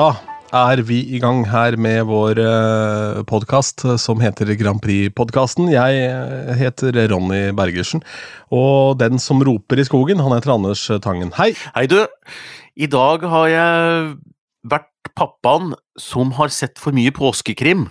Da 0.00 0.14
er 0.56 0.80
vi 0.86 1.02
i 1.12 1.18
gang 1.20 1.42
her 1.50 1.74
med 1.76 2.06
vår 2.08 2.38
uh, 2.40 3.18
podkast 3.28 3.82
som 4.00 4.22
heter 4.22 4.48
Grand 4.56 4.80
Prix-podkasten. 4.80 5.68
Jeg 5.74 5.98
eh, 6.06 6.52
heter 6.56 6.96
Ronny 7.10 7.50
Bergersen, 7.52 8.00
og 8.48 8.96
den 9.02 9.20
som 9.20 9.42
roper 9.44 9.82
i 9.82 9.84
skogen, 9.84 10.22
han 10.24 10.32
heter 10.32 10.54
Anders 10.54 10.86
Tangen. 11.04 11.34
Hei! 11.36 11.50
Hei, 11.74 11.84
du. 11.90 11.98
I 12.80 12.88
dag 12.88 13.26
har 13.28 13.50
jeg 13.52 14.08
vært 14.72 15.12
pappaen 15.18 15.74
som 16.00 16.32
har 16.38 16.54
sett 16.54 16.80
for 16.80 16.96
mye 16.96 17.12
påskekrim. 17.12 17.90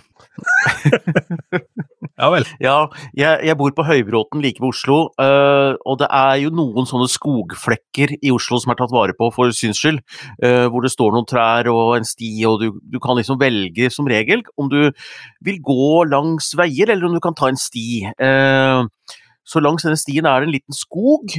Ja 2.20 2.28
vel. 2.32 2.46
Ja, 2.62 2.76
jeg, 3.16 3.40
jeg, 3.46 3.56
bor 3.58 3.72
på 3.76 3.84
Høybråten 3.86 4.42
like 4.44 4.62
ved 4.62 4.70
Oslo, 4.70 4.98
uh, 5.20 5.74
og 5.88 6.00
det 6.02 6.08
er 6.16 6.36
jo 6.44 6.52
noen 6.54 6.88
sånne 6.88 7.08
skogflekker 7.10 8.16
i 8.18 8.32
Oslo 8.34 8.60
som 8.62 8.72
er 8.72 8.80
tatt 8.80 8.94
vare 8.94 9.16
på 9.18 9.30
for 9.34 9.54
syns 9.56 9.80
skyld, 9.80 10.00
uh, 10.44 10.66
hvor 10.72 10.86
det 10.86 10.92
står 10.94 11.16
noen 11.16 11.28
trær 11.28 11.70
og 11.72 11.96
en 11.98 12.08
sti, 12.08 12.32
og 12.48 12.60
du, 12.62 12.68
du, 12.82 13.00
kan 13.02 13.18
liksom 13.18 13.40
velge 13.40 13.90
som 13.92 14.08
regel 14.10 14.44
om 14.60 14.70
du 14.72 14.80
vil 15.46 15.58
gå 15.64 16.04
langs 16.10 16.52
veier, 16.58 16.92
eller 16.92 17.08
om 17.08 17.16
du 17.16 17.22
kan 17.24 17.36
ta 17.36 17.50
en 17.50 17.60
sti. 17.60 18.04
Uh, 18.20 18.86
så 19.50 19.62
langs 19.62 19.82
denne 19.82 19.98
stien 19.98 20.28
er 20.28 20.42
det 20.42 20.46
en 20.46 20.52
liten 20.54 20.76
skog 20.76 21.32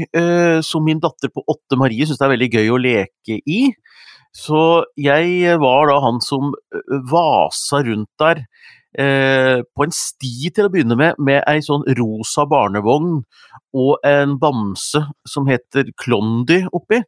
som 0.67 0.83
min 0.83 0.99
datter 0.99 1.29
på 1.31 1.45
åtte, 1.47 1.77
Marie, 1.79 2.03
syns 2.03 2.19
det 2.19 2.25
er 2.25 2.33
veldig 2.33 2.49
gøy 2.57 2.71
å 2.73 2.79
leke 2.81 3.37
i. 3.47 3.59
Så 4.35 4.83
jeg 4.99 5.53
var 5.61 5.87
da 5.87 5.97
han 6.03 6.19
som 6.23 6.51
vasa 7.07 7.79
rundt 7.87 8.09
der 8.19 8.43
eh, 8.99 9.61
på 9.63 9.85
en 9.85 9.93
sti 9.95 10.51
til 10.53 10.67
å 10.67 10.71
begynne 10.73 10.97
med, 10.99 11.19
med 11.21 11.43
ei 11.49 11.61
sånn 11.63 11.85
rosa 11.99 12.45
barnevogn 12.49 13.21
og 13.77 14.07
en 14.07 14.37
bamse 14.41 15.03
som 15.27 15.47
heter 15.49 15.91
Klondy 16.01 16.63
oppi. 16.75 17.01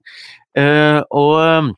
Eh, 0.57 0.99
og 1.09 1.33
eh, 1.41 1.71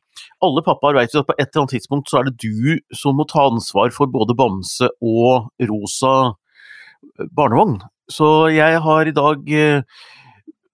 alle 0.46 0.64
pappaer 0.66 0.98
vet 0.98 1.14
jo 1.14 1.22
at 1.22 1.30
på 1.30 1.36
et 1.38 1.48
eller 1.48 1.64
annet 1.64 1.76
tidspunkt 1.78 2.12
så 2.12 2.20
er 2.20 2.28
det 2.28 2.36
du 2.44 2.76
som 2.96 3.16
må 3.18 3.26
ta 3.28 3.46
ansvar 3.48 3.92
for 3.94 4.10
både 4.12 4.36
bamse 4.36 4.90
og 5.00 5.50
rosa 5.70 6.14
eh, 6.28 7.28
barnevogn. 7.32 7.80
Så 8.12 8.48
jeg 8.54 8.82
har 8.84 9.08
i 9.08 9.14
dag 9.16 9.50
eh, 9.50 9.82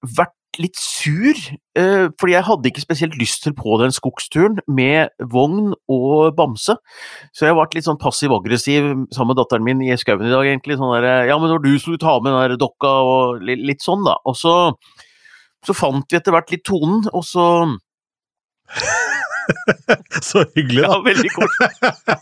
vært 0.02 0.36
litt 0.60 0.76
sur, 0.76 1.38
eh, 1.78 2.08
fordi 2.20 2.34
jeg 2.34 2.44
hadde 2.44 2.68
ikke 2.68 2.82
spesielt 2.84 3.14
lyst 3.20 3.42
til 3.44 3.54
på 3.56 3.78
den 3.80 3.94
skogsturen 3.94 4.58
med 4.68 5.12
vogn 5.32 5.72
og 5.88 6.34
bamse. 6.36 6.76
Så 7.32 7.46
jeg 7.46 7.56
ble 7.56 7.66
litt 7.78 7.88
sånn 7.88 8.00
passiv-aggressiv 8.00 8.90
sammen 9.14 9.32
med 9.32 9.40
datteren 9.40 9.64
min 9.64 9.80
i 9.84 9.96
skauen 9.96 10.26
i 10.26 10.32
dag, 10.32 10.44
egentlig. 10.44 10.76
Sånn 10.80 10.92
der, 10.96 11.28
ja, 11.30 11.38
men 11.40 11.54
når 11.54 11.64
du 11.64 11.72
skulle 11.78 12.02
ta 12.02 12.18
med 12.20 12.32
den 12.32 12.52
der 12.52 12.60
dokka 12.60 12.92
og 13.06 13.46
litt, 13.48 13.80
sånn, 13.84 14.04
da. 14.04 14.18
Og 14.28 14.36
så, 14.36 14.56
så 15.64 15.76
fant 15.76 16.04
vi 16.10 16.20
etter 16.20 16.36
hvert 16.36 16.52
litt 16.52 16.66
tonen, 16.68 17.08
og 17.12 17.24
så 17.24 17.46
så 20.28 20.44
hyggelig, 20.54 20.84
da. 20.84 20.92
Ja, 20.92 21.00
veldig 21.08 21.34
koselig. 21.38 21.68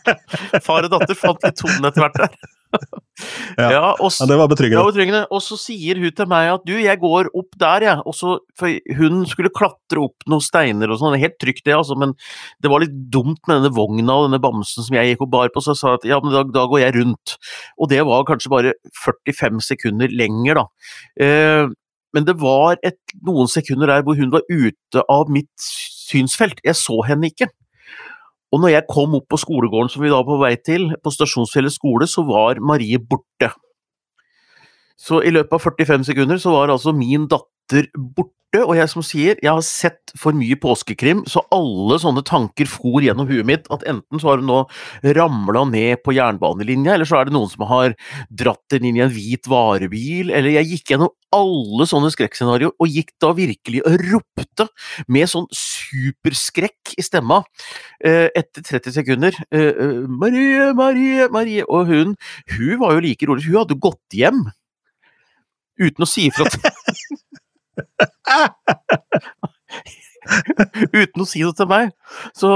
Far 0.66 0.86
og 0.86 0.94
datter 0.94 1.18
fant 1.18 1.46
litt 1.46 1.58
tonen 1.60 1.90
etter 1.90 2.06
hvert 2.06 2.22
der. 2.22 2.58
ja, 3.60 3.68
ja, 3.74 3.80
og, 3.92 4.10
ja, 4.14 4.26
det 4.30 4.36
var 4.38 4.50
betryggende. 4.50 4.78
Ja, 4.78 4.86
betryggende. 4.86 5.22
Og 5.34 5.42
så 5.44 5.58
sier 5.60 5.98
hun 6.00 6.14
til 6.16 6.28
meg 6.30 6.50
at 6.52 6.64
du, 6.68 6.74
jeg 6.78 7.00
går 7.02 7.30
opp 7.36 7.58
der, 7.60 7.86
jeg. 7.88 8.04
Og 8.08 8.16
så, 8.16 8.36
for 8.58 8.94
hun 9.00 9.24
skulle 9.30 9.52
klatre 9.56 10.04
opp 10.06 10.26
noen 10.30 10.44
steiner 10.44 10.92
og 10.92 11.00
sånn, 11.02 11.18
helt 11.20 11.38
trygt 11.42 11.64
det, 11.66 11.76
altså, 11.76 11.98
men 11.98 12.14
det 12.62 12.72
var 12.72 12.84
litt 12.84 12.96
dumt 13.12 13.42
med 13.46 13.60
denne 13.60 13.74
vogna 13.76 14.16
og 14.16 14.28
denne 14.28 14.42
bamsen 14.42 14.86
som 14.86 14.96
jeg 14.96 15.12
gikk 15.12 15.26
og 15.26 15.32
bar 15.34 15.52
på, 15.54 15.64
så 15.64 15.74
jeg 15.74 15.82
sa 15.82 15.94
at 15.98 16.08
ja, 16.08 16.20
men 16.22 16.34
da, 16.34 16.44
da 16.46 16.66
går 16.70 16.84
jeg 16.84 16.96
rundt. 17.00 17.36
Og 17.80 17.92
det 17.92 18.02
var 18.08 18.26
kanskje 18.28 18.54
bare 18.54 18.74
45 19.04 19.62
sekunder 19.72 20.18
lenger, 20.22 20.62
da. 20.62 20.66
Eh, 21.26 21.76
men 22.14 22.26
det 22.26 22.36
var 22.40 22.78
et, 22.86 22.98
noen 23.26 23.50
sekunder 23.50 23.90
der 23.90 24.04
hvor 24.06 24.18
hun 24.18 24.32
var 24.32 24.46
ute 24.50 25.04
av 25.10 25.30
mitt 25.30 25.52
synsfelt. 26.10 26.62
Jeg 26.66 26.78
så 26.78 26.96
henne 27.06 27.30
ikke. 27.30 27.50
Og 28.50 28.62
når 28.62 28.74
jeg 28.74 28.88
kom 28.90 29.14
opp 29.14 29.28
på 29.30 29.38
skolegården 29.38 29.92
som 29.92 30.02
vi 30.02 30.10
da 30.10 30.18
var 30.18 30.26
på 30.26 30.38
vei 30.42 30.54
til, 30.58 30.88
på 30.98 31.12
Stasjonsfjellet 31.14 31.74
skole, 31.74 32.08
så 32.10 32.24
var 32.26 32.58
Marie 32.58 32.98
borte. 32.98 33.52
Så 35.00 35.22
i 35.24 35.30
løpet 35.32 35.54
av 35.56 35.62
45 35.62 36.08
sekunder 36.10 36.40
så 36.42 36.52
var 36.52 36.72
altså 36.74 36.92
min 36.96 37.28
datter 37.30 37.48
borte, 37.94 38.64
og 38.64 38.72
jeg 38.74 38.90
som 38.90 39.04
sier, 39.06 39.38
jeg 39.38 39.50
har 39.50 39.62
sett 39.62 40.12
for 40.18 40.34
mye 40.34 40.56
påskekrim, 40.58 41.22
så 41.30 41.44
alle 41.54 42.00
sånne 42.02 42.24
tanker 42.26 42.66
for 42.66 42.98
gjennom 43.04 43.28
huet 43.28 43.46
mitt 43.46 43.68
at 43.70 43.84
enten 43.86 44.18
så 44.18 44.32
har 44.32 44.40
hun 44.40 44.50
nå 44.50 44.58
ramla 45.14 45.62
ned 45.70 46.02
på 46.02 46.16
jernbanelinja, 46.16 46.96
eller 46.96 47.06
så 47.06 47.20
er 47.20 47.28
det 47.28 47.36
noen 47.36 47.52
som 47.52 47.62
har 47.70 47.94
dratt 48.26 48.62
den 48.74 48.88
inn 48.90 48.98
i 48.98 49.04
en 49.04 49.14
hvit 49.14 49.46
varebil, 49.50 50.32
eller 50.34 50.56
jeg 50.56 50.70
gikk 50.72 50.94
gjennom 50.94 51.14
alle 51.30 51.86
sånne 51.86 52.10
skrekkscenarioer, 52.10 52.74
og 52.74 52.90
gikk 52.90 53.14
da 53.22 53.30
virkelig 53.38 53.84
og 53.86 54.06
ropte 54.10 54.66
med 55.06 55.30
sånn 55.30 55.46
superskrekk 55.54 56.96
i 56.98 57.06
stemma 57.06 57.44
eh, 58.02 58.28
etter 58.34 58.66
30 58.66 58.96
sekunder. 58.98 59.38
Eh, 59.54 59.70
eh, 59.70 60.00
'Marie, 60.10 60.72
Marie, 60.74 61.28
Marie' 61.30 61.68
Og 61.68 61.86
hun, 61.86 62.16
hun 62.50 62.80
var 62.80 62.96
jo 62.96 63.04
like 63.04 63.26
rolig. 63.28 63.46
Hun 63.46 63.62
hadde 63.62 63.78
gått 63.78 64.16
hjem 64.16 64.48
uten 65.80 66.04
å 66.04 66.08
si 66.08 66.26
ifra 66.28 66.50
Uten 71.00 71.22
å 71.22 71.28
si 71.28 71.42
det 71.42 71.56
til 71.58 71.68
meg. 71.70 71.92
Så 72.36 72.48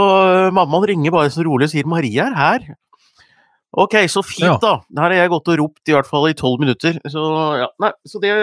mammaen 0.55 0.89
ringer 0.91 1.15
bare 1.15 1.33
så 1.33 1.45
rolig 1.47 1.69
og 1.69 1.75
sier 1.75 1.87
'Marie 1.89 2.25
er 2.25 2.35
her'. 2.39 2.67
Ok, 3.75 3.97
så 4.07 4.23
fint, 4.23 4.63
da. 4.63 4.79
Her 4.95 5.11
har 5.11 5.25
jeg 5.25 5.33
gått 5.33 5.49
og 5.51 5.59
ropt 5.59 5.91
i 5.91 5.95
hvert 5.97 6.07
fall 6.07 6.29
i 6.31 6.37
tolv 6.39 6.63
minutter. 6.63 7.01
Så 7.11 7.23
ja, 7.59 7.67
nei, 7.83 7.91
så 8.07 8.21
det 8.23 8.35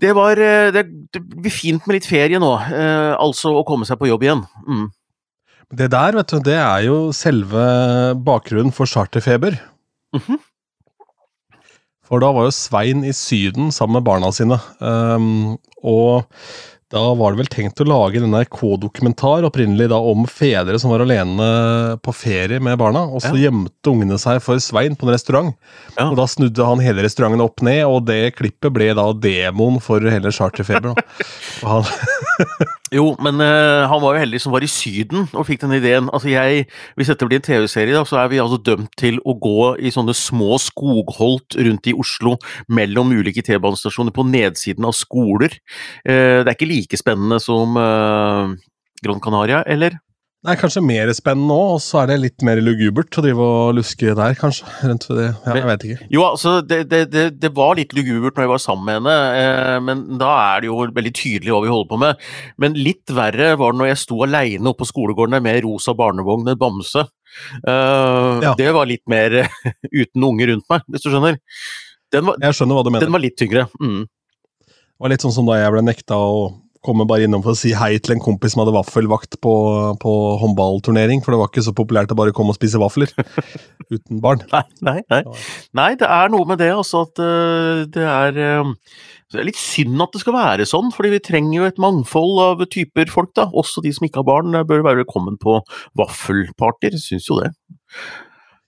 Det 0.00 0.14
var 0.16 0.36
Det, 0.36 0.84
det 1.12 1.20
blir 1.20 1.52
fint 1.52 1.86
med 1.86 1.98
litt 1.98 2.08
ferie 2.08 2.40
nå. 2.40 2.52
Eh, 2.60 3.14
altså 3.16 3.54
å 3.56 3.64
komme 3.64 3.88
seg 3.88 4.00
på 4.00 4.10
jobb 4.10 4.26
igjen. 4.26 4.44
Mm. 4.68 4.88
Det 5.70 5.86
der, 5.92 6.16
vet 6.18 6.32
du, 6.32 6.40
det 6.42 6.58
er 6.58 6.84
jo 6.88 6.96
selve 7.14 7.62
bakgrunnen 8.26 8.74
for 8.74 8.90
charterfeber. 8.90 9.54
Mm 10.12 10.22
-hmm. 10.26 10.38
For 12.10 12.22
da 12.22 12.32
var 12.34 12.48
jo 12.48 12.54
Svein 12.54 13.06
i 13.06 13.14
Syden 13.14 13.70
sammen 13.74 14.00
med 14.00 14.06
barna 14.08 14.32
sine. 14.34 14.58
Um, 14.82 15.54
og 15.86 16.26
da 16.90 17.04
var 17.14 17.30
det 17.30 17.44
vel 17.44 17.50
tenkt 17.52 17.78
å 17.78 17.86
lage 17.86 18.18
en 18.18 18.32
NRK-dokumentar 18.32 19.44
opprinnelig 19.46 19.86
da 19.92 20.00
om 20.02 20.24
fedre 20.26 20.74
som 20.82 20.90
var 20.90 21.04
alene 21.04 21.46
på 22.02 22.14
ferie 22.18 22.58
med 22.58 22.80
barna. 22.80 23.04
Og 23.06 23.22
så 23.22 23.30
ja. 23.36 23.44
gjemte 23.46 23.92
ungene 23.92 24.18
seg 24.18 24.40
for 24.42 24.58
Svein 24.58 24.98
på 24.98 25.06
en 25.06 25.14
restaurant. 25.14 25.54
Ja. 25.94 26.08
Og 26.08 26.18
da 26.18 26.26
snudde 26.26 26.66
han 26.66 26.82
hele 26.82 27.04
restauranten 27.06 27.44
opp 27.44 27.62
ned, 27.62 27.84
og 27.86 28.08
det 28.10 28.34
klippet 28.40 28.74
ble 28.74 28.90
da 28.98 29.06
demoen 29.14 29.78
for 29.84 30.02
hele 30.02 30.34
Charterfeber. 30.34 30.98
jo, 32.96 33.04
men 33.22 33.40
uh, 33.42 33.86
han 33.90 34.02
var 34.02 34.16
jo 34.16 34.22
heldig 34.22 34.40
som 34.42 34.54
var 34.54 34.64
i 34.64 34.70
Syden 34.70 35.26
og 35.28 35.46
fikk 35.48 35.62
den 35.64 35.76
ideen. 35.76 36.10
Altså 36.14 36.32
jeg, 36.32 36.66
Hvis 36.98 37.12
dette 37.12 37.28
blir 37.28 37.40
en 37.40 37.46
TV-serie, 37.46 38.02
så 38.08 38.20
er 38.22 38.32
vi 38.32 38.40
altså 38.42 38.60
dømt 38.70 38.92
til 39.00 39.20
å 39.24 39.36
gå 39.38 39.74
i 39.78 39.92
sånne 39.94 40.16
små 40.16 40.58
skogholt 40.62 41.58
rundt 41.60 41.90
i 41.90 41.96
Oslo 41.96 42.36
mellom 42.72 43.12
ulike 43.14 43.44
T-banestasjoner 43.46 44.14
på 44.16 44.26
nedsiden 44.28 44.88
av 44.88 44.96
skoler. 44.96 45.56
Uh, 46.04 46.42
det 46.42 46.48
er 46.48 46.56
ikke 46.56 46.72
like 46.72 47.00
spennende 47.00 47.40
som 47.42 47.76
uh, 47.78 48.56
Gran 49.04 49.22
Canaria, 49.22 49.64
eller? 49.68 50.00
Nei, 50.40 50.54
kanskje 50.56 50.80
mer 50.80 51.10
spennende 51.12 51.52
nå, 51.52 51.56
og 51.74 51.82
så 51.84 51.98
er 52.00 52.06
det 52.08 52.14
litt 52.22 52.44
mer 52.46 52.62
lugubert 52.64 53.12
å 53.20 53.24
drive 53.26 53.44
og 53.44 53.74
luske 53.76 54.14
der, 54.16 54.36
kanskje. 54.38 54.64
Rundt 54.88 55.04
det. 55.12 55.26
Ja, 55.44 55.56
jeg 55.58 55.66
vet 55.68 55.82
ikke. 55.84 56.06
Jo, 56.14 56.22
altså, 56.30 56.54
det, 56.64 56.78
det, 56.88 57.00
det, 57.12 57.24
det, 57.42 57.50
var 57.58 57.74
litt 57.76 57.92
lugubert 57.92 58.38
når 58.38 58.46
jeg 58.46 58.52
var 58.54 58.62
sammen 58.64 58.86
med 58.88 58.96
henne, 58.96 59.16
eh, 59.36 59.74
men 59.84 60.00
da 60.22 60.30
er 60.46 60.62
det 60.62 60.70
jo 60.70 60.78
veldig 60.96 61.12
tydelig 61.18 61.52
hva 61.52 61.60
vi 61.66 61.72
holder 61.74 61.90
på 61.90 61.98
med. 62.00 62.24
Men 62.64 62.78
litt 62.78 63.12
verre 63.12 63.50
var 63.60 63.76
det 63.76 63.82
når 63.82 63.90
jeg 63.90 64.00
sto 64.06 64.22
aleine 64.24 64.72
oppe 64.72 64.80
på 64.86 64.88
skolegården 64.94 65.44
med 65.44 65.60
rosa 65.66 65.92
barnevogn 65.98 66.48
med 66.48 66.62
bamse. 66.62 67.04
Uh, 67.60 68.40
ja. 68.40 68.54
Det 68.56 68.72
var 68.72 68.88
litt 68.88 69.04
mer 69.12 69.42
uten 70.00 70.24
unge 70.24 70.48
rundt 70.54 70.68
meg, 70.72 70.88
hvis 70.88 71.04
du 71.04 71.10
skjønner. 71.12 71.36
Var, 72.16 72.40
jeg 72.46 72.56
skjønner 72.56 72.80
hva 72.80 72.88
du 72.88 72.92
mener. 72.94 73.04
Den 73.04 73.18
var 73.18 73.26
litt 73.26 73.36
tyngre. 73.38 73.68
Mm. 73.76 74.08
Det 74.64 75.04
var 75.04 75.12
litt 75.12 75.28
sånn 75.28 75.36
som 75.36 75.52
da 75.52 75.60
jeg 75.60 75.76
ble 75.76 75.84
nekta 75.84 76.16
å 76.16 76.40
komme 76.84 77.04
bare 77.08 77.26
innom 77.26 77.42
for 77.44 77.52
å 77.52 77.58
si 77.58 77.74
hei 77.76 77.92
til 78.00 78.14
en 78.14 78.22
kompis 78.24 78.54
som 78.54 78.62
hadde 78.62 78.74
vaffelvakt 78.74 79.38
på, 79.44 79.54
på 80.00 80.14
håndballturnering, 80.40 81.22
for 81.24 81.34
det 81.34 81.40
var 81.42 81.52
ikke 81.52 81.64
så 81.66 81.74
populært 81.76 82.12
å 82.14 82.18
bare 82.18 82.34
komme 82.36 82.54
og 82.54 82.58
spise 82.58 82.80
vafler 82.80 83.12
uten 83.94 84.20
barn. 84.24 84.44
Nei, 84.52 84.64
nei, 84.86 84.98
nei. 85.12 85.22
nei, 85.76 85.90
det 86.00 86.08
er 86.08 86.32
noe 86.32 86.48
med 86.48 86.62
det, 86.62 86.70
altså, 86.72 87.04
at 87.08 87.20
uh, 87.20 87.84
det 87.92 88.06
er 88.06 88.40
uh, 88.60 88.72
det 89.30 89.38
er 89.38 89.46
litt 89.46 89.60
synd 89.60 90.00
at 90.02 90.16
det 90.16 90.24
skal 90.24 90.34
være 90.34 90.66
sånn, 90.66 90.88
fordi 90.94 91.12
vi 91.12 91.20
trenger 91.22 91.54
jo 91.60 91.68
et 91.68 91.78
mangfold 91.82 92.40
av 92.42 92.64
typer 92.72 93.12
folk, 93.12 93.30
da. 93.38 93.46
Også 93.54 93.84
de 93.84 93.92
som 93.94 94.08
ikke 94.08 94.24
har 94.24 94.26
barn, 94.26 94.56
bør 94.66 94.82
være 94.88 95.04
velkommen 95.04 95.38
på 95.42 95.60
vaffelpartyer, 96.00 96.98
syns 96.98 97.28
jo 97.30 97.38
det. 97.38 97.52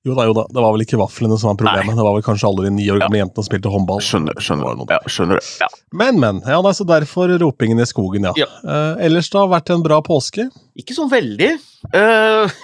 Jo 0.02 0.16
da, 0.19 0.25
jo 0.26 0.32
da. 0.34 0.43
Det 0.50 0.58
var 0.58 0.72
vel 0.75 0.82
ikke 0.82 0.99
vaflene 0.99 1.37
som 1.38 1.52
var 1.52 1.58
problemet. 1.60 1.93
Nei. 1.93 1.99
Det 2.00 2.06
var 2.08 2.16
vel 2.16 2.25
kanskje 2.26 2.49
alle 2.49 2.64
de 2.66 2.72
ni 2.75 2.88
år 2.90 2.99
gamle 3.04 3.20
ja. 3.20 3.22
jentene 3.22 3.38
som 3.38 3.46
spilte 3.46 3.70
håndball. 3.70 4.00
Skjønner, 4.02 4.40
skjønner, 4.43 4.81
ja, 4.90 4.99
skjønner 5.06 5.38
det. 5.38 5.46
Ja. 5.62 5.69
Men, 5.94 6.19
men. 6.22 6.40
Ja, 6.43 6.58
er 6.58 6.75
så 6.75 6.87
derfor 6.88 7.31
ropingen 7.38 7.78
i 7.78 7.87
skogen, 7.87 8.26
ja. 8.26 8.32
ja. 8.40 8.49
Uh, 8.66 8.99
ellers 9.06 9.31
da, 9.31 9.44
vært 9.52 9.70
en 9.70 9.84
bra 9.87 10.00
påske? 10.02 10.49
Ikke 10.78 10.96
sånn 10.99 11.12
veldig. 11.12 11.52
Uh... 11.94 12.50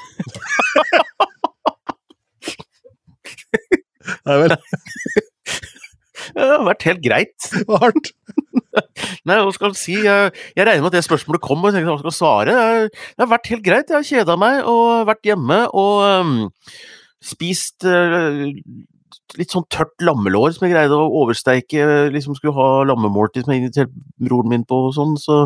Nei 4.27 4.37
vel. 4.43 4.57
det 6.35 6.43
har 6.43 6.67
vært 6.73 6.87
helt 6.91 7.03
greit. 7.07 7.51
Hardt. 7.71 8.11
Nei, 9.29 9.39
hva 9.39 9.53
skal 9.55 9.71
jeg 9.71 9.79
si? 9.79 9.95
Jeg, 10.03 10.35
jeg 10.59 10.67
regner 10.67 10.83
med 10.83 10.91
at 10.91 10.99
det 10.99 11.07
spørsmålet 11.07 11.45
kom, 11.45 11.63
og 11.63 11.71
jeg 11.71 11.79
tenkte 11.79 11.95
hva 11.95 12.03
skal 12.03 12.11
jeg 12.11 12.19
svare? 12.19 12.53
Det 12.91 13.23
har 13.23 13.31
vært 13.31 13.51
helt 13.55 13.67
greit. 13.67 13.91
Jeg 13.93 14.01
har 14.01 14.11
kjeda 14.11 14.35
meg 14.41 14.67
og 14.67 15.07
vært 15.07 15.29
hjemme 15.31 15.69
og 15.71 16.03
um, 16.03 16.49
spist 17.25 17.85
uh, 17.89 18.47
litt 19.37 19.53
sånn 19.53 19.67
tørt 19.73 19.95
lammelår 20.05 20.55
som 20.55 20.67
jeg 20.67 20.75
greide 20.75 20.97
å 20.97 21.09
oversteike. 21.23 22.09
liksom 22.15 22.37
Skulle 22.37 22.57
ha 22.57 22.85
lammemåltid 22.89 23.45
som 23.45 23.55
jeg 23.55 23.63
inviterte 23.63 24.05
broren 24.25 24.53
min 24.53 24.67
på 24.69 24.81
og 24.89 24.95
sånn. 24.97 25.17
Så 25.21 25.41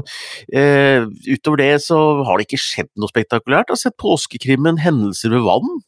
eh, 0.54 1.06
utover 1.26 1.62
det 1.62 1.72
så 1.86 1.98
har 2.26 2.38
det 2.38 2.48
ikke 2.48 2.62
skjedd 2.62 2.92
noe 3.00 3.10
spektakulært. 3.10 3.70
Jeg 3.70 3.78
har 3.78 3.82
sett 3.82 3.98
påskekrimmen 4.02 4.80
'Hendelser 4.82 5.34
ved 5.34 5.46
vann'. 5.48 5.82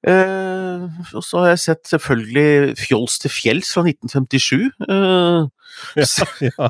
Uh, 0.00 0.88
og 1.12 1.24
så 1.26 1.42
har 1.42 1.50
jeg 1.52 1.60
sett 1.60 1.90
selvfølgelig 1.90 2.76
'Fjols 2.80 3.18
til 3.20 3.30
fjells' 3.34 3.72
fra 3.74 3.84
1957. 3.84 4.72
Eh, 4.88 5.42
ja, 6.00 6.06
ja. 6.48 6.68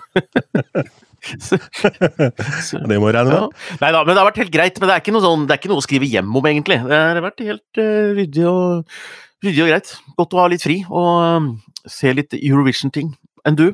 det 2.91 2.99
må 2.99 3.13
regne 3.13 3.31
med. 3.31 3.37
Ja. 3.37 3.77
Nei 3.83 3.93
da, 3.95 4.03
men 4.03 4.15
det 4.15 4.21
har 4.21 4.29
vært 4.31 4.43
helt 4.43 4.55
greit. 4.55 4.81
Men 4.81 4.91
det 4.91 4.97
er 4.99 5.23
sånn, 5.23 5.47
det 5.47 5.55
er 5.55 5.63
ikke 5.63 5.71
noe 5.71 5.83
å 5.83 5.87
skrive 5.87 6.11
hjem 6.11 6.35
om, 6.35 6.51
egentlig. 6.51 6.81
Det 6.83 7.01
har 7.01 7.23
vært 7.23 7.45
helt 7.47 7.83
uh, 7.83 8.11
ryddig, 8.19 8.47
og, 8.51 8.99
ryddig 9.47 9.65
og 9.67 9.73
greit. 9.75 9.95
Godt 10.19 10.35
å 10.35 10.43
ha 10.43 10.51
litt 10.51 10.67
fri 10.67 10.81
og 10.89 11.11
um, 11.23 11.51
se 11.87 12.11
litt 12.17 12.35
Eurovision-ting. 12.35 13.15
Enn 13.47 13.59
du? 13.59 13.69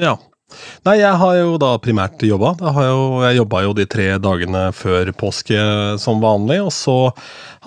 Ja. 0.00 0.16
Nei, 0.86 0.96
jeg 1.00 1.12
har 1.22 1.34
jo 1.38 1.56
da 1.60 1.74
primært 1.82 2.22
jobba. 2.26 2.54
Jeg 3.26 3.38
jobba 3.38 3.62
jo 3.66 3.74
de 3.76 3.86
tre 3.90 4.06
dagene 4.22 4.66
før 4.76 5.12
påske 5.20 5.58
som 6.02 6.22
vanlig, 6.22 6.60
og 6.64 6.72
så 6.74 6.96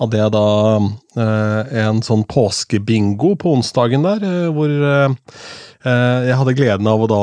hadde 0.00 0.20
jeg 0.20 0.34
da 0.34 0.48
eh, 0.80 1.76
en 1.84 2.02
sånn 2.04 2.24
påskebingo 2.30 3.34
på 3.40 3.54
onsdagen 3.58 4.06
der, 4.06 4.24
eh, 4.24 4.48
hvor 4.54 4.72
eh, 4.72 5.36
jeg 5.84 6.40
hadde 6.40 6.56
gleden 6.56 6.90
av 6.90 7.04
å 7.04 7.10
da 7.10 7.22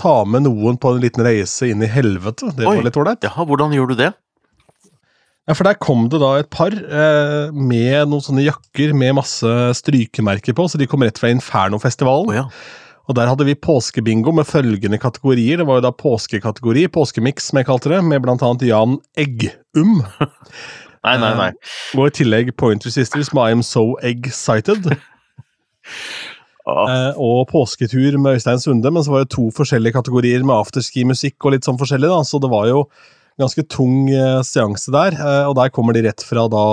ta 0.00 0.16
med 0.26 0.44
noen 0.48 0.76
på 0.80 0.94
en 0.94 1.02
liten 1.02 1.24
reise 1.24 1.70
inn 1.70 1.82
i 1.84 1.90
helvete. 1.90 2.50
Det 2.56 2.66
var 2.66 2.80
Oi. 2.80 2.84
litt 2.86 2.98
ålreit. 2.98 3.26
Ja, 3.26 3.34
hvordan 3.46 3.74
gjorde 3.76 3.94
du 3.94 4.02
det? 4.02 4.12
Ja, 5.44 5.52
for 5.52 5.68
der 5.68 5.76
kom 5.76 6.06
det 6.08 6.22
da 6.22 6.30
et 6.40 6.48
par 6.52 6.72
eh, 6.72 7.52
med 7.52 8.08
noen 8.08 8.24
sånne 8.24 8.46
jakker 8.46 8.94
med 8.96 9.18
masse 9.18 9.50
strykemerker 9.76 10.56
på, 10.56 10.66
så 10.70 10.80
de 10.80 10.88
kom 10.88 11.04
rett 11.04 11.20
fra 11.20 11.32
Infernofestivalen. 11.34 12.32
Oh, 12.32 12.36
ja. 12.36 12.46
Og 13.04 13.18
der 13.18 13.28
hadde 13.28 13.46
vi 13.48 13.56
påskebingo 13.58 14.32
med 14.32 14.48
følgende 14.48 14.98
kategorier. 15.00 15.60
Det 15.60 15.66
var 15.68 15.80
jo 15.80 15.86
da 15.86 15.92
påskekategori, 15.92 16.86
påskemix 16.94 17.50
som 17.50 17.60
jeg 17.60 17.68
kalte 17.68 17.92
det, 17.92 18.00
med 18.06 18.24
blant 18.24 18.44
annet 18.44 18.64
Jan 18.70 18.98
Eggum. 19.20 20.00
Nei, 21.04 21.18
nei, 21.20 21.34
nei. 21.36 21.50
Og 22.00 22.06
i 22.08 22.12
tillegg 22.16 22.54
Pointer 22.56 22.88
Sisters 22.88 23.28
med 23.36 23.50
I 23.50 23.56
Am 23.58 23.60
So 23.60 23.90
Egg-Sighted. 24.00 24.94
Ah, 24.94 25.02
Eh, 26.64 27.18
og 27.20 27.50
påsketur 27.50 28.14
med 28.16 28.38
Øystein 28.38 28.60
Sunde, 28.62 28.88
men 28.88 29.04
så 29.04 29.12
var 29.12 29.24
det 29.24 29.34
to 29.34 29.50
forskjellige 29.52 29.98
kategorier 29.98 30.40
med 30.48 30.56
afterski-musikk 30.56 31.44
og 31.44 31.52
litt 31.52 31.66
sånn 31.68 31.76
forskjellig, 31.76 32.08
da, 32.08 32.22
så 32.24 32.40
det 32.40 32.48
var 32.48 32.70
jo 32.70 32.78
ganske 33.40 33.66
tung 33.68 34.08
eh, 34.08 34.40
seanse 34.46 34.94
der. 34.94 35.12
Eh, 35.18 35.42
og 35.50 35.58
der 35.58 35.72
kommer 35.74 35.92
de 35.92 36.06
rett 36.06 36.24
fra 36.24 36.46
da 36.48 36.64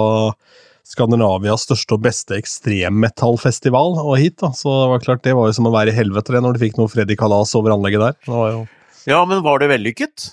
Skandinavias 0.88 1.68
største 1.68 1.95
og 1.95 2.04
beste 2.06 2.36
ekstremmetallfestival 2.39 3.98
og 4.01 4.18
hit, 4.19 4.38
da. 4.42 4.51
Så 4.56 4.72
det 4.83 4.89
var 4.92 5.06
klart, 5.06 5.24
det 5.24 5.36
var 5.38 5.50
jo 5.50 5.56
som 5.57 5.69
å 5.69 5.74
være 5.74 5.94
i 5.94 5.98
helvete 5.98 6.36
det, 6.36 6.42
når 6.44 6.57
du 6.57 6.63
fikk 6.66 6.78
noe 6.81 6.92
Freddy 6.92 7.18
Kalas 7.19 7.54
over 7.60 7.75
anlegget 7.75 8.04
der. 8.07 8.19
Det 8.28 8.36
var 8.36 8.54
jo 8.56 8.62
ja, 9.10 9.24
men 9.25 9.42
var 9.42 9.57
det 9.57 9.72
vellykket? 9.72 10.28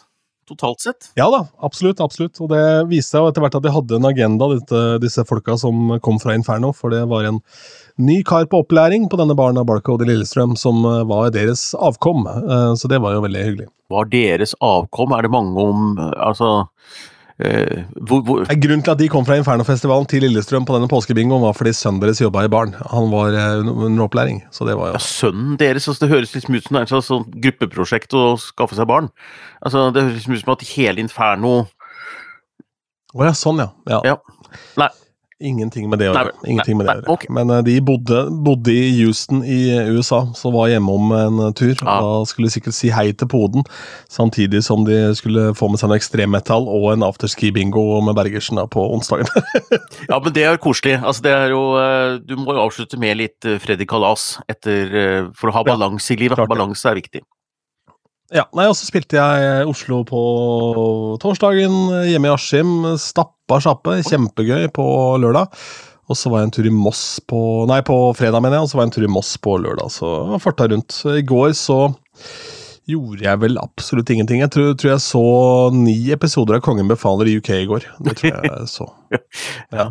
Totalt 0.48 0.80
sett? 0.80 1.06
Ja 1.16 1.26
da, 1.32 1.42
absolutt. 1.64 2.00
absolutt. 2.04 2.36
Og 2.44 2.50
det 2.52 2.60
viste 2.88 3.14
seg 3.16 3.22
jo 3.24 3.30
etter 3.30 3.44
hvert 3.44 3.56
at 3.56 3.64
de 3.64 3.72
hadde 3.72 3.96
en 3.96 4.08
agenda, 4.08 4.48
dette, 4.52 4.80
disse 5.00 5.24
folka 5.28 5.56
som 5.60 5.94
kom 6.04 6.20
fra 6.20 6.34
Inferno. 6.36 6.74
For 6.76 6.92
det 6.92 7.02
var 7.08 7.24
en 7.28 7.40
ny 8.00 8.18
kar 8.28 8.44
på 8.48 8.60
opplæring 8.64 9.08
på 9.12 9.20
denne 9.20 9.36
baren 9.36 9.60
av 9.60 9.66
Barcode 9.68 10.04
i 10.04 10.10
Lillestrøm 10.10 10.52
som 10.60 10.84
eh, 10.88 11.02
var 11.08 11.32
deres 11.32 11.70
avkom. 11.76 12.24
Eh, 12.28 12.72
Så 12.80 12.88
det 12.92 13.00
var 13.04 13.16
jo 13.16 13.24
veldig 13.24 13.44
hyggelig. 13.44 13.68
Var 13.92 14.08
deres 14.12 14.52
avkom? 14.64 15.16
Er 15.16 15.24
det 15.24 15.32
mange 15.32 15.64
om 15.64 15.96
Altså 16.00 16.50
eh, 17.44 17.84
hvor, 18.08 18.22
hvor 18.26 18.44
Grunnen 18.48 18.84
til 18.84 18.94
at 18.94 19.00
de 19.00 19.08
kom 19.12 19.26
fra 19.26 19.38
Infernofestivalen 19.38 20.08
til 20.10 20.24
Lillestrøm 20.26 20.66
på 20.68 20.76
denne 20.76 20.90
påskebingoen, 20.90 21.42
var 21.44 21.56
fordi 21.56 21.74
sønnen 21.76 22.02
deres 22.02 22.22
jobba 22.22 22.44
i 22.46 22.52
baren. 22.52 22.76
Han 22.92 23.10
var 23.14 23.36
eh, 23.36 23.64
under 23.64 24.06
opplæring, 24.06 24.42
så 24.54 24.66
det 24.68 24.76
var 24.78 24.94
ja, 24.94 25.02
Sønnen 25.02 25.58
deres 25.60 25.88
altså 25.88 26.06
Det 26.06 26.12
høres 26.12 26.34
liksom 26.34 26.56
ut 26.58 26.66
som 26.66 26.76
det 26.76 26.80
er 26.80 26.88
et 26.88 26.94
slags 26.94 27.10
sånn 27.12 27.26
gruppeprosjekt 27.48 28.16
å 28.18 28.24
skaffe 28.42 28.78
seg 28.78 28.88
barn. 28.90 29.10
Altså 29.62 29.88
Det 29.94 30.06
høres 30.06 30.20
liksom 30.20 30.38
ut 30.38 30.44
som 30.44 30.54
at 30.56 30.68
hele 30.74 31.02
Inferno 31.02 31.54
Å 33.14 33.24
ja, 33.24 33.34
sånn 33.36 33.62
ja. 33.62 33.70
ja. 33.88 34.00
Ja. 34.14 34.18
Nei. 34.80 34.90
Ingenting 35.38 35.84
med 35.86 36.00
det 36.02 36.08
å 36.10 36.14
gjøre. 36.16 36.32
Ingenting 36.50 36.78
med 36.80 36.88
det 36.88 36.92
å 36.92 36.98
gjøre. 36.98 37.12
ok. 37.14 37.24
Men 37.30 37.52
eh, 37.54 37.60
de 37.62 37.76
bodde, 37.86 38.24
bodde 38.42 38.72
i 38.74 38.88
Houston 38.96 39.44
i 39.46 39.58
USA, 39.94 40.24
så 40.34 40.50
var 40.50 40.66
hjemom 40.72 41.12
en 41.14 41.38
eh, 41.44 41.52
tur. 41.54 41.76
Ja. 41.78 41.94
Da 42.02 42.24
skulle 42.26 42.50
de 42.50 42.56
sikkert 42.56 42.74
si 42.74 42.90
hei 42.90 43.12
til 43.14 43.30
poden, 43.30 43.62
samtidig 44.10 44.64
som 44.66 44.82
de 44.88 44.98
skulle 45.18 45.52
få 45.58 45.70
med 45.70 45.78
seg 45.78 45.92
noe 45.92 46.00
ekstremmetall 46.00 46.66
og 46.66 46.88
en 46.96 47.06
afterski-bingo 47.06 47.86
med 48.08 48.18
Bergersen 48.18 48.58
på 48.74 48.88
onsdagen. 48.96 49.30
Ja, 50.08 50.18
men 50.22 50.32
det 50.34 50.42
er 50.48 50.58
koselig. 50.62 50.96
Altså, 51.04 51.22
det 51.26 51.32
er 51.34 51.50
jo 51.52 51.62
eh, 51.78 52.18
Du 52.24 52.34
må 52.40 52.54
jo 52.56 52.62
avslutte 52.64 52.98
med 53.00 53.18
litt 53.20 53.46
eh, 53.46 53.58
Freddy 53.62 53.86
Kalas 53.88 54.38
etter, 54.50 55.30
for 55.38 55.52
å 55.52 55.58
ha 55.58 55.62
balanse 55.66 56.14
i 56.14 56.18
livet. 56.18 56.40
Balanse 56.50 56.90
er 56.90 56.98
viktig. 56.98 57.22
Ja, 58.34 58.44
nei, 58.56 58.66
Og 58.68 58.76
så 58.76 58.88
spilte 58.88 59.16
jeg 59.18 59.68
Oslo 59.70 60.02
på 60.08 60.22
torsdagen, 61.22 61.76
hjemme 62.08 62.28
i 62.28 62.32
Askim. 62.34 62.72
Stappa 63.00 63.60
sjappe, 63.64 64.00
kjempegøy 64.06 64.68
på 64.76 64.86
lørdag. 65.22 65.52
Og 66.08 66.16
så 66.16 66.30
var 66.32 66.40
jeg 66.40 66.48
en 66.48 66.54
tur 66.56 66.68
i 66.68 66.72
Moss 66.72 67.02
på 67.28 67.40
Nei, 67.68 67.82
på 67.84 67.96
fredag, 68.16 68.40
mener 68.44 68.58
jeg. 68.58 68.66
Og 68.66 68.70
så 68.70 68.78
var 68.78 68.86
jeg 68.86 68.90
en 68.90 68.94
tur 68.96 69.08
i 69.08 69.12
Moss 69.12 69.34
på 69.44 69.58
lørdag. 69.60 69.92
Så 69.92 70.12
farta 70.40 70.68
rundt. 70.72 71.02
I 71.12 71.24
går 71.28 71.52
så 71.56 71.80
gjorde 72.88 73.26
jeg 73.26 73.40
vel 73.42 73.58
absolutt 73.60 74.10
ingenting. 74.14 74.40
Jeg 74.40 74.52
tror, 74.54 74.70
tror 74.80 74.94
jeg 74.94 75.04
så 75.04 75.24
ni 75.76 75.98
episoder 76.14 76.56
av 76.58 76.64
Kongen 76.64 76.88
befaler 76.88 77.28
i 77.28 77.36
UK 77.40 77.50
i 77.58 77.66
går. 77.68 77.88
Det 78.04 78.16
tror 78.20 78.38
jeg 78.48 78.70
så. 78.72 78.88
Ja. 79.74 79.90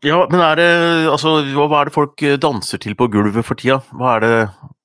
Ja, 0.00 0.22
men 0.30 0.40
er 0.40 0.56
det 0.56 0.68
Altså, 1.12 1.42
hva 1.52 1.66
er 1.82 1.88
det 1.90 1.92
folk 1.92 2.22
eh, 2.24 2.38
danser 2.40 2.80
til 2.80 2.94
på 2.96 3.10
gulvet 3.12 3.44
for 3.44 3.60
tida? 3.60 3.82
Hva 3.92 4.14
er 4.16 4.24
det, 4.24 4.36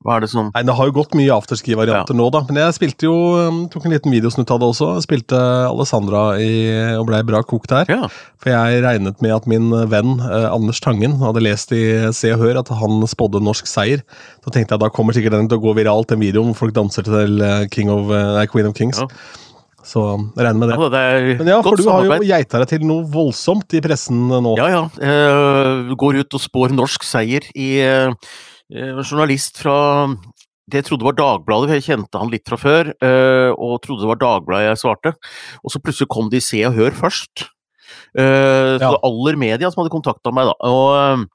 hva 0.05 0.19
er 0.19 0.25
det 0.25 0.29
som 0.29 0.51
Nei, 0.53 0.61
Det 0.67 0.75
har 0.77 0.89
jo 0.89 0.93
gått 0.93 1.15
mye 1.17 1.33
afterski-varianter 1.33 2.17
nå, 2.17 2.27
da. 2.33 2.43
Men 2.45 2.61
jeg 2.61 2.75
spilte 2.77 3.07
jo 3.07 3.15
um, 3.41 3.61
tok 3.73 3.87
en 3.87 3.95
liten 3.95 4.13
videosnutt 4.13 4.51
av 4.53 4.61
det 4.61 4.67
også. 4.69 4.91
Jeg 4.99 5.05
spilte 5.07 5.39
Alessandra 5.65 6.23
i, 6.41 6.51
og 6.99 7.07
blei 7.09 7.23
bra 7.25 7.41
kokt 7.45 7.73
der. 7.73 7.89
Ja. 7.89 8.09
For 8.41 8.53
jeg 8.53 8.83
regnet 8.85 9.23
med 9.25 9.33
at 9.33 9.47
min 9.49 9.71
venn 9.89 10.19
eh, 10.21 10.45
Anders 10.51 10.81
Tangen 10.83 11.17
hadde 11.23 11.41
lest 11.41 11.73
i 11.73 11.83
Se 12.13 12.29
og 12.35 12.43
Hør 12.43 12.61
at 12.61 12.69
han 12.77 13.01
spådde 13.09 13.41
norsk 13.41 13.69
seier. 13.69 14.03
Da 14.45 14.53
tenkte 14.53 14.77
jeg 14.77 14.83
da 14.85 14.91
kommer 14.93 15.17
sikkert 15.17 15.39
den 15.39 15.49
til 15.49 15.57
å 15.57 15.65
gå 15.65 15.73
viralt, 15.79 16.11
den 16.13 16.21
videoen 16.21 16.53
hvor 16.53 16.67
folk 16.67 16.77
danser 16.77 17.07
til 17.07 17.41
King 17.73 17.89
of, 17.93 18.13
nei, 18.13 18.45
Queen 18.51 18.69
of 18.69 18.77
Kings. 18.77 19.01
Ja. 19.01 19.09
Så 19.85 20.01
jeg 20.01 20.41
regner 20.41 20.59
med 20.61 20.71
det. 20.71 20.77
ja, 20.79 20.89
det 20.89 21.01
er 21.01 21.27
Men 21.41 21.49
ja, 21.53 21.59
for 21.65 21.77
du 21.77 21.85
har 21.89 22.07
jo 22.07 22.17
geita 22.25 22.61
deg 22.61 22.71
til 22.71 22.85
noe 22.89 23.05
voldsomt 23.09 23.75
i 23.77 23.81
pressen 23.85 24.27
nå. 24.29 24.55
Ja, 24.57 24.69
ja. 24.73 24.83
Uh, 24.97 25.93
går 25.97 26.21
ut 26.23 26.37
og 26.37 26.41
spår 26.41 26.73
norsk 26.73 27.05
seier 27.05 27.45
i 27.53 27.69
En 27.85 28.15
journalist 28.71 29.59
fra 29.61 30.07
det 30.65 30.79
jeg 30.81 30.85
trodde 30.87 31.05
var 31.05 31.13
Dagbladet, 31.13 31.69
for 31.69 31.77
jeg 31.77 31.85
kjente 31.85 32.17
han 32.17 32.31
litt 32.33 32.47
fra 32.49 32.57
før, 32.57 32.87
eh, 32.97 33.51
og 33.53 33.81
trodde 33.83 34.01
det 34.01 34.09
var 34.09 34.21
Dagbladet 34.23 34.69
jeg 34.71 34.81
svarte. 34.81 35.11
Og 35.63 35.69
så 35.71 35.81
plutselig 35.83 36.09
kom 36.09 36.29
de 36.31 36.37
i 36.37 36.45
Se 36.45 36.63
og 36.65 36.73
Hør 36.73 36.91
først. 36.97 37.45
Eh, 38.17 38.79
så 38.81 38.81
Ja. 38.81 38.97
aller 39.03 39.35
media 39.37 39.69
som 39.69 39.83
hadde 39.83 39.93
kontakta 39.93 40.33
meg, 40.33 40.45
da. 40.49 40.55
Og, 40.65 41.19
eh, 41.19 41.25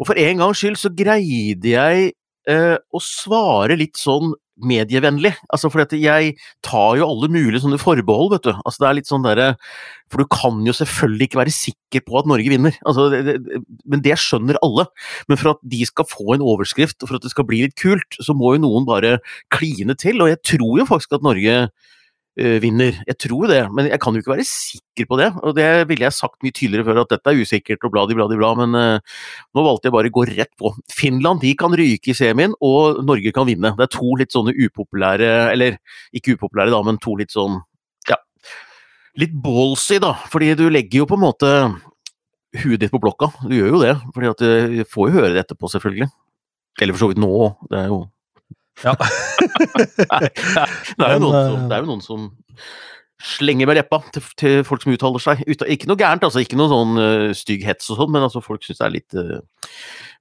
og 0.00 0.06
for 0.06 0.14
en 0.18 0.38
gangs 0.38 0.58
skyld 0.58 0.76
så 0.76 0.90
greide 0.94 1.62
jeg 1.62 2.12
eh, 2.48 2.76
å 2.92 3.00
svare 3.00 3.78
litt 3.78 3.94
sånn 3.96 4.34
medievennlig. 4.60 5.32
Altså 5.52 5.70
at 5.82 5.92
jeg 5.98 6.34
tar 6.64 6.98
jo 6.98 7.08
alle 7.08 7.28
mulige 7.32 7.62
sånne 7.64 7.78
forbehold, 7.80 8.32
vet 8.34 8.46
du. 8.46 8.52
Altså 8.62 8.84
det 8.84 8.88
er 8.88 8.98
litt 9.00 9.10
sånn 9.10 9.24
derre 9.26 9.48
For 10.12 10.22
du 10.22 10.28
kan 10.30 10.60
jo 10.66 10.74
selvfølgelig 10.76 11.28
ikke 11.28 11.40
være 11.40 11.54
sikker 11.54 12.04
på 12.06 12.20
at 12.20 12.28
Norge 12.30 12.52
vinner. 12.52 12.76
Altså, 12.86 13.08
det, 13.10 13.38
det, 13.46 13.62
men 13.90 14.04
det 14.04 14.18
skjønner 14.20 14.60
alle. 14.62 14.86
Men 15.30 15.40
for 15.40 15.54
at 15.54 15.64
de 15.74 15.82
skal 15.88 16.08
få 16.10 16.36
en 16.36 16.44
overskrift, 16.44 17.00
og 17.02 17.10
for 17.10 17.18
at 17.18 17.26
det 17.26 17.32
skal 17.34 17.48
bli 17.48 17.64
litt 17.64 17.76
kult, 17.80 18.20
så 18.22 18.36
må 18.36 18.54
jo 18.54 18.64
noen 18.66 18.86
bare 18.88 19.18
kline 19.54 19.96
til. 19.98 20.22
Og 20.22 20.30
jeg 20.30 20.42
tror 20.54 20.78
jo 20.82 20.88
faktisk 20.88 21.18
at 21.18 21.26
Norge 21.26 21.58
vinner. 22.34 22.96
Jeg 23.06 23.18
tror 23.22 23.46
det, 23.50 23.60
men 23.70 23.86
jeg 23.86 24.00
kan 24.02 24.14
jo 24.14 24.22
ikke 24.22 24.32
være 24.32 24.46
sikker 24.48 25.06
på 25.10 25.18
det. 25.20 25.28
Og 25.46 25.54
det 25.54 25.68
ville 25.90 26.06
jeg 26.06 26.16
sagt 26.16 26.42
mye 26.42 26.54
tydeligere 26.54 26.86
før, 26.88 27.00
at 27.04 27.12
dette 27.14 27.30
er 27.30 27.42
usikkert 27.42 27.86
og 27.86 27.94
bladi, 27.94 28.16
bladi, 28.18 28.38
bla. 28.40 28.50
Men 28.58 28.74
uh, 28.74 29.20
nå 29.54 29.64
valgte 29.66 29.88
jeg 29.88 29.94
bare 29.94 30.10
å 30.10 30.16
gå 30.16 30.26
rett 30.32 30.50
på. 30.58 30.72
Finland 30.90 31.44
de 31.44 31.54
kan 31.58 31.74
ryke 31.78 32.10
i 32.10 32.16
semien, 32.18 32.56
og 32.64 33.02
Norge 33.06 33.34
kan 33.36 33.46
vinne. 33.48 33.74
Det 33.78 33.86
er 33.86 33.94
to 33.94 34.16
litt 34.18 34.34
sånne 34.34 34.54
upopulære, 34.56 35.30
eller 35.54 35.78
ikke 36.16 36.34
upopulære 36.38 36.74
da, 36.74 36.82
men 36.86 37.00
to 37.02 37.14
litt 37.20 37.34
sånn 37.34 37.60
ja, 38.10 38.18
litt 39.20 39.34
ballsy, 39.44 40.00
da. 40.02 40.14
Fordi 40.32 40.54
du 40.58 40.66
legger 40.72 41.04
jo 41.04 41.10
på 41.10 41.18
en 41.18 41.26
måte 41.26 41.52
huet 42.64 42.82
ditt 42.82 42.92
på 42.94 43.02
blokka. 43.02 43.30
Du 43.46 43.54
gjør 43.54 43.76
jo 43.76 43.84
det, 43.84 43.94
fordi 44.14 44.32
at 44.32 44.42
du 44.42 44.82
får 44.90 45.10
jo 45.10 45.20
høre 45.20 45.32
det 45.34 45.44
etterpå, 45.44 45.70
selvfølgelig. 45.70 46.10
Eller 46.82 46.96
for 46.96 47.06
så 47.06 47.12
vidt 47.12 47.22
nå 47.22 47.30
òg. 47.30 47.64
Det 47.70 47.78
er 47.78 47.90
jo 47.92 48.02
Ja. 48.82 48.94
det, 48.98 50.08
er 50.10 51.14
jo 51.14 51.20
Men, 51.20 51.22
noen 51.22 51.36
eh, 51.38 51.46
som, 51.52 51.68
det 51.70 51.76
er 51.76 51.84
jo 51.84 51.90
noen 51.92 52.04
som 52.04 52.26
slenger 53.24 53.68
med 53.70 53.78
leppa 53.78 54.00
til, 54.12 54.24
til 54.40 54.56
folk 54.66 54.82
som 54.84 54.92
uttaler 54.92 55.22
seg. 55.22 55.44
Ut, 55.48 55.62
ikke 55.70 55.88
noe 55.88 56.00
gærent, 56.00 56.26
altså. 56.26 56.42
Ikke 56.44 56.58
noe 56.60 56.72
sånn 56.72 56.98
uh, 56.98 57.30
stygg 57.36 57.64
hets 57.64 57.88
og 57.92 58.02
sånn, 58.02 58.12
men 58.12 58.26
altså, 58.26 58.42
folk 58.44 58.66
syns 58.66 58.82
det 58.82 58.88
er 58.88 58.96
litt 58.98 59.16
uh, 59.16 59.38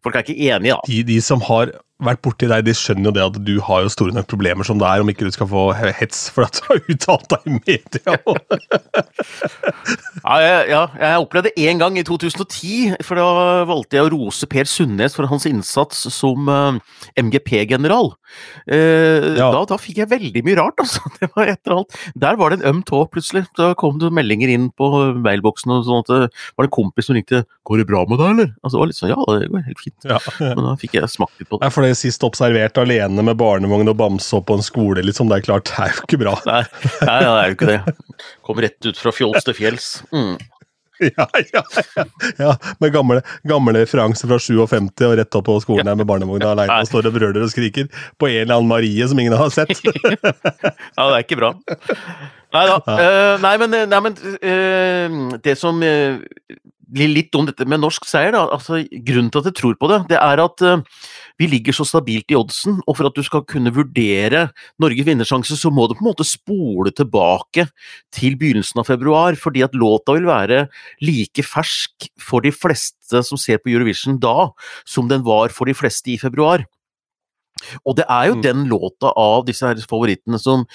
Folk 0.03 0.17
er 0.19 0.25
ikke 0.25 0.51
enige, 0.51 0.75
da. 0.75 0.87
de, 0.87 1.01
de 1.07 1.17
som 1.23 1.43
har 1.47 1.71
vært 2.07 2.23
borti 2.25 2.49
deg, 2.49 2.65
de 2.67 2.75
skjønner 2.77 3.09
jo 3.09 3.15
det 3.15 3.25
at 3.25 3.39
du 3.47 3.53
har 3.67 3.79
jo 3.85 3.93
store 3.93 4.15
nok 4.15 4.27
problemer 4.31 4.67
som 4.67 4.79
det 4.81 4.89
er, 4.89 5.03
om 5.03 5.11
ikke 5.11 5.27
du 5.27 5.33
skal 5.35 5.49
få 5.49 5.63
hets 5.75 6.19
for 6.33 6.41
at 6.47 6.59
du 6.59 6.63
har 6.69 6.77
uttalt 6.93 7.27
deg 7.33 7.41
i 7.47 7.57
media. 7.57 8.11
ja, 10.23 10.35
jeg, 10.43 10.57
ja, 10.73 10.83
jeg 11.01 11.23
opplevde 11.23 11.49
det 11.49 11.69
én 11.69 11.81
gang 11.81 11.93
i 11.99 12.05
2010, 12.07 13.03
for 13.05 13.19
da 13.19 13.27
valgte 13.69 13.99
jeg 13.99 14.07
å 14.07 14.13
rose 14.13 14.49
Per 14.49 14.69
Sundnes 14.69 15.17
for 15.17 15.29
hans 15.31 15.47
innsats 15.49 15.97
som 16.13 16.51
uh, 16.51 16.79
eh, 17.13 17.23
MGP-general. 17.23 18.13
Uh, 18.65 19.37
ja. 19.37 19.49
da, 19.53 19.63
da, 19.69 19.77
fikk 19.81 20.01
jeg 20.01 20.11
veldig 20.13 20.43
mye 20.45 20.59
rart, 20.59 20.83
altså. 20.83 21.01
Det 21.23 21.29
var 21.35 21.47
et 21.47 21.61
eller 21.63 21.81
annet. 21.81 21.99
Der 22.19 22.39
var 22.39 22.51
det 22.51 22.59
en 22.59 22.69
øm 22.71 22.81
tå, 22.87 23.03
plutselig. 23.11 23.45
Da 23.59 23.71
kom 23.79 23.99
det 24.01 24.11
meldinger 24.13 24.51
inn 24.51 24.69
på 24.75 24.89
mailboksen 25.23 25.75
og 25.75 25.85
sånn 25.87 26.03
at 26.03 26.11
det 26.11 26.21
var 26.27 26.65
det 26.65 26.69
en 26.69 26.77
kompis 26.79 27.07
som 27.07 27.17
ringte 27.17 27.43
'Går 27.63 27.79
det 27.79 27.87
bra 27.87 28.01
med 28.09 28.19
deg, 28.19 28.33
eller?' 28.33 28.51
Altså, 28.59 28.75
det 28.75 28.81
var 28.81 28.89
litt 28.89 28.99
sånn, 28.99 29.13
ja, 29.13 29.21
det 29.39 29.51
går 29.51 29.67
helt 29.69 29.83
fint. 29.83 30.07
Ja, 30.09 30.19
Men 30.41 30.67
da 30.67 30.73
fikk 30.79 30.97
jeg 30.97 31.11
smakt 31.11 31.39
litt 31.39 31.47
på 31.47 31.59
det. 31.59 31.63
Nei, 31.63 31.71
sist 31.97 32.23
observert 32.25 32.77
alene 32.81 33.25
med 33.25 33.37
barnevogn 33.39 33.91
og 33.91 33.99
bamse 33.99 34.33
opp 34.37 34.49
på 34.49 34.57
en 34.59 34.65
skole, 34.65 35.03
liksom, 35.05 35.29
det 35.31 35.41
er 35.41 35.47
klart, 35.49 35.69
det 35.69 35.85
er 35.85 35.93
jo 35.93 36.07
ikke 36.07 36.21
bra. 36.23 36.35
Nei, 36.49 36.63
nei, 37.03 37.19
det 37.21 37.31
er 37.33 37.45
jo 37.51 37.57
ikke 37.57 37.71
det. 37.71 37.79
Kom 38.45 38.61
rett 38.65 38.89
ut 38.89 38.99
fra 38.99 39.15
fjols 39.15 39.47
til 39.47 39.57
fjells. 39.57 39.93
Mm. 40.13 40.35
Ja, 40.99 41.25
ja, 41.53 41.63
ja, 41.95 42.05
ja. 42.37 42.57
Med 42.79 42.93
gamle, 42.93 43.21
gamle 43.43 43.81
referanser 43.81 44.29
fra 44.29 44.37
57 44.39 45.07
og 45.07 45.15
rett 45.17 45.35
opp 45.35 45.47
på 45.49 45.55
skolen 45.63 45.89
her 45.89 45.97
med 45.99 46.07
barnevogna 46.07 46.53
aleine 46.53 46.77
og 46.83 46.89
står 46.89 47.09
og 47.09 47.17
brøler 47.17 47.43
og 47.43 47.51
skriker 47.51 47.89
på 48.21 48.29
en 48.29 48.43
eller 48.43 48.59
annen 48.59 48.69
Marie 48.69 49.07
som 49.09 49.19
ingen 49.19 49.35
har 49.37 49.49
sett. 49.53 49.73
ja, 49.83 50.21
det 50.21 51.09
er 51.09 51.25
ikke 51.25 51.39
bra. 51.41 51.53
Nei 52.53 52.65
da. 52.69 52.77
Uh, 52.85 53.41
nei, 53.41 53.55
men, 53.63 53.77
nei, 53.89 54.01
men 54.05 54.19
uh, 54.21 55.37
det 55.43 55.57
som 55.59 55.81
uh, 55.81 56.21
litt 56.91 57.35
om 57.35 57.47
dette 57.47 57.65
med 57.69 57.81
norsk 57.81 58.05
seier, 58.07 58.33
da. 58.35 58.43
Altså, 58.53 58.81
grunnen 59.05 59.31
til 59.31 59.41
at 59.41 59.49
jeg 59.49 59.57
tror 59.59 59.77
på 59.79 59.89
det, 59.91 59.99
det 60.11 60.19
er 60.19 60.41
at 60.43 60.63
vi 61.41 61.47
ligger 61.49 61.75
så 61.75 61.85
stabilt 61.87 62.31
i 62.31 62.37
oddsen, 62.37 62.79
og 62.85 62.97
for 62.97 63.09
at 63.09 63.17
du 63.17 63.23
skal 63.25 63.45
kunne 63.49 63.73
vurdere 63.73 64.45
Norges 64.81 65.07
vinnersjanse, 65.07 65.57
så 65.57 65.71
må 65.73 65.87
du 65.87 65.95
på 65.95 66.03
en 66.03 66.11
måte 66.11 66.27
spole 66.27 66.93
tilbake 66.93 67.65
til 68.13 68.37
begynnelsen 68.39 68.83
av 68.83 68.89
februar, 68.91 69.37
fordi 69.39 69.63
at 69.65 69.77
låta 69.77 70.17
vil 70.17 70.29
være 70.29 70.65
like 71.05 71.45
fersk 71.47 72.09
for 72.21 72.45
de 72.45 72.53
fleste 72.53 73.23
som 73.25 73.39
ser 73.39 73.61
på 73.61 73.73
Eurovision 73.73 74.19
da, 74.21 74.51
som 74.85 75.09
den 75.09 75.25
var 75.25 75.53
for 75.53 75.69
de 75.69 75.77
fleste 75.77 76.13
i 76.13 76.19
februar. 76.21 76.65
Og 77.87 77.97
det 77.97 78.05
er 78.09 78.29
jo 78.29 78.37
mm. 78.37 78.43
den 78.43 78.63
låta 78.69 79.13
av 79.19 79.45
disse 79.47 79.65
her 79.65 79.79
favorittene 79.89 80.39
som 80.41 80.65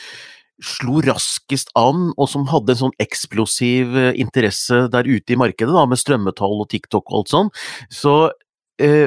slo 0.64 1.02
raskest 1.04 1.70
an, 1.78 2.10
og 2.16 2.28
som 2.30 2.46
hadde 2.50 2.74
en 2.74 2.82
sånn 2.82 2.98
eksplosiv 3.02 3.94
eh, 3.98 4.10
interesse 4.18 4.86
der 4.92 5.08
ute 5.08 5.34
i 5.34 5.38
markedet, 5.38 5.74
da, 5.74 5.86
med 5.88 6.00
strømmetall 6.00 6.64
og 6.64 6.70
TikTok 6.72 7.06
og 7.08 7.20
alt 7.20 7.32
sånn. 7.34 7.52
Så 7.94 8.14
eh, 8.82 9.06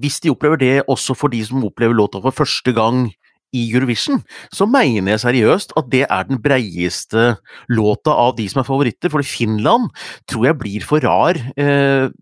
hvis 0.00 0.20
de 0.24 0.32
opplever 0.32 0.60
det 0.60 0.76
også 0.90 1.16
for 1.18 1.32
de 1.32 1.42
som 1.46 1.64
opplever 1.66 1.96
låta 1.96 2.20
for 2.22 2.36
første 2.36 2.74
gang 2.76 3.08
i 3.56 3.64
Eurovision, 3.72 4.20
så 4.54 4.66
mener 4.70 5.16
jeg 5.16 5.24
seriøst 5.24 5.74
at 5.80 5.88
det 5.90 6.04
er 6.06 6.26
den 6.28 6.38
breieste 6.42 7.32
låta 7.72 8.14
av 8.14 8.36
de 8.38 8.46
som 8.50 8.62
er 8.62 8.68
favoritter. 8.68 9.10
For 9.10 9.26
Finland 9.26 9.88
tror 10.30 10.50
jeg 10.50 10.60
blir 10.60 10.86
for 10.86 11.02
rar 11.02 11.40
eh, 11.58 12.12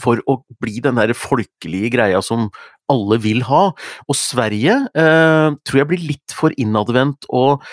for 0.00 0.22
å 0.24 0.38
bli 0.62 0.80
den 0.80 0.96
der 0.96 1.12
folkelige 1.16 1.92
greia 1.92 2.22
som 2.24 2.48
alle 2.92 3.18
vil 3.22 3.42
ha. 3.48 3.64
Og 4.06 4.18
Sverige 4.18 4.76
eh, 4.98 5.48
tror 5.64 5.80
jeg 5.80 5.90
blir 5.90 6.06
litt 6.12 6.36
for 6.36 6.54
innadvendt, 6.60 7.26
og 7.32 7.64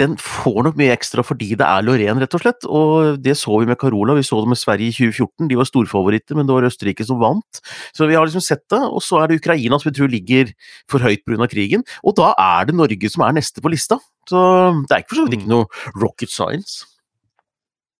den 0.00 0.16
får 0.18 0.60
nok 0.66 0.78
mye 0.78 0.94
ekstra 0.94 1.22
fordi 1.26 1.52
det 1.58 1.66
er 1.66 1.84
Lorén, 1.86 2.18
rett 2.22 2.36
og 2.36 2.42
slett. 2.42 2.66
Og 2.66 3.20
det 3.22 3.36
så 3.38 3.60
vi 3.60 3.68
med 3.70 3.78
Carola, 3.80 4.16
vi 4.18 4.26
så 4.26 4.40
det 4.42 4.52
med 4.54 4.60
Sverige 4.60 4.90
i 4.90 4.96
2014. 4.96 5.50
De 5.50 5.58
var 5.60 5.68
storfavoritter, 5.70 6.38
men 6.38 6.48
det 6.48 6.56
var 6.56 6.66
Østerrike 6.68 7.06
som 7.06 7.20
vant. 7.22 7.62
Så 7.94 8.08
vi 8.10 8.18
har 8.18 8.26
liksom 8.26 8.44
sett 8.44 8.64
det. 8.72 8.82
Og 8.88 9.04
så 9.04 9.20
er 9.20 9.30
det 9.30 9.40
Ukraina 9.42 9.78
som 9.78 9.90
vi 9.90 9.98
tror 9.98 10.10
ligger 10.12 10.50
for 10.90 11.04
høyt 11.04 11.22
pga. 11.26 11.46
krigen. 11.50 11.86
Og 12.02 12.16
da 12.18 12.32
er 12.38 12.66
det 12.70 12.78
Norge 12.78 13.12
som 13.12 13.26
er 13.26 13.38
neste 13.38 13.62
på 13.62 13.72
lista. 13.72 14.00
Så 14.30 14.40
det 14.88 14.96
er 14.96 15.04
ikke 15.04 15.14
for 15.14 15.22
så 15.22 15.28
vidt 15.28 15.38
ikke 15.38 15.50
mm. 15.50 15.54
noe 15.54 16.02
rocket 16.02 16.32
science. 16.32 16.84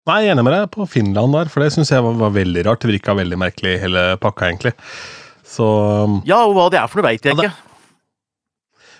Nei, 0.05 0.19
jeg 0.21 0.29
er 0.29 0.35
enig 0.35 0.45
med 0.45 0.53
deg 0.53 0.65
på 0.69 0.85
Finland 0.85 1.33
der, 1.33 1.47
for 1.49 1.63
det 1.63 1.71
syns 1.73 1.89
jeg 1.89 2.03
var, 2.05 2.17
var, 2.19 2.33
veldig 2.35 2.63
rart. 2.67 2.83
Det 2.83 2.91
virka 2.91 3.15
veldig 3.17 3.39
merkelig, 3.41 3.79
hele 3.81 4.03
pakka, 4.21 4.51
egentlig. 4.51 4.75
Så 5.45 5.65
um, 5.65 6.19
Ja, 6.27 6.43
og 6.47 6.55
hva 6.57 6.69
det 6.73 6.81
er 6.81 6.89
for 6.89 7.01
noe, 7.01 7.11
veit 7.11 7.25
jeg 7.25 7.37
ja, 7.37 7.49
ikke. 7.49 7.65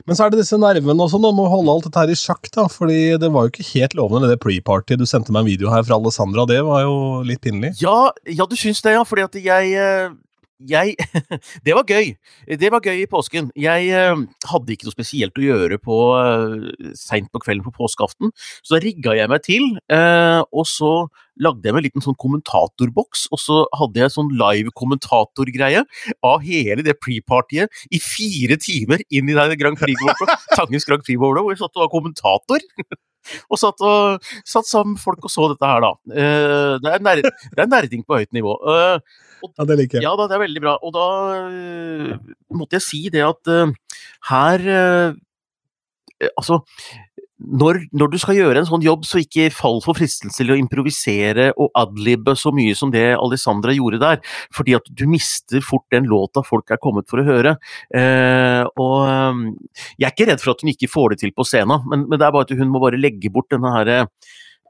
Men 0.05 0.17
så 0.17 0.25
er 0.25 0.33
det 0.33 0.43
disse 0.43 0.57
nervene 0.61 1.05
også. 1.05 1.17
Nå 1.21 1.31
må 1.33 1.47
holde 1.49 1.71
alt 1.73 1.87
dette 1.87 2.01
her 2.03 2.11
i 2.13 2.17
sjakk, 2.19 2.49
da. 2.53 2.67
fordi 2.69 3.15
det 3.21 3.31
var 3.33 3.47
jo 3.47 3.53
ikke 3.53 3.65
helt 3.71 3.95
lovende, 3.97 4.29
det 4.29 4.41
pre-party. 4.43 4.99
Du 4.99 5.05
sendte 5.09 5.33
meg 5.33 5.45
en 5.45 5.49
video 5.49 5.71
her 5.73 5.85
fra 5.87 5.97
Alessandra, 5.97 6.45
det 6.49 6.59
var 6.67 6.83
jo 6.85 7.23
litt 7.25 7.41
pinlig. 7.45 7.73
Ja, 7.81 8.11
ja 8.29 8.45
du 8.49 8.53
syns 8.59 8.83
det, 8.85 8.93
ja. 8.97 9.05
Fordi 9.07 9.25
at 9.25 9.39
jeg 9.39 9.73
eh, 9.79 10.13
jeg 10.59 10.95
Det 11.65 11.75
var 11.75 11.83
gøy. 11.89 12.13
Det 12.59 12.71
var 12.71 12.83
gøy 12.83 13.03
i 13.03 13.09
påsken. 13.09 13.51
Jeg 13.59 13.91
uh, 13.91 14.23
hadde 14.49 14.73
ikke 14.73 14.87
noe 14.87 14.95
spesielt 14.95 15.37
å 15.39 15.43
gjøre 15.43 15.79
på 15.81 15.99
uh, 16.15 16.91
seint 16.97 17.29
på 17.33 17.41
kvelden 17.43 17.65
på 17.65 17.73
påskeaften, 17.75 18.31
så 18.63 18.75
da 18.75 18.81
rigga 18.83 19.15
jeg 19.17 19.31
meg 19.31 19.43
til, 19.45 19.67
uh, 19.91 20.41
og 20.55 20.67
så 20.69 20.91
lagde 21.41 21.67
jeg 21.67 21.75
meg 21.75 21.81
en 21.81 21.87
liten 21.89 22.05
sånn 22.05 22.17
kommentatorboks, 22.21 23.25
og 23.35 23.41
så 23.41 23.61
hadde 23.75 24.03
jeg 24.03 24.13
sånn 24.13 24.31
live 24.39 24.71
kommentatorgreie 24.79 25.83
av 26.23 26.45
hele 26.45 26.85
det 26.85 26.95
pre-partyet 27.03 27.83
i 27.91 27.99
fire 27.99 28.59
timer 28.61 29.03
inn 29.09 29.31
i 29.31 29.35
det 29.35 29.59
Grand 29.59 29.79
Prix-bowlet, 29.79 30.47
Tangens 30.55 30.87
Grand 30.87 31.03
Prix-bowlet, 31.03 31.43
hvor 31.43 31.55
jeg 31.55 31.63
satt 31.63 31.75
og 31.75 31.87
var 31.87 31.93
kommentator. 31.97 32.63
og 33.49 33.59
satt, 33.61 33.83
og, 33.85 34.31
satt 34.47 34.69
sammen 34.69 34.99
folk 35.01 35.25
og 35.25 35.33
så 35.33 35.49
dette 35.51 35.69
her, 35.69 35.85
da. 35.85 35.93
Uh, 36.09 36.73
det, 36.83 36.91
er 36.93 37.05
nerd, 37.05 37.29
det, 37.29 37.61
er 37.63 37.71
nerding 37.71 38.05
på 38.05 38.19
høyt 38.21 38.31
nivå. 38.35 38.57
Uh, 38.61 38.97
og, 39.45 39.51
ja, 39.51 39.67
det 39.69 39.79
liker 39.81 39.99
jeg. 39.99 40.07
Ja, 40.07 40.15
da, 40.19 40.29
det 40.31 40.37
er 40.37 40.45
veldig 40.45 40.63
bra. 40.63 40.77
Og 40.85 40.95
da 40.95 41.07
uh, 41.49 42.33
måtte 42.55 42.79
jeg 42.79 42.87
si 42.87 43.05
det 43.13 43.25
at 43.25 43.55
her 44.31 44.67
Altså, 46.39 46.61
når, 47.35 47.81
når, 47.91 48.11
du 48.13 48.17
skal 48.21 48.37
gjøre 48.37 48.61
en 48.61 48.67
sånn 48.67 48.83
jobb, 48.85 49.03
så 49.07 49.19
ikke 49.19 49.49
fall 49.53 49.81
for 49.83 49.97
fristelse 49.97 50.39
til 50.39 50.53
å 50.53 50.57
improvisere 50.59 51.49
og 51.59 51.73
adlibbe 51.77 52.35
så 52.39 52.53
mye 52.55 52.75
som 52.77 52.93
det 52.93 53.03
Alessandra 53.17 53.75
gjorde 53.75 53.99
der, 54.03 54.21
fordi 54.55 54.77
at 54.77 54.87
du 54.87 55.03
mister 55.11 55.63
fort 55.65 55.83
den 55.91 56.07
låta 56.07 56.45
folk 56.45 56.71
er 56.71 56.79
kommet 56.81 57.09
for 57.11 57.19
å 57.19 57.27
høre. 57.27 57.57
Eh, 57.91 58.63
og 58.79 58.95
ehm, 59.09 59.43
Jeg 59.99 60.07
er 60.07 60.15
ikke 60.15 60.29
redd 60.31 60.43
for 60.43 60.55
at 60.55 60.63
hun 60.63 60.71
ikke 60.71 60.91
får 60.91 61.13
det 61.13 61.21
til 61.25 61.35
på 61.35 61.47
scenen, 61.47 61.83
men, 61.91 62.07
men 62.07 62.19
det 62.19 62.27
er 62.27 62.33
bare 62.35 62.47
at 62.47 62.55
hun 62.55 62.71
må 62.71 62.81
bare 62.83 63.01
legge 63.01 63.31
bort 63.33 63.51
denne 63.51 63.73
her 63.75 63.91
eh, 63.91 64.07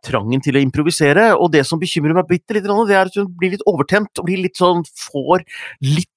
trangen 0.05 0.41
til 0.43 0.57
å 0.57 0.63
improvisere. 0.63 1.29
Og 1.37 1.51
det 1.53 1.65
som 1.69 1.81
bekymrer 1.81 2.17
meg 2.17 2.29
bitte 2.29 2.57
litt, 2.57 2.65
det 2.65 2.97
er 2.97 3.05
at 3.05 3.21
hun 3.21 3.29
blir 3.37 3.55
litt 3.55 3.65
overtent 3.69 4.21
og 4.21 4.27
blir 4.27 4.41
litt 4.41 4.57
sånn, 4.59 4.85
får 5.09 5.45
litt 5.85 6.09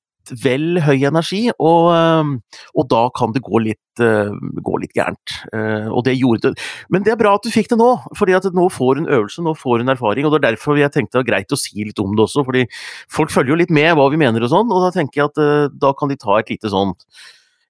vel 0.43 0.81
høy 0.85 1.05
energi, 1.09 1.49
og, 1.59 1.91
ehm, 1.95 2.33
og 2.77 2.89
da 2.91 3.09
kan 3.17 3.33
det 3.33 3.43
gå 3.43 3.63
litt, 3.65 4.01
eh, 4.01 4.31
gå 4.63 4.81
litt 4.81 4.95
gærent. 4.95 5.35
Eh, 5.53 5.89
og 5.89 6.05
det 6.05 6.19
gjorde 6.19 6.53
det. 6.53 6.67
Men 6.91 7.03
det 7.03 7.13
er 7.13 7.21
bra 7.21 7.35
at 7.35 7.43
du 7.43 7.51
fikk 7.51 7.69
det 7.69 7.79
nå, 7.79 7.91
at 8.09 8.53
nå 8.55 8.69
får 8.71 9.01
hun 9.03 9.07
øvelse, 9.09 9.43
nå 9.43 9.57
får 9.57 9.79
hun 9.83 9.89
erfaring. 9.89 10.25
og 10.25 10.33
Det 10.33 10.45
er 10.45 10.53
derfor 10.53 10.79
jeg 10.79 10.93
tenkte 10.93 11.19
det 11.19 11.27
var 11.27 11.33
greit 11.33 11.53
å 11.53 11.59
si 11.59 11.85
litt 11.85 11.99
om 11.99 12.15
det 12.15 12.25
også, 12.27 12.45
fordi 12.45 12.67
folk 13.11 13.31
følger 13.31 13.55
jo 13.55 13.61
litt 13.63 13.71
med 13.71 13.97
hva 13.97 14.11
vi 14.11 14.17
mener 14.17 14.43
og 14.43 14.51
sånn, 14.51 14.71
og 14.71 14.85
da 14.85 14.91
tenker 14.91 15.23
jeg 15.23 15.31
at 15.33 15.39
eh, 15.39 15.69
da 15.75 15.93
kan 15.93 16.09
de 16.09 16.17
ta 16.17 16.39
et 16.39 16.51
lite 16.51 16.71
sånt 16.71 17.05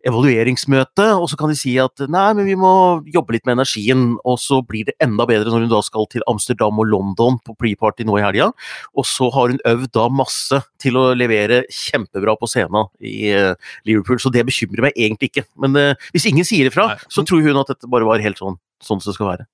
evalueringsmøte, 0.08 1.06
og 1.18 1.28
så 1.30 1.38
kan 1.38 1.52
de 1.52 1.58
si 1.58 1.74
at 1.80 2.02
nei, 2.10 2.26
men 2.36 2.48
vi 2.48 2.56
må 2.58 2.72
jobbe 3.12 3.36
litt 3.36 3.46
med 3.48 3.58
energien, 3.58 4.06
og 4.28 4.38
så 4.42 4.60
blir 4.66 4.88
det 4.88 4.96
enda 5.04 5.26
bedre 5.28 5.52
når 5.52 5.66
hun 5.66 5.72
da 5.72 5.82
skal 5.84 6.08
til 6.12 6.24
Amsterdam 6.30 6.80
og 6.80 6.88
London 6.90 7.38
på 7.44 7.56
pre-party 7.60 8.06
nå 8.08 8.18
i 8.18 8.24
helga. 8.24 8.50
Og 8.98 9.06
så 9.08 9.28
har 9.34 9.52
hun 9.52 9.62
øvd 9.68 9.92
da 9.96 10.06
masse 10.12 10.62
til 10.82 10.98
å 11.00 11.10
levere 11.18 11.62
kjempebra 11.72 12.36
på 12.40 12.48
scenen 12.50 12.90
i 13.04 13.30
uh, 13.34 13.52
Liverpool, 13.88 14.20
så 14.22 14.32
det 14.34 14.46
bekymrer 14.48 14.88
meg 14.88 14.98
egentlig 14.98 15.32
ikke. 15.32 15.46
Men 15.60 15.76
uh, 15.78 16.10
hvis 16.14 16.28
ingen 16.30 16.48
sier 16.48 16.70
ifra, 16.70 16.90
så 17.12 17.26
tror 17.26 17.44
hun 17.44 17.60
at 17.60 17.74
dette 17.74 17.90
bare 17.90 18.08
var 18.08 18.24
helt 18.24 18.40
sånn, 18.40 18.58
sånn 18.84 19.02
som 19.02 19.12
det 19.12 19.18
skal 19.18 19.32
være. 19.34 19.48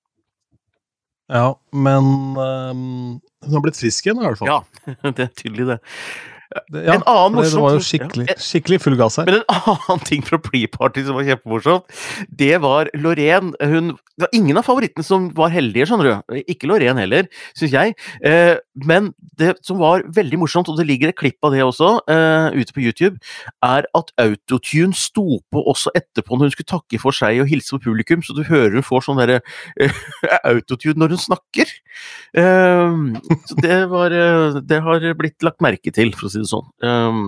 Ja, 1.33 1.55
men 1.73 2.37
um, 2.37 3.21
hun 3.45 3.57
har 3.57 3.65
blitt 3.65 3.81
frisk 3.81 4.05
igjen 4.05 4.21
i 4.21 4.27
hvert 4.27 4.41
fall. 4.41 4.51
Ja, 4.51 4.87
det 5.17 5.29
er 5.29 5.35
tydelig 5.39 5.69
det. 5.73 5.79
Ja, 6.55 6.95
en 6.95 7.03
annen 7.11 7.35
morsom, 7.35 7.59
det 7.59 7.63
var 7.65 7.77
jo 7.77 7.83
skikkelig, 7.83 8.27
skikkelig 8.39 8.81
full 8.85 8.99
gass 9.01 9.19
her. 9.19 9.27
Men 9.27 9.41
en 9.41 9.73
annen 9.75 10.03
ting 10.07 10.23
fra 10.27 10.39
pre-party 10.43 11.03
som 11.07 11.19
var 11.19 11.27
kjempemorsomt, 11.27 11.97
det 12.31 12.55
var 12.63 12.91
Lorén. 12.95 13.55
Hun 13.59 13.95
det 14.15 14.29
var 14.29 14.37
ingen 14.37 14.59
av 14.61 14.63
favorittene 14.63 15.03
som 15.03 15.25
var 15.35 15.51
heldige, 15.51 15.89
skjønner 15.91 16.07
du. 16.07 16.37
Ikke 16.47 16.69
Lorén 16.71 16.99
heller, 17.01 17.27
syns 17.59 17.73
jeg. 17.75 17.95
Eh, 18.23 18.55
men 18.87 19.09
det 19.41 19.57
som 19.67 19.81
var 19.81 20.05
veldig 20.15 20.39
morsomt, 20.39 20.69
og 20.71 20.79
det 20.79 20.87
ligger 20.87 21.11
et 21.11 21.19
klipp 21.19 21.43
av 21.43 21.51
det 21.51 21.65
også 21.65 21.89
eh, 22.13 22.55
ute 22.55 22.77
på 22.77 22.85
YouTube, 22.85 23.19
er 23.67 23.89
at 23.99 24.13
Autotune 24.23 24.95
sto 24.95 25.41
på 25.51 25.65
også 25.73 25.91
etterpå 25.99 26.39
når 26.39 26.47
hun 26.47 26.55
skulle 26.55 26.71
takke 26.77 27.01
for 27.03 27.17
seg 27.17 27.41
og 27.43 27.51
hilse 27.51 27.75
på 27.75 27.89
publikum, 27.89 28.23
så 28.23 28.37
du 28.39 28.45
hører 28.47 28.79
hun 28.79 28.87
får 28.87 29.09
sånn 29.09 29.19
derre 29.19 29.41
eh, 29.83 29.99
autotune 30.53 31.03
når 31.03 31.17
hun 31.17 31.25
snakker. 31.25 31.75
Eh, 32.39 33.03
så 33.51 33.59
det 33.67 33.81
var 33.91 34.15
eh, 34.15 34.61
Det 34.63 34.79
har 34.87 35.09
blitt 35.19 35.43
lagt 35.43 35.65
merke 35.65 35.91
til, 35.95 36.15
for 36.15 36.31
å 36.31 36.33
si 36.37 36.39
det 36.39 36.44
sånn. 36.51 36.69
Um, 36.85 37.25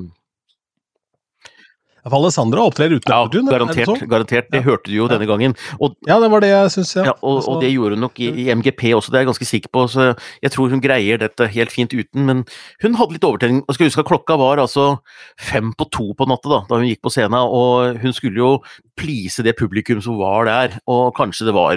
Alessandra 2.06 2.62
opptrer 2.62 2.92
uten 2.94 3.10
Ja, 3.10 3.16
autotune? 3.24 3.50
det 3.50 3.56
garantert. 3.58 3.86
sånn? 3.88 4.08
garantert. 4.08 4.46
Det 4.52 4.60
Ja. 4.60 4.62
hørte 4.62 4.84
du 4.84 4.92
jo 4.94 5.08
denne 5.08 5.26
gangen. 5.26 5.56
Og 5.80 5.96
Ja, 6.06 6.20
det 6.20 6.30
var 6.30 6.38
det 6.40 6.50
jeg 6.50 6.70
syns, 6.70 6.94
ja. 6.94 7.04
Ja, 7.06 7.12
og, 7.20 7.48
og 7.48 7.60
det 7.60 7.72
gjorde 7.74 7.96
hun 7.96 8.00
nok 8.06 8.20
i, 8.20 8.28
i 8.46 8.54
MGP 8.54 8.94
også, 8.94 9.10
det 9.10 9.18
er 9.18 9.24
jeg 9.24 9.34
ganske 9.34 9.48
sikker 9.50 9.68
på. 9.74 9.88
Så 9.90 10.16
jeg 10.40 10.52
tror 10.52 10.70
hun 10.70 10.80
greier 10.80 11.18
dette 11.18 11.48
helt 11.50 11.72
fint 11.72 11.90
uten, 11.92 12.24
men 12.24 12.44
hun 12.80 12.94
hadde 12.94 13.10
litt 13.18 13.24
overtenning. 13.26 13.64
Og 13.66 13.74
skal 13.74 13.88
huske 13.90 13.98
at 13.98 14.06
klokka 14.06 14.38
var 14.38 14.58
altså 14.62 15.00
fem 15.36 15.72
på 15.74 15.90
to 15.90 16.14
på 16.14 16.28
natta 16.30 16.48
da, 16.48 16.60
da 16.68 16.76
hun 16.78 16.86
gikk 16.86 17.02
på 17.02 17.10
scenen, 17.10 17.34
og 17.42 17.98
hun 17.98 18.12
skulle 18.14 18.36
jo 18.38 18.62
please 18.96 19.42
det 19.42 19.56
publikum 19.58 20.00
som 20.00 20.16
var 20.16 20.44
der, 20.46 20.78
og 20.86 21.12
kanskje 21.18 21.46
det 21.50 21.54
var 21.58 21.74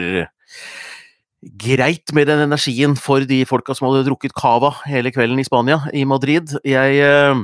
greit 1.40 2.12
med 2.16 2.28
den 2.28 2.42
energien 2.44 2.96
for 3.00 3.24
de 3.28 3.44
folka 3.48 3.76
som 3.76 3.88
hadde 3.88 4.08
drukket 4.10 4.36
cava 4.36 4.74
hele 4.90 5.12
kvelden 5.16 5.40
i 5.40 5.48
Spania, 5.48 5.80
i 5.96 6.04
Madrid. 6.08 6.52
Jeg 6.68 7.00
eh, 7.00 7.42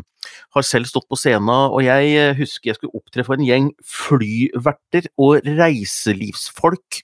har 0.55 0.65
selv 0.67 0.89
stått 0.89 1.07
på 1.11 1.19
scenen, 1.19 1.71
og 1.71 1.79
jeg 1.85 2.11
eh, 2.19 2.35
husker 2.35 2.71
jeg 2.71 2.79
skulle 2.79 2.99
opptre 2.99 3.23
for 3.27 3.37
en 3.37 3.47
gjeng 3.47 3.69
flyverter 3.79 5.07
og 5.21 5.47
reiselivsfolk 5.47 7.01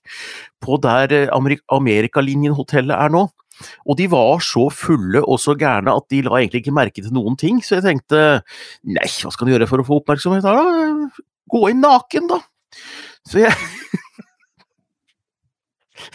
på 0.63 0.81
der 0.83 1.15
eh, 1.15 1.29
Amerik 1.35 1.63
Amerikalinjen-hotellet 1.71 2.97
er 2.97 3.15
nå. 3.15 3.27
Og 3.85 3.97
de 3.99 4.07
var 4.11 4.41
så 4.43 4.65
fulle 4.73 5.21
og 5.21 5.37
så 5.39 5.55
gærne 5.59 5.93
at 5.93 6.07
de 6.11 6.23
la 6.25 6.39
egentlig 6.39 6.63
ikke 6.63 6.75
merke 6.75 7.03
til 7.03 7.13
noen 7.15 7.37
ting, 7.39 7.61
så 7.63 7.77
jeg 7.77 7.87
tenkte 7.87 8.41
nei, 8.83 9.05
hva 9.05 9.31
skal 9.31 9.47
du 9.47 9.53
gjøre 9.53 9.69
for 9.69 9.83
å 9.83 9.87
få 9.87 10.01
oppmerksomhet 10.01 10.47
her, 10.47 10.59
da? 10.59 11.27
Gå 11.51 11.67
inn 11.69 11.83
naken, 11.83 12.31
da. 12.31 12.41
Så 13.27 13.43
jeg 13.43 13.53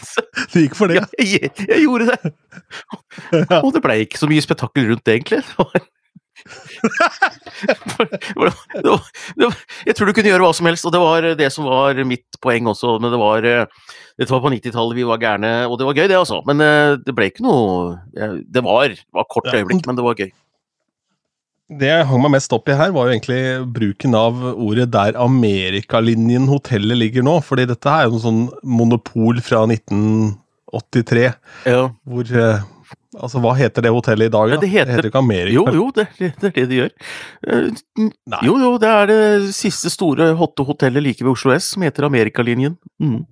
så, 0.03 0.23
Det 0.53 0.65
gikk 0.67 0.75
for 0.77 0.91
det. 0.91 1.01
ja, 1.01 1.05
jeg, 1.21 1.51
jeg 1.67 1.83
gjorde 1.83 2.11
det. 2.13 2.33
Ja. 3.33 3.61
Og 3.61 3.71
det 3.75 3.83
blei 3.85 4.01
ikke 4.05 4.19
så 4.21 4.29
mye 4.29 4.43
spetakkel 4.43 4.89
rundt 4.91 5.05
det, 5.07 5.19
egentlig. 5.19 5.43
Det 7.67 8.35
var, 8.37 8.51
det 9.35 9.45
var, 9.47 9.55
jeg 9.87 9.95
tror 9.97 10.07
du 10.07 10.13
kunne 10.15 10.29
gjøre 10.29 10.45
hva 10.45 10.51
som 10.55 10.67
helst, 10.69 10.85
og 10.87 10.93
det 10.93 10.99
var 11.01 11.25
det 11.39 11.47
som 11.51 11.65
var 11.67 11.97
mitt 12.07 12.37
poeng 12.43 12.69
også. 12.69 12.93
Men 13.01 13.11
det 13.11 13.19
var 13.19 13.41
Dette 13.41 14.29
var 14.31 14.43
på 14.43 14.51
90-tallet, 14.53 14.95
vi 14.99 15.05
var 15.09 15.19
gærne, 15.21 15.51
og 15.67 15.79
det 15.81 15.87
var 15.89 15.97
gøy, 15.97 16.05
det, 16.07 16.19
altså. 16.19 16.39
Men 16.47 16.61
eh, 16.63 16.93
det 17.03 17.15
ble 17.17 17.27
ikke 17.31 17.43
noe 17.45 17.97
Det 18.13 18.63
var, 18.63 18.93
det 18.93 19.17
var 19.17 19.27
kort 19.33 19.49
øyeblikk, 19.51 19.83
men 19.89 19.97
det 19.97 20.05
var 20.05 20.21
gøy. 20.21 20.31
Det 21.67 21.87
jeg 21.89 22.05
hang 22.07 22.21
meg 22.23 22.31
mest 22.37 22.53
opp 22.55 22.69
i 22.71 22.75
her, 22.79 22.93
var 22.95 23.09
jo 23.09 23.15
egentlig 23.17 23.39
bruken 23.75 24.13
av 24.15 24.37
ordet 24.55 24.85
'der 24.91 25.17
Amerikalinjen 25.19 26.47
hotellet 26.47 26.95
ligger 26.97 27.23
nå'. 27.27 27.41
fordi 27.43 27.65
dette 27.67 27.89
er 27.91 28.05
jo 28.05 28.11
noe 28.15 28.23
sånn 28.23 28.49
monopol 28.63 29.41
fra 29.43 29.65
1983, 29.67 31.33
Ja. 31.65 31.89
hvor 32.07 32.23
eh, 32.31 32.61
Altså, 33.17 33.39
hva 33.41 33.55
heter 33.57 33.81
det 33.81 33.89
hotellet 33.91 34.27
i 34.27 34.29
dag? 34.29 34.49
Ja, 34.49 34.55
da? 34.55 34.61
det 34.61 34.69
heter- 34.69 35.01
jo 35.01 35.09
ikke 35.09 35.17
Amerika. 35.17 35.53
Jo, 35.53 35.65
jo, 35.73 35.91
det, 35.95 36.07
det 36.19 36.43
er 36.43 36.51
det 36.51 36.69
de 36.69 36.75
gjør. 36.75 36.91
Eh, 37.47 37.71
Nei. 38.27 38.39
Jo, 38.45 38.57
jo, 38.61 38.77
det 38.77 38.87
er 38.89 39.05
det 39.07 39.55
siste 39.55 39.89
store 39.89 40.35
hotte 40.37 40.63
hotellet 40.63 41.01
like 41.01 41.23
ved 41.23 41.31
Oslo 41.31 41.51
S, 41.51 41.63
som 41.73 41.81
heter 41.81 42.03
Amerikalinjen. 42.05 42.77
Mm. 43.01 43.25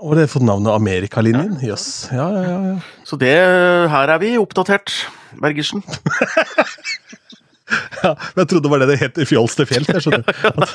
Og 0.00 0.14
det 0.14 0.20
har 0.24 0.32
fått 0.38 0.46
navnet 0.46 0.72
Amerikalinjen? 0.72 1.58
Jøss. 1.60 2.08
Ja, 2.10 2.30
ja, 2.30 2.42
ja, 2.42 2.62
ja. 2.72 2.78
Så 3.04 3.18
det 3.18 3.34
Her 3.90 4.08
er 4.08 4.18
vi 4.18 4.36
oppdatert, 4.38 4.90
Bergersen. 5.38 5.82
ja. 8.02 8.10
Men 8.34 8.42
jeg 8.42 8.48
trodde 8.50 8.64
det 8.64 8.70
var 8.72 8.80
det 8.82 8.88
det 8.92 8.96
het 9.02 9.18
i 9.20 9.26
Fjols 9.28 9.54
til 9.58 9.66
fjells. 9.68 9.88
Jeg 9.92 10.04
skjønner. 10.04 10.24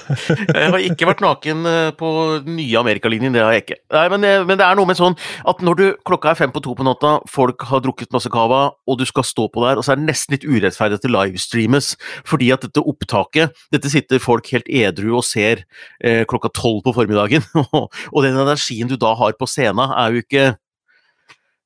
Jeg 0.53 0.69
har 0.73 0.83
ikke 0.85 1.07
vært 1.09 1.23
naken 1.23 1.65
eh, 1.69 1.89
på 1.97 2.09
den 2.45 2.55
nye 2.59 2.77
Amerikalinjen, 2.81 3.33
det 3.33 3.41
har 3.43 3.55
jeg 3.55 3.63
ikke. 3.65 3.77
Nei, 3.95 4.03
men, 4.13 4.21
det- 4.25 4.45
men 4.49 4.59
det 4.59 4.65
er 4.67 4.77
noe 4.77 4.89
med 4.89 4.99
sånn 4.99 5.15
at 5.49 5.63
når 5.65 5.79
du 5.79 5.83
klokka 6.05 6.31
er 6.33 6.39
fem 6.39 6.53
på 6.53 6.61
to 6.65 6.75
på 6.77 6.85
natta, 6.85 7.15
folk 7.31 7.65
har 7.71 7.81
drukket 7.85 8.13
masse 8.13 8.29
cava, 8.33 8.61
og 8.87 8.99
du 9.01 9.05
skal 9.09 9.25
stå 9.27 9.47
på 9.53 9.63
der, 9.65 9.79
og 9.81 9.85
så 9.87 9.93
er 9.95 10.01
det 10.01 10.07
nesten 10.11 10.35
litt 10.37 10.45
urettferdig 10.47 10.99
at 10.99 11.05
det 11.07 11.13
livestreames, 11.13 11.93
fordi 12.29 12.51
at 12.55 12.65
dette 12.67 12.83
opptaket 12.83 13.53
Dette 13.73 13.89
sitter 13.91 14.21
folk 14.21 14.47
helt 14.53 14.69
edru 14.69 15.15
og 15.17 15.25
ser 15.27 15.63
eh, 16.03 16.23
klokka 16.29 16.51
tolv 16.53 16.83
på 16.85 16.93
formiddagen, 16.95 17.45
og 18.13 18.19
den 18.25 18.37
energien 18.37 18.91
du 18.91 18.97
da 19.01 19.15
har 19.19 19.33
på 19.39 19.49
scenen, 19.49 19.89
er 19.97 20.13
jo 20.13 20.23
ikke 20.23 20.45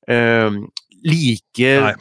eh, 0.08 0.62
like 1.06 1.68
Nei. 1.84 1.94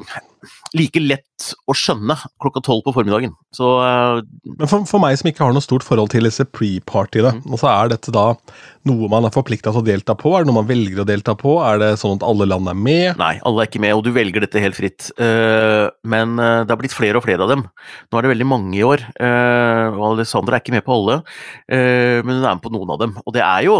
like 0.76 1.00
lett 1.02 1.22
å 1.68 1.74
skjønne 1.76 2.14
klokka 2.40 2.62
tolv 2.64 2.82
på 2.86 2.92
formiddagen. 2.96 3.32
Så 3.54 3.66
uh, 3.82 4.20
Men 4.56 4.70
for, 4.70 4.86
for 4.88 5.02
meg 5.02 5.16
som 5.18 5.28
ikke 5.28 5.42
har 5.44 5.52
noe 5.54 5.64
stort 5.64 5.84
forhold 5.84 6.12
til 6.14 6.24
disse 6.28 6.46
pre-partyene, 6.48 7.34
Mm. 7.36 7.52
og 7.52 7.58
så 7.60 7.68
er 7.72 7.90
dette 7.92 8.12
da 8.14 8.30
noe 8.86 9.08
man 9.10 9.26
er 9.26 9.34
forplikta 9.34 9.72
til 9.74 9.82
å 9.82 9.84
delta 9.84 10.14
på? 10.16 10.30
Er 10.32 10.44
det 10.44 10.48
noe 10.50 10.60
man 10.60 10.68
velger 10.68 11.02
å 11.02 11.06
delta 11.08 11.34
på? 11.36 11.56
Er 11.66 11.80
det 11.82 11.90
sånn 12.00 12.16
at 12.16 12.24
alle 12.26 12.46
land 12.48 12.70
er 12.70 12.78
med? 12.78 13.18
Nei, 13.20 13.34
alle 13.44 13.64
er 13.64 13.68
ikke 13.70 13.82
med, 13.82 13.96
og 13.98 14.04
du 14.06 14.12
velger 14.14 14.46
dette 14.46 14.62
helt 14.62 14.78
fritt. 14.78 15.10
Uh, 15.18 15.90
men 16.06 16.36
uh, 16.38 16.62
det 16.64 16.72
har 16.72 16.80
blitt 16.80 16.96
flere 16.96 17.20
og 17.20 17.26
flere 17.26 17.44
av 17.44 17.52
dem. 17.52 17.66
Nå 17.66 18.18
er 18.20 18.26
det 18.26 18.32
veldig 18.36 18.48
mange 18.48 18.78
i 18.78 18.84
år, 18.86 19.02
og 19.18 20.02
Alessandra 20.12 20.56
er 20.56 20.64
ikke 20.64 20.76
med 20.76 20.84
på 20.86 20.94
alle, 20.94 21.18
men 21.68 22.30
hun 22.38 22.44
er 22.46 22.56
med 22.56 22.62
på 22.64 22.72
noen 22.72 22.92
av 22.94 23.00
dem. 23.02 23.16
Og 23.26 23.34
det 23.34 23.42
er 23.44 23.66
jo 23.66 23.76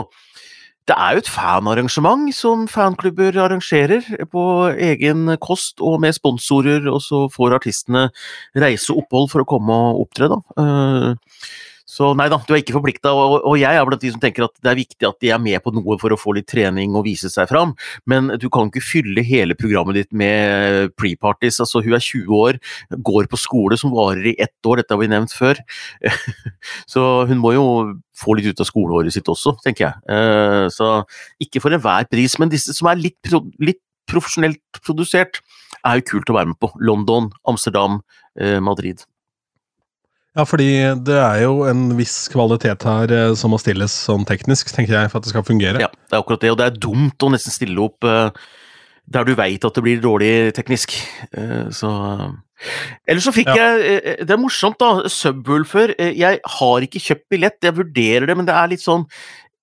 det 0.87 0.95
er 0.95 1.17
jo 1.17 1.23
et 1.23 1.31
fanarrangement 1.31 2.29
som 2.35 2.67
fanklubber 2.71 3.35
arrangerer 3.43 4.07
på 4.31 4.43
egen 4.71 5.33
kost 5.43 5.83
og 5.83 5.99
med 6.05 6.15
sponsorer, 6.15 6.87
og 6.91 7.01
så 7.03 7.25
får 7.33 7.57
artistene 7.59 8.07
reise 8.55 8.95
opphold 8.95 9.33
for 9.33 9.43
å 9.43 9.49
komme 9.51 9.75
og 9.75 10.05
opptre, 10.07 10.31
da. 10.31 10.39
Så 11.87 12.09
nei 12.19 12.27
da, 12.33 12.41
du 12.43 12.51
er 12.51 12.59
ikke 12.65 12.75
forplikta, 12.75 13.13
og, 13.15 13.37
og 13.47 13.55
jeg 13.61 13.79
er 13.79 13.87
blant 13.87 14.03
de 14.03 14.11
som 14.11 14.23
tenker 14.23 14.47
at 14.49 14.55
det 14.59 14.73
er 14.73 14.79
viktig 14.81 15.07
at 15.07 15.21
de 15.23 15.31
er 15.31 15.39
med 15.43 15.63
på 15.63 15.71
noe 15.75 15.95
for 16.03 16.11
å 16.11 16.19
få 16.19 16.35
litt 16.35 16.49
trening 16.51 16.97
og 16.99 17.07
vise 17.07 17.31
seg 17.31 17.47
fram, 17.51 17.77
men 18.11 18.33
du 18.43 18.49
kan 18.51 18.67
ikke 18.67 18.83
fylle 18.83 19.23
hele 19.27 19.55
programmet 19.59 20.01
ditt 20.01 20.11
med 20.11 20.91
pre-parties. 20.99 21.61
Altså, 21.63 21.85
hun 21.87 21.95
er 21.95 22.03
20 22.03 22.35
år, 22.41 22.59
går 23.07 23.31
på 23.31 23.39
skole 23.39 23.79
som 23.79 23.95
varer 23.95 24.33
i 24.33 24.37
ett 24.43 24.67
år, 24.67 24.83
dette 24.83 24.97
har 24.97 25.03
vi 25.05 25.11
nevnt 25.15 25.35
før. 25.37 25.63
Så 26.93 27.07
hun 27.31 27.39
må 27.43 27.55
jo 27.55 27.67
få 28.19 28.35
litt 28.35 28.51
ut 28.51 28.63
av 28.65 28.69
skoleåret 28.69 29.15
sitt 29.15 29.31
også, 29.31 29.55
tenker 29.63 29.89
jeg. 29.89 30.05
Eh, 30.11 30.67
Så 30.75 30.91
ikke 31.43 31.63
for 31.63 31.75
enhver 31.77 32.11
pris, 32.11 32.35
men 32.43 32.51
disse 32.51 32.75
som 32.75 32.91
er 32.91 32.99
litt, 32.99 33.19
pro 33.23 33.45
litt 33.63 33.83
profesjonelt 34.11 34.83
produsert, 34.83 35.41
er 35.87 36.01
jo 36.01 36.09
kult 36.11 36.31
å 36.31 36.37
være 36.37 36.51
med 36.51 36.59
på. 36.63 36.71
London, 36.83 37.31
Amsterdam, 37.47 38.01
eh, 38.39 38.59
Madrid. 38.63 39.07
Ja, 40.37 40.45
fordi 40.45 40.69
det 41.07 41.17
er 41.17 41.43
jo 41.47 41.63
en 41.65 41.87
viss 41.97 42.27
kvalitet 42.33 42.85
her 42.85 43.13
eh, 43.15 43.35
som 43.41 43.55
må 43.55 43.61
stilles 43.63 43.95
sånn 44.07 44.27
teknisk, 44.29 44.69
tenker 44.75 44.99
jeg, 44.99 45.11
for 45.13 45.19
at 45.23 45.25
det 45.25 45.33
skal 45.33 45.47
fungere. 45.49 45.81
Ja, 45.81 45.89
det 45.89 46.13
er 46.13 46.21
akkurat 46.21 46.43
det, 46.45 46.51
og 46.53 46.59
det 46.61 46.67
er 46.69 46.81
dumt 46.83 47.25
å 47.25 47.31
nesten 47.33 47.55
stille 47.55 47.81
opp 47.87 48.05
eh, 48.05 48.29
der 49.17 49.25
du 49.25 49.33
veit 49.39 49.65
at 49.65 49.79
det 49.79 49.85
blir 49.87 50.03
dårlig 50.03 50.35
teknisk. 50.57 50.93
Eh, 51.33 51.71
så 51.73 51.91
Eller 53.07 53.21
så 53.25 53.33
fikk 53.37 53.49
Ja. 53.53 53.57
jeg 53.79 54.27
Det 54.27 54.31
er 54.33 54.41
morsomt, 54.41 54.79
da. 54.81 55.09
Subwoolfer. 55.09 55.95
Jeg 56.01 56.41
har 56.45 56.81
ikke 56.85 57.01
kjøpt 57.01 57.29
billett, 57.33 57.59
jeg 57.63 57.77
vurderer 57.77 58.27
det, 58.27 58.37
men 58.37 58.47
det 58.49 58.55
er 58.57 58.69
litt 58.73 58.85
sånn 58.85 59.05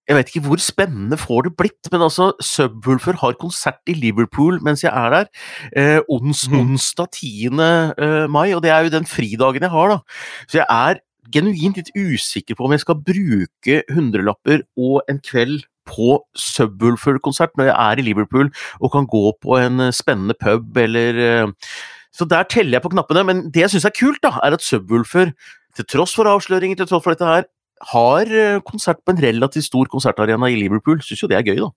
jeg 0.07 0.15
vet 0.17 0.29
ikke 0.33 0.43
hvor 0.47 0.59
spennende 0.59 1.17
får 1.17 1.43
det 1.47 1.53
blitt, 1.57 1.89
men 1.91 2.01
altså, 2.01 2.31
Subwoolfer 2.43 3.15
har 3.21 3.33
konsert 3.39 3.79
i 3.87 3.93
Liverpool 3.95 4.59
mens 4.61 4.83
jeg 4.83 4.91
er 4.91 5.09
der. 5.09 5.27
Eh, 5.75 5.99
ons, 6.11 6.47
Mhm. 6.49 6.59
onsdag 6.59 7.07
10. 7.11 7.59
eh, 7.97 8.27
mai, 8.27 8.53
og 8.53 8.61
det 8.63 8.71
er 8.71 8.83
jo 8.83 8.89
den 8.89 9.05
fridagen 9.05 9.61
jeg 9.61 9.71
har, 9.71 9.87
da. 9.89 9.99
Så 10.47 10.59
jeg 10.59 10.65
er 10.69 10.99
genuint 11.31 11.77
litt 11.77 11.91
usikker 11.95 12.55
på 12.55 12.65
om 12.65 12.71
jeg 12.71 12.81
skal 12.81 12.95
bruke 12.99 13.83
hundrelapper 13.93 14.63
og 14.77 15.01
en 15.09 15.19
kveld 15.23 15.63
på 15.87 16.19
Subwoolfer-konsert 16.35 17.55
når 17.57 17.69
jeg 17.71 17.75
er 17.79 17.99
i 17.99 18.05
Liverpool 18.07 18.51
og 18.81 18.91
kan 18.91 19.07
gå 19.07 19.23
på 19.43 19.57
en 19.59 19.79
eh, 19.87 19.91
spennende 19.95 20.35
pub 20.39 20.77
eller 20.77 21.19
eh, 21.19 21.47
Så 22.13 22.27
der 22.29 22.43
teller 22.45 22.77
jeg 22.77 22.83
på 22.83 22.91
knappene, 22.93 23.23
men 23.25 23.39
det 23.49 23.63
jeg 23.63 23.71
syns 23.73 23.85
er 23.89 23.95
kult, 23.97 24.19
da, 24.21 24.35
er 24.45 24.53
at 24.53 24.61
Subwoolfer, 24.61 25.31
til 25.75 25.85
tross 25.89 26.13
for 26.13 26.29
avsløringer, 26.29 26.77
til 26.77 26.85
tross 26.85 27.01
for 27.03 27.09
dette 27.15 27.25
her, 27.25 27.47
har 27.91 28.29
eh, 28.31 28.59
konsert 28.65 29.01
på 29.03 29.13
en 29.15 29.21
relativt 29.23 29.67
stor 29.67 29.89
konsertarena 29.91 30.49
i 30.51 30.55
Liverpool. 30.59 31.01
Syns 31.03 31.23
jo 31.25 31.29
det 31.31 31.37
er 31.41 31.47
gøy, 31.51 31.59
da. 31.63 31.71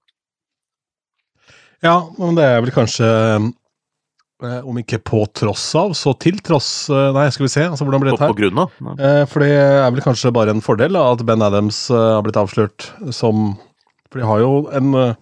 Ja, 1.84 1.96
men 2.18 2.36
det 2.38 2.44
er 2.48 2.62
vel 2.64 2.72
kanskje 2.72 3.06
eh, 3.06 4.60
Om 4.64 4.78
ikke 4.80 4.98
på 5.04 5.18
tross 5.36 5.66
av, 5.76 5.92
så 5.98 6.14
til 6.20 6.38
tross 6.44 6.70
eh, 6.92 7.10
Nei, 7.16 7.26
skal 7.34 7.44
vi 7.46 7.52
se, 7.52 7.66
altså 7.68 7.84
hvordan 7.84 8.02
blir 8.04 8.14
På, 8.14 8.16
dette 8.16 8.30
på 8.30 8.32
her? 8.32 8.40
grunn 8.40 8.62
av. 8.64 8.78
Eh, 8.96 9.22
For 9.28 9.44
det 9.44 9.50
er 9.60 9.90
vel 9.92 10.04
kanskje 10.04 10.32
bare 10.36 10.54
en 10.56 10.64
fordel 10.64 10.96
da, 10.96 11.04
at 11.12 11.24
Ben 11.28 11.44
Adams 11.44 11.82
har 11.92 12.24
blitt 12.24 12.38
avslørt 12.40 12.88
som 13.16 13.50
For 14.16 14.22
de 14.22 14.28
har 14.30 14.40
jo 14.40 14.52
en 14.72 14.94
eh, 14.96 15.16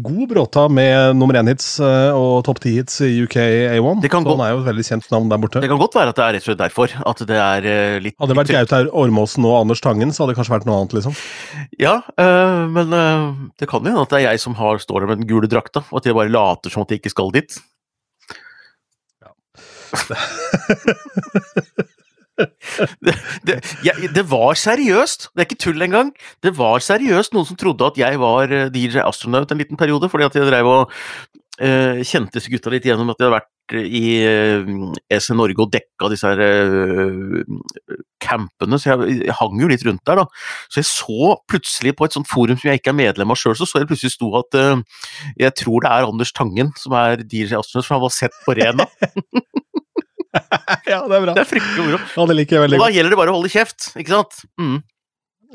god 0.00 0.22
bråta 0.30 0.62
med 0.72 1.18
nummer 1.18 1.36
én-hits 1.36 1.66
eh, 1.84 2.14
og 2.16 2.38
topp 2.46 2.62
ti-hits 2.64 2.94
i 3.04 3.10
UK 3.26 3.34
A1. 3.76 3.98
Det 4.00 4.08
kan 4.08 4.24
så 4.24 4.30
gå- 4.30 4.36
han 4.38 4.44
er 4.46 4.54
jo 4.54 4.62
et 4.62 4.68
veldig 4.70 4.84
kjent 4.88 5.04
navn 5.12 5.28
der 5.28 5.42
borte. 5.42 5.60
Det 5.60 5.68
kan 5.68 5.82
godt 5.82 5.98
være 5.98 6.14
at 6.14 6.16
det 6.16 6.24
er 6.24 6.32
rett 6.38 6.46
og 6.46 6.48
slett 6.48 6.62
derfor. 6.62 6.94
At 7.12 7.20
det 7.28 7.36
er 7.44 7.68
eh, 7.68 7.98
litt 8.06 8.16
Hadde 8.16 8.32
det 8.32 8.38
vært 8.40 8.54
Gautaur 8.56 8.88
Ormåsen 9.04 9.44
og 9.44 9.58
Anders 9.60 9.84
Tangen, 9.84 10.14
så 10.16 10.24
hadde 10.24 10.32
det 10.32 10.38
kanskje 10.40 10.54
vært 10.56 10.64
noe 10.70 10.78
annet, 10.80 10.96
liksom. 10.96 11.18
Ja, 11.82 11.98
øh, 12.16 12.64
men 12.72 12.96
øh, 12.96 13.26
det 13.60 13.68
kan 13.68 13.84
jo 13.84 13.92
hende 13.92 14.06
at 14.08 14.14
det 14.16 14.22
er 14.22 14.26
jeg 14.30 14.40
som 14.46 14.56
har, 14.56 14.80
står 14.80 15.04
der 15.04 15.12
med 15.12 15.20
den 15.20 15.28
gule 15.28 15.50
drakta, 15.52 15.84
og 15.90 16.00
at 16.00 16.08
jeg 16.08 16.16
bare 16.16 16.32
later 16.32 16.72
som 16.72 16.86
at 16.86 16.94
jeg 16.96 17.02
ikke 17.02 17.12
skal 17.12 17.34
dit. 17.36 17.60
det, 23.48 23.58
jeg, 23.86 24.10
det 24.14 24.24
var 24.30 24.58
seriøst, 24.58 25.30
det 25.34 25.42
er 25.42 25.48
ikke 25.48 25.60
tull 25.64 25.86
engang. 25.86 26.12
Det 26.44 26.54
var 26.58 26.82
seriøst 26.84 27.34
noen 27.36 27.48
som 27.48 27.58
trodde 27.60 27.90
at 27.90 28.00
jeg 28.00 28.20
var 28.22 28.54
øh, 28.54 28.66
DJ 28.74 29.02
Astronaut 29.04 29.50
en 29.52 29.60
liten 29.60 29.80
periode, 29.80 30.10
fordi 30.12 30.28
at 30.28 30.38
jeg 30.38 30.48
drev 30.48 30.72
og 30.72 30.82
uh, 30.88 32.02
kjente 32.06 32.38
disse 32.38 32.52
gutta 32.52 32.72
litt 32.72 32.86
gjennom 32.86 33.10
at 33.12 33.18
jeg 33.18 33.28
hadde 33.28 33.38
vært 33.40 33.54
vært 33.68 33.86
i 33.86 34.24
uh, 34.24 34.92
EC 35.10 35.30
Norge 35.36 35.62
og 35.62 35.72
dekka 35.72 36.10
disse 36.10 36.26
her 36.26 36.40
uh, 36.40 37.42
campene, 38.20 38.78
så 38.78 38.92
jeg, 38.92 39.20
jeg, 39.24 39.34
hang 39.38 39.60
jo 39.60 39.68
litt 39.68 39.84
rundt 39.86 40.04
der, 40.06 40.22
da. 40.22 40.26
Så 40.68 40.80
jeg 40.80 40.88
så 40.88 41.36
plutselig 41.48 41.94
på 41.96 42.04
et 42.04 42.16
sånt 42.16 42.28
forum 42.28 42.58
som 42.58 42.70
jeg 42.70 42.80
ikke 42.80 42.92
er 42.92 42.98
medlem 42.98 43.30
av 43.30 43.38
sjøl, 43.38 43.56
så 43.56 43.66
så 43.68 43.82
jeg 43.82 43.90
plutselig 43.90 44.14
sto 44.14 44.32
at 44.38 44.58
uh, 44.58 44.80
jeg 45.38 45.54
tror 45.58 45.84
det 45.84 45.92
er 45.92 46.08
Anders 46.08 46.32
Tangen 46.32 46.72
som 46.78 46.96
er 46.98 47.22
DJ 47.24 47.58
Astronaut, 47.58 47.86
for 47.86 47.98
han 47.98 48.06
var 48.06 48.14
sett 48.14 48.42
på 48.46 48.56
Rena. 48.58 48.88
ja, 50.92 51.00
det 51.04 51.16
er 51.18 51.24
bra. 51.24 51.34
Det 51.34 51.42
er 51.42 51.50
fryktelig 51.50 51.86
moro. 51.86 51.98
Ja, 52.14 52.28
det 52.30 52.38
liker 52.38 52.58
jeg 52.58 52.66
veldig 52.66 52.78
og 52.78 52.84
godt. 52.84 52.92
da 52.92 52.96
gjelder 52.98 53.14
det 53.14 53.20
bare 53.20 53.34
å 53.34 53.36
holde 53.38 53.52
kjeft, 53.52 53.90
ikke 53.98 54.14
sant? 54.14 54.40
Mm. 54.60 54.78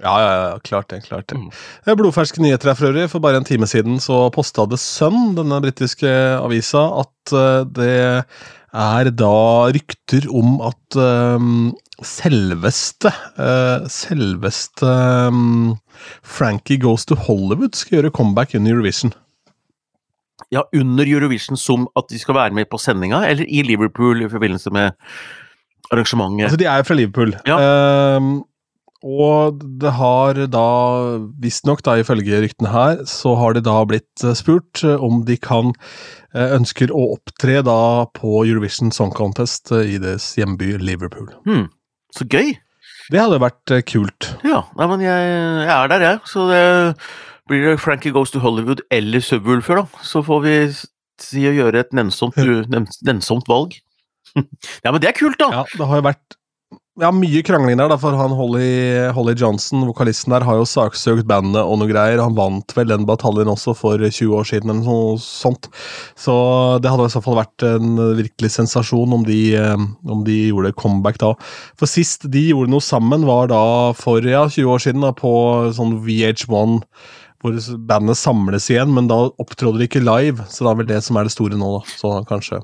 Ja, 0.01 0.13
ja, 0.17 0.31
ja, 0.33 0.59
klart 0.65 0.89
det. 0.89 1.03
klart 1.05 1.27
det. 1.29 1.37
Mm. 1.37 1.49
Det 1.85 1.93
er 1.93 1.97
Blodferske 1.99 2.41
nyheter 2.41 2.71
her 2.71 2.77
for 2.79 2.89
øvrig. 2.89 3.05
For 3.11 3.23
bare 3.23 3.39
en 3.41 3.47
time 3.47 3.69
siden 3.69 4.01
så 4.01 4.25
posta 4.33 4.65
The 4.69 4.79
Sun, 4.81 5.35
denne 5.37 5.61
britiske 5.61 6.09
avisa, 6.39 6.87
at 7.03 7.35
uh, 7.35 7.61
det 7.69 8.25
er 8.73 9.09
da 9.13 9.35
rykter 9.69 10.25
om 10.33 10.57
at 10.65 10.97
um, 10.97 11.73
selveste 12.01 13.11
uh, 13.37 13.85
Selveste 13.85 14.89
um, 15.29 15.75
Frankie 16.25 16.81
Goes 16.81 17.05
to 17.05 17.15
Hollywood 17.15 17.77
skal 17.77 17.99
gjøre 17.99 18.15
comeback 18.17 18.57
under 18.57 18.73
Eurovision. 18.73 19.13
Ja, 20.51 20.65
under 20.75 21.07
Eurovision 21.07 21.59
som 21.59 21.87
at 21.99 22.09
de 22.11 22.19
skal 22.21 22.35
være 22.35 22.57
med 22.57 22.69
på 22.71 22.79
sendinga, 22.81 23.23
eller 23.29 23.47
i 23.47 23.63
Liverpool 23.65 24.25
i 24.25 24.31
forbindelse 24.31 24.73
med 24.73 24.97
arrangementet? 25.91 26.49
Altså, 26.49 26.59
de 26.59 26.69
er 26.71 26.87
fra 26.87 26.97
Liverpool. 26.97 27.35
Ja. 27.47 28.17
Um, 28.17 28.43
og 29.03 29.59
det 29.81 29.91
har 29.97 30.37
da, 30.47 30.67
visstnok 31.43 31.81
ifølge 31.99 32.39
ryktene 32.39 32.71
her, 32.71 33.01
så 33.03 33.35
har 33.35 33.53
det 33.53 33.65
da 33.67 33.81
blitt 33.83 34.23
spurt 34.39 34.79
om 34.83 35.25
de 35.27 35.35
kan 35.35 35.73
ønsker 36.33 36.91
å 36.91 37.09
opptre 37.17 37.59
da 37.67 38.07
på 38.15 38.45
Eurovision 38.47 38.93
Song 38.95 39.11
Contest 39.11 39.73
i 39.75 39.99
deres 39.99 40.31
hjemby 40.39 40.77
Liverpool. 40.79 41.27
Hmm, 41.43 41.67
så 42.15 42.23
gøy! 42.31 42.55
Det 43.11 43.19
hadde 43.19 43.41
vært 43.43 43.75
kult. 43.91 44.29
Ja, 44.47 44.63
nei, 44.79 44.87
men 44.87 45.03
jeg, 45.03 45.31
jeg 45.67 45.73
er 45.75 45.91
der, 45.91 46.07
jeg. 46.07 46.19
Så 46.31 46.47
det 46.47 46.63
blir 47.49 47.65
det 47.67 47.79
Frankie 47.83 48.13
Goes 48.15 48.31
to 48.31 48.41
Hollywood 48.43 48.83
eller 48.93 49.23
Subwoolfer, 49.23 49.81
da. 49.81 50.03
Så 50.05 50.23
får 50.25 50.45
vi 50.45 50.55
si 51.21 51.47
å 51.47 51.55
gjøre 51.55 51.83
et 51.83 51.91
nennsomt, 51.95 52.37
nennsomt 53.03 53.49
valg. 53.51 53.75
ja, 54.83 54.91
men 54.91 55.01
det 55.03 55.11
er 55.11 55.17
kult, 55.17 55.39
da! 55.41 55.51
Ja, 55.61 55.67
det 55.77 55.89
har 55.89 56.01
jo 56.01 56.07
vært 56.07 56.39
ja, 57.01 57.09
mye 57.09 57.41
krangling 57.41 57.79
der, 57.79 57.89
da, 57.89 57.95
for 57.97 58.13
han 58.13 58.35
Holly, 58.37 59.09
Holly 59.17 59.33
Johnson, 59.37 59.81
vokalisten 59.89 60.33
der, 60.35 60.43
har 60.45 60.59
jo 60.59 60.67
saksøkt 60.69 61.25
bandet 61.29 61.65
og 61.65 61.79
noe 61.81 61.89
greier. 61.89 62.21
Han 62.21 62.35
vant 62.37 62.75
vel 62.77 62.91
den 62.91 63.07
bataljen 63.09 63.49
også 63.49 63.73
for 63.77 63.97
20 63.97 64.35
år 64.37 64.45
siden, 64.45 64.69
eller 64.69 64.85
noe 64.85 65.15
sånt. 65.21 65.71
Så 66.19 66.35
det 66.83 66.91
hadde 66.93 67.07
i 67.09 67.15
så 67.15 67.23
fall 67.25 67.39
vært 67.39 67.65
en 67.65 67.97
virkelig 68.19 68.53
sensasjon 68.59 69.17
om 69.17 69.25
de, 69.25 69.41
om 70.05 70.21
de 70.27 70.37
gjorde 70.51 70.75
comeback 70.77 71.17
da. 71.23 71.33
For 71.81 71.89
sist 71.89 72.29
de 72.29 72.45
gjorde 72.51 72.75
noe 72.75 72.85
sammen, 72.85 73.25
var 73.25 73.49
da 73.49 73.63
for 73.97 74.21
ja, 74.21 74.45
20 74.45 74.69
år 74.75 74.85
siden, 74.85 75.05
da, 75.07 75.15
på 75.17 75.33
sånn 75.73 75.97
VH1 76.05 76.83
hvor 77.43 77.59
bandet 77.89 78.19
samles 78.19 78.69
igjen, 78.71 78.93
men 78.95 79.09
da 79.11 79.19
opptrådde 79.41 79.81
de 79.81 79.89
ikke 79.89 80.03
live, 80.03 80.45
så 80.47 80.63
det 80.63 80.71
er 80.71 80.79
vel 80.81 80.91
det 80.93 81.01
som 81.03 81.19
er 81.19 81.27
det 81.27 81.35
store 81.35 81.59
nå, 81.59 81.73
da. 81.77 81.97
Så 81.99 82.15
kanskje 82.29 82.63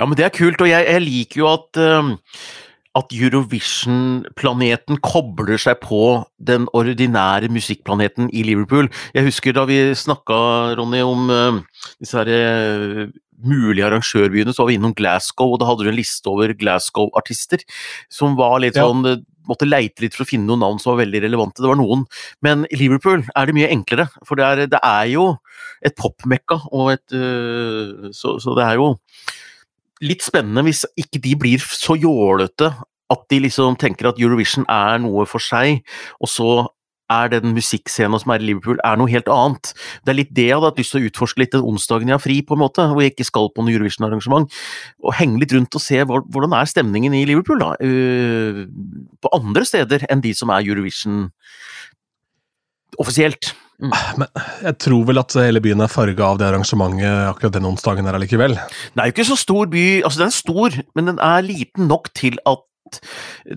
Ja, 0.00 0.06
men 0.08 0.16
det 0.16 0.24
er 0.24 0.32
kult, 0.32 0.62
og 0.64 0.70
jeg, 0.70 0.86
jeg 0.88 1.04
liker 1.04 1.42
jo 1.42 1.52
at 1.52 1.84
um 1.84 2.16
at 2.98 3.12
Eurovision-planeten 3.14 4.98
kobler 5.04 5.60
seg 5.62 5.78
på 5.84 6.24
den 6.42 6.66
ordinære 6.74 7.50
musikkplaneten 7.52 8.30
i 8.34 8.42
Liverpool. 8.46 8.88
Jeg 9.14 9.28
husker 9.28 9.54
da 9.54 9.62
vi 9.68 9.78
snakka, 9.94 10.38
Ronny, 10.78 11.02
om 11.06 11.30
uh, 11.30 11.60
disse 12.02 12.18
her, 12.18 12.30
uh, 13.06 13.12
mulige 13.46 13.86
arrangørbyene, 13.86 14.52
så 14.52 14.64
var 14.64 14.72
vi 14.72 14.78
innom 14.80 14.96
Glasgow, 14.96 15.54
og 15.54 15.62
da 15.62 15.68
hadde 15.70 15.86
du 15.86 15.92
en 15.92 16.00
liste 16.00 16.28
over 16.28 16.52
Glasgow-artister 16.58 17.62
som 18.12 18.34
var 18.38 18.58
litt 18.64 18.76
Ja. 18.76 18.88
sånn 18.90 19.24
Måtte 19.50 19.68
leite 19.68 20.04
litt 20.04 20.16
for 20.16 20.24
å 20.24 20.30
finne 20.30 20.46
noen 20.48 20.62
navn 20.62 20.80
som 20.82 20.94
var 20.94 21.02
veldig 21.02 21.24
relevante. 21.26 21.62
Det 21.62 21.70
var 21.70 21.80
noen. 21.80 22.06
Men 22.46 22.64
i 22.70 22.78
Liverpool 22.80 23.24
er 23.34 23.50
det 23.50 23.56
mye 23.56 23.70
enklere, 23.74 24.06
for 24.26 24.38
det 24.38 24.46
er, 24.46 24.64
det 24.70 24.80
er 24.86 25.10
jo 25.12 25.26
et 25.84 25.96
popmekka, 25.98 26.60
og 26.76 26.92
et 26.94 27.16
uh, 27.16 28.10
så, 28.14 28.36
så 28.42 28.56
det 28.58 28.66
er 28.66 28.80
jo 28.80 28.92
litt 30.04 30.24
spennende 30.24 30.64
hvis 30.64 30.86
ikke 30.96 31.20
de 31.24 31.34
blir 31.36 31.60
så 31.60 31.96
jålete 31.98 32.70
at 33.10 33.24
de 33.32 33.40
liksom 33.42 33.76
tenker 33.80 34.08
at 34.10 34.20
Eurovision 34.22 34.64
er 34.70 35.00
noe 35.02 35.26
for 35.28 35.42
seg, 35.42 35.82
og 36.22 36.30
så 36.30 36.50
er 37.10 37.30
den 37.32 37.54
musikkscenen 37.56 38.22
som 38.22 38.34
er 38.34 38.42
i 38.42 38.48
Liverpool, 38.50 38.80
er 38.86 38.98
noe 39.00 39.10
helt 39.10 39.30
annet. 39.32 39.72
Det 40.04 40.12
er 40.12 40.18
litt 40.20 40.34
det 40.36 40.48
jeg 40.48 40.58
hadde 40.58 40.70
hatt 40.72 40.82
lyst 40.82 40.94
til 40.94 41.02
å 41.02 41.10
utforske 41.10 41.42
litt 41.42 41.54
den 41.56 41.66
onsdagen 41.66 42.10
jeg 42.10 42.16
har 42.16 42.24
fri, 42.24 42.40
på 42.46 42.56
en 42.56 42.62
måte, 42.62 42.86
hvor 42.90 43.04
jeg 43.04 43.14
ikke 43.14 43.28
skal 43.28 43.50
på 43.54 43.64
noe 43.64 43.74
Eurovision-arrangement. 43.74 44.60
Og 45.04 45.16
henge 45.18 45.42
litt 45.42 45.54
rundt 45.56 45.78
og 45.78 45.84
se 45.84 46.02
hvordan 46.06 46.56
er 46.56 46.70
stemningen 46.70 47.16
i 47.16 47.24
Liverpool, 47.28 47.62
da. 47.62 47.74
Uh, 47.82 48.64
på 49.20 49.34
andre 49.36 49.66
steder 49.68 50.06
enn 50.10 50.22
de 50.24 50.34
som 50.36 50.52
er 50.54 50.66
Eurovision 50.66 51.26
offisielt. 53.00 53.52
Mm. 53.80 53.92
Men 54.20 54.28
jeg 54.66 54.76
tror 54.84 55.04
vel 55.08 55.20
at 55.22 55.34
hele 55.40 55.62
byen 55.64 55.80
er 55.80 55.92
farga 55.92 56.26
av 56.26 56.40
det 56.40 56.48
arrangementet 56.50 57.30
akkurat 57.30 57.54
den 57.56 57.68
onsdagen 57.70 58.08
her 58.08 58.18
allikevel. 58.18 58.58
Det 58.92 59.00
er 59.00 59.08
jo 59.08 59.14
ikke 59.14 59.30
så 59.30 59.38
stor 59.40 59.70
by, 59.72 59.84
altså 60.04 60.20
den 60.20 60.32
er 60.32 60.36
stor, 60.36 60.76
men 60.98 61.08
den 61.12 61.22
er 61.24 61.46
liten 61.46 61.88
nok 61.88 62.12
til 62.18 62.36
at 62.48 62.66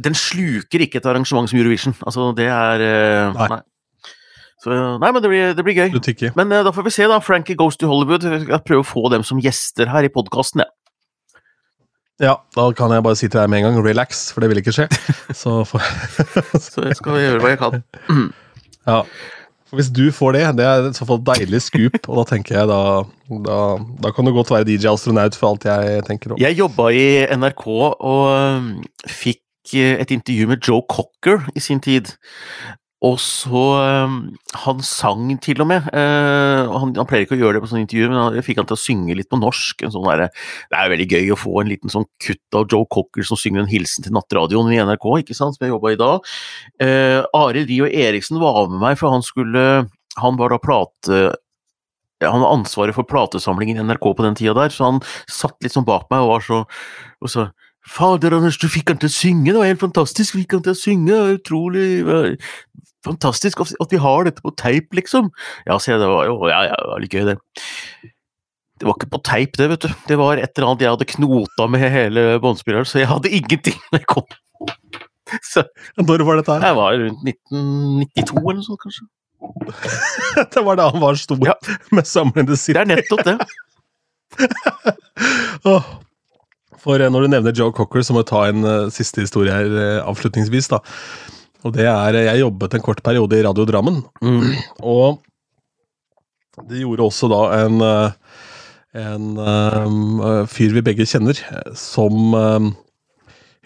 den 0.07 0.17
sluker 0.17 0.83
ikke 0.85 1.01
et 1.01 1.07
arrangement 1.09 1.49
som 1.49 1.59
Eurovision. 1.59 1.95
Altså, 2.05 2.31
det 2.37 2.49
er 2.51 2.83
uh, 2.83 3.37
Nei. 3.37 3.49
nei. 3.57 3.61
Så, 4.63 4.71
nei, 4.71 5.09
men 5.11 5.19
det 5.19 5.27
blir, 5.27 5.49
det 5.57 5.63
blir 5.67 5.75
gøy. 5.75 5.89
Det. 5.99 6.29
Men 6.39 6.53
uh, 6.53 6.61
da 6.63 6.71
får 6.71 6.85
vi 6.87 6.93
se, 6.95 7.07
da. 7.11 7.17
Frankie 7.23 7.57
Goes 7.59 7.75
to 7.77 7.89
Hollywood. 7.91 8.23
Jeg 8.23 8.45
skal 8.45 8.63
prøve 8.63 8.85
å 8.85 8.87
få 8.87 9.09
dem 9.11 9.25
som 9.27 9.41
gjester 9.43 9.91
her 9.91 10.07
i 10.07 10.11
podkasten, 10.13 10.63
jeg. 10.63 10.71
Ja, 12.21 12.37
da 12.55 12.67
kan 12.77 12.93
jeg 12.93 13.03
bare 13.03 13.17
si 13.17 13.27
til 13.27 13.39
deg 13.41 13.49
med 13.51 13.63
en 13.63 13.71
gang 13.71 13.83
relax, 13.83 14.27
for 14.31 14.43
det 14.43 14.51
vil 14.51 14.61
ikke 14.61 14.75
skje. 14.75 14.85
Så 15.41 15.63
for, 15.67 15.83
Så 16.61 16.85
skal 16.95 17.17
vi 17.17 17.23
gjøre 17.25 17.41
hva 17.43 17.53
jeg 17.55 17.59
kan. 17.63 17.79
ja. 18.87 18.99
For 19.73 19.81
hvis 19.81 19.89
du 19.89 20.03
får 20.13 20.35
det, 20.35 20.41
det 20.59 20.65
er 20.69 20.83
i 20.85 20.93
så 20.93 21.05
fall 21.09 21.17
et 21.17 21.29
deilig 21.31 21.63
scoop, 21.65 21.95
og 22.05 22.19
da 22.19 22.23
tenker 22.29 22.59
jeg 22.59 22.69
da 22.69 22.81
Da, 23.47 23.55
da 24.03 24.11
kan 24.13 24.27
du 24.27 24.29
godt 24.35 24.51
være 24.53 24.67
DJ 24.67 24.91
astronaut 24.91 25.33
for 25.33 25.49
alt 25.49 25.65
jeg 25.65 26.03
tenker 26.05 26.35
om. 26.35 26.37
Jeg 26.37 26.59
jobba 26.59 26.91
i 26.93 27.23
NRK 27.33 27.63
og 27.65 28.27
um, 28.29 28.67
fikk 29.09 29.73
eh, 29.73 29.95
et 30.03 30.11
intervju 30.13 30.51
med 30.51 30.61
Joe 30.61 30.83
Cocker 30.85 31.47
i 31.57 31.63
sin 31.63 31.81
tid. 31.81 32.11
Og 33.03 33.17
så 33.19 33.63
um, 34.07 34.17
Han 34.63 34.81
sang 34.85 35.25
til 35.43 35.59
og 35.63 35.67
med. 35.69 35.89
Uh, 35.91 36.71
han, 36.71 36.93
han 36.95 37.09
pleier 37.09 37.25
ikke 37.25 37.35
å 37.35 37.41
gjøre 37.41 37.57
det 37.57 37.63
på 37.65 37.71
sånne 37.71 37.83
intervjuer, 37.83 38.13
men 38.13 38.37
jeg 38.37 38.47
fikk 38.47 38.61
han 38.61 38.69
til 38.69 38.77
å 38.77 38.83
synge 38.83 39.17
litt 39.19 39.29
på 39.31 39.39
norsk. 39.41 39.83
En 39.83 39.93
sånn 39.93 40.07
der, 40.07 40.25
det 40.71 40.79
er 40.79 40.93
veldig 40.93 41.09
gøy 41.11 41.33
å 41.35 41.39
få 41.39 41.57
en 41.61 41.71
liten 41.73 41.93
sånn 41.93 42.07
kutt 42.23 42.59
av 42.59 42.67
Joe 42.71 42.87
Cocker 42.93 43.27
som 43.27 43.39
synger 43.39 43.63
en 43.63 43.71
hilsen 43.71 44.07
til 44.07 44.15
nattradioen 44.15 44.71
i 44.71 44.79
NRK, 44.79 45.09
ikke 45.23 45.37
sant, 45.37 45.57
som 45.57 45.67
jeg 45.67 45.73
jobba 45.73 45.93
i 45.93 45.99
da. 45.99 46.11
Uh, 46.79 47.19
Arild 47.43 47.71
Rio 47.71 47.89
Eriksen 47.89 48.39
var 48.43 48.69
med 48.71 48.79
meg, 48.83 48.99
for 49.01 49.13
han 49.13 49.25
skulle 49.25 49.85
Han 50.21 50.37
var 50.37 50.53
da 50.53 50.59
plate 50.61 51.23
han 52.23 52.39
var 52.39 52.53
ansvaret 52.53 52.95
for 52.95 53.03
platesamlingen 53.03 53.81
i 53.81 53.83
NRK 53.83 54.05
på 54.15 54.23
den 54.23 54.37
tida 54.37 54.53
der, 54.55 54.71
så 54.71 54.85
han 54.87 55.01
satt 55.27 55.57
litt 55.65 55.73
sånn 55.73 55.87
bak 55.87 56.05
meg 56.13 56.23
og 56.23 56.29
var 56.37 56.45
så 56.45 56.59
og 57.19 57.31
så 57.33 57.49
Fader, 57.83 58.31
Anders, 58.37 58.55
du 58.61 58.69
fikk 58.71 58.93
han 58.93 58.99
til 59.01 59.09
å 59.09 59.11
synge! 59.11 59.49
Det 59.51 59.59
var 59.59 59.67
helt 59.67 59.81
fantastisk! 59.81 60.37
Fikk 60.37 60.55
han 60.55 60.63
til 60.63 60.71
å 60.71 60.79
synge! 60.79 61.17
Utrolig 61.35 61.87
Fantastisk 63.03 63.61
at 63.63 63.91
vi 63.93 63.99
har 64.01 64.27
dette 64.27 64.43
på 64.43 64.53
teip, 64.59 64.93
liksom! 64.95 65.31
Ja, 65.67 65.77
så 65.77 65.93
jeg, 65.93 66.01
det 66.03 66.09
var 66.11 66.27
jo 66.29 66.37
ja, 66.51 66.61
ja, 66.69 66.99
det 67.01 67.09
gøy, 67.11 67.25
det. 67.33 67.37
Det 68.79 68.87
var 68.87 68.97
ikke 68.97 69.11
på 69.13 69.21
teip, 69.23 69.57
det, 69.59 69.69
vet 69.71 69.85
du. 69.85 69.91
Det 70.09 70.19
var 70.19 70.39
et 70.41 70.57
eller 70.57 70.69
annet 70.71 70.85
jeg 70.85 70.93
hadde 70.95 71.09
knota 71.13 71.67
med 71.71 71.83
hele 71.93 72.23
båndspilleren, 72.43 72.87
så 72.89 73.01
jeg 73.03 73.11
hadde 73.11 73.31
ingenting 73.31 73.77
med 73.91 74.01
jeg 74.01 74.09
kom. 74.11 74.25
Så 75.47 75.63
Når 75.97 76.23
var 76.27 76.39
dette 76.39 76.55
her? 76.55 76.65
jeg 76.67 76.77
var 76.77 76.97
rundt 76.99 77.27
1992 77.27 78.41
eller 78.43 78.59
noe 78.59 78.65
sånt, 78.67 78.81
kanskje. 78.83 79.05
Det 80.55 80.63
var 80.63 80.79
da 80.79 80.89
han 80.91 81.01
var 81.03 81.19
stor 81.19 81.39
Ja. 81.47 81.55
med 81.91 82.07
samlende 82.07 82.55
Det 82.55 82.77
er 82.77 82.87
nettopp 82.87 83.23
det. 83.27 83.37
oh. 85.69 85.83
For 86.83 86.99
eh, 86.99 87.11
når 87.11 87.25
du 87.25 87.31
nevner 87.31 87.55
Joe 87.55 87.71
Cocker, 87.75 88.03
så 88.03 88.15
må 88.15 88.23
jeg 88.23 88.31
ta 88.31 88.43
en 88.49 88.63
uh, 88.67 88.91
siste 88.91 89.23
historie 89.23 89.53
her 89.53 89.71
uh, 89.71 90.09
avslutningsvis. 90.09 90.67
da. 90.71 90.79
Og 91.63 91.75
det 91.75 91.87
er, 91.87 92.19
Jeg 92.27 92.43
jobbet 92.43 92.75
en 92.75 92.83
kort 92.83 93.03
periode 93.03 93.39
i 93.39 93.43
Radio 93.45 93.65
Drammen. 93.67 94.01
Mm. 94.23 94.55
Og 94.83 95.21
det 96.69 96.83
gjorde 96.83 97.07
også 97.07 97.29
da 97.31 97.41
en, 97.63 97.81
eh, 97.81 98.41
en 99.01 99.29
um, 99.39 100.19
fyr 100.51 100.75
vi 100.75 100.83
begge 100.85 101.07
kjenner, 101.09 101.39
som 101.79 102.35
um, 102.35 102.67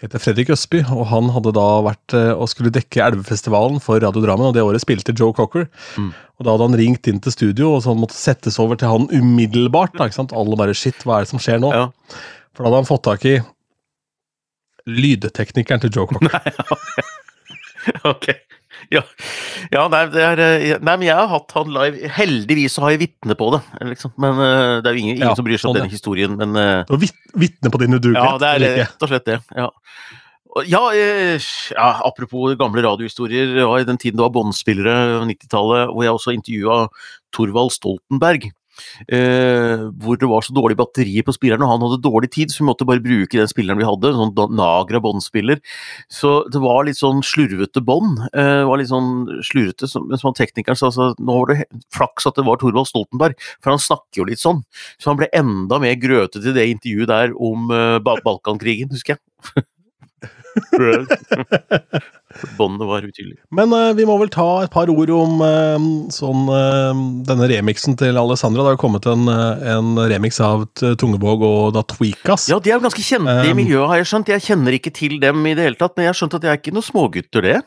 heter 0.00 0.22
Fredrik 0.22 0.54
Østby. 0.54 0.80
Og 0.94 1.04
han 1.10 1.28
hadde 1.34 1.52
da 1.58 1.66
vært 1.84 2.16
og 2.16 2.46
skulle 2.48 2.72
dekke 2.72 3.02
Elvefestivalen 3.10 3.82
for 3.84 4.00
Radio 4.00 4.24
Drammen, 4.24 4.48
og 4.48 4.56
det 4.56 4.64
året 4.64 4.86
spilte 4.86 5.12
Joe 5.12 5.36
Cocker. 5.36 5.68
Mm. 5.98 6.14
Og 6.38 6.46
da 6.46 6.54
hadde 6.54 6.70
han 6.70 6.80
ringt 6.80 7.10
inn 7.10 7.20
til 7.20 7.34
studio, 7.34 7.74
og 7.74 7.84
så 7.84 7.98
måtte 7.98 8.16
settes 8.16 8.60
over 8.62 8.78
til 8.78 8.94
han 8.94 9.10
umiddelbart. 9.10 9.98
da, 9.98 10.06
ikke 10.06 10.22
sant? 10.22 10.32
Alle 10.32 10.56
bare 10.56 10.76
Shit, 10.78 11.02
hva 11.04 11.18
er 11.18 11.26
det 11.26 11.34
som 11.34 11.42
skjer 11.42 11.60
nå? 11.60 11.74
Ja. 11.74 11.88
For 12.54 12.62
da 12.62 12.70
hadde 12.70 12.84
han 12.84 12.92
fått 12.94 13.04
tak 13.10 13.26
i 13.28 13.36
lydteknikeren 14.88 15.82
til 15.82 15.92
Joe 15.92 16.08
Cocker. 16.08 16.32
ok. 18.12 18.28
Ja. 18.94 19.02
Ja, 19.72 19.86
nei, 19.90 20.04
det 20.12 20.22
er, 20.22 20.42
eh, 20.44 20.76
nei, 20.78 20.94
men 21.00 21.06
jeg 21.08 21.16
har 21.18 21.28
hatt 21.32 21.54
han 21.56 21.72
live. 21.74 22.10
Heldigvis 22.14 22.76
så 22.76 22.84
har 22.84 22.94
jeg 22.94 23.02
vitne 23.06 23.36
på 23.38 23.50
det. 23.56 23.62
Liksom. 23.90 24.14
Men 24.22 24.38
uh, 24.38 24.78
det 24.84 24.90
er 24.90 24.94
jo 24.96 25.02
ingen, 25.02 25.16
ingen 25.18 25.26
Ja, 25.26 25.34
som 25.38 25.46
bryr 25.46 25.58
seg 25.58 25.70
om 25.70 25.74
sånn, 25.74 25.80
denne 25.82 25.94
historien. 25.94 26.36
Men 26.38 26.54
uh, 26.54 26.86
Du 26.88 26.94
har 26.94 27.02
vitne 27.42 27.72
på 27.74 27.82
din 27.82 27.98
udugelighet. 27.98 28.22
ja, 28.22 28.38
det 28.40 28.52
er 28.54 28.84
rett 28.84 29.04
og 29.04 29.12
slett 29.12 29.28
det. 29.28 29.40
Ja. 29.58 29.68
Ja, 30.66 30.80
eh, 30.96 31.38
ja, 31.74 31.88
apropos 32.06 32.56
gamle 32.58 32.82
radiohistorier. 32.82 33.52
Var 33.68 33.82
i 33.82 33.88
den 33.88 33.98
tiden 34.00 34.18
det 34.18 34.24
var 34.24 34.32
båndspillere, 34.34 35.20
90-tallet, 35.28 35.92
hvor 35.92 36.06
jeg 36.06 36.14
også 36.14 36.34
intervjua 36.34 36.78
Thorvald 37.36 37.74
Stoltenberg. 37.74 38.48
Eh, 39.08 39.84
hvor 40.00 40.18
det 40.20 40.28
var 40.30 40.42
så 40.46 40.54
dårlig 40.56 40.76
batteri 40.78 41.22
på 41.26 41.34
spilleren, 41.36 41.62
og 41.64 41.72
han 41.74 41.84
hadde 41.86 42.02
dårlig 42.04 42.30
tid, 42.34 42.52
så 42.52 42.62
vi 42.62 42.68
måtte 42.70 42.86
bare 42.88 43.02
bruke 43.04 43.38
den 43.38 43.50
spilleren 43.50 43.80
vi 43.80 43.88
hadde. 43.88 44.12
En 44.12 44.32
sånn 44.34 44.54
Nagra 44.58 45.00
båndspiller. 45.04 45.60
Så 46.10 46.48
det 46.50 46.60
var 46.62 46.84
litt 46.88 46.98
sånn 47.00 47.22
slurvete 47.26 47.82
bånd. 47.84 48.22
Eh, 48.32 48.64
var 48.68 48.78
litt 48.78 48.90
sånn 48.90 49.26
slurvete, 49.42 49.88
som- 49.88 50.10
som 50.16 50.34
teknikeren 50.34 50.76
sa, 50.76 50.88
så 50.90 51.14
nå 51.18 51.38
var 51.38 51.54
det 51.54 51.66
flaks 51.94 52.26
at 52.26 52.34
det 52.34 52.44
var 52.44 52.56
Thorvald 52.56 52.86
Stoltenberg, 52.86 53.34
for 53.60 53.70
han 53.70 53.78
snakker 53.78 54.22
jo 54.22 54.24
litt 54.24 54.38
sånn. 54.42 54.62
Så 54.98 55.10
han 55.10 55.16
ble 55.16 55.28
enda 55.32 55.78
mer 55.80 55.94
grøtete 55.96 56.48
i 56.48 56.52
det 56.52 56.68
intervjuet 56.80 57.06
der 57.06 57.32
om 57.38 57.70
eh, 57.70 57.98
Balkankrigen, 58.00 58.90
husker 58.90 59.16
jeg. 59.16 59.64
Båndet 62.58 62.86
var 62.86 63.02
utydelig. 63.02 63.36
Men 63.54 63.72
uh, 63.72 63.92
vi 63.96 64.04
må 64.06 64.16
vel 64.20 64.30
ta 64.32 64.64
et 64.64 64.72
par 64.72 64.90
ord 64.92 65.10
om 65.14 65.40
uh, 65.42 65.78
sånn, 66.12 66.48
uh, 66.50 66.92
denne 67.28 67.48
remixen 67.50 67.96
til 67.98 68.18
Alessandra. 68.20 68.64
Det 68.66 68.74
har 68.74 68.80
kommet 68.80 69.06
en, 69.10 69.28
en 69.28 70.00
remix 70.10 70.40
av 70.44 70.66
Tungevåg 70.78 71.44
og 71.46 71.74
Da 71.76 71.82
Tweakas. 71.88 72.48
Ja, 72.52 72.60
de 72.62 72.72
er 72.72 72.78
jo 72.78 72.86
ganske 72.88 73.04
kjente 73.04 73.46
i 73.46 73.48
Um, 73.48 73.56
miljøet, 73.58 73.88
har 73.90 74.02
jeg 74.02 74.10
skjønt. 74.10 74.32
Jeg 74.34 74.44
kjenner 74.44 74.76
ikke 74.76 74.92
til 74.94 75.14
dem 75.22 75.46
i 75.48 75.54
det 75.56 75.64
hele 75.66 75.80
tatt, 75.80 75.94
men 75.96 76.06
jeg 76.06 76.12
har 76.12 76.20
skjønt 76.20 76.38
at 76.38 76.44
de 76.44 76.50
er 76.52 76.60
ikke 76.60 76.76
noen 76.76 76.86
smågutter, 76.86 77.44
det. 77.44 77.58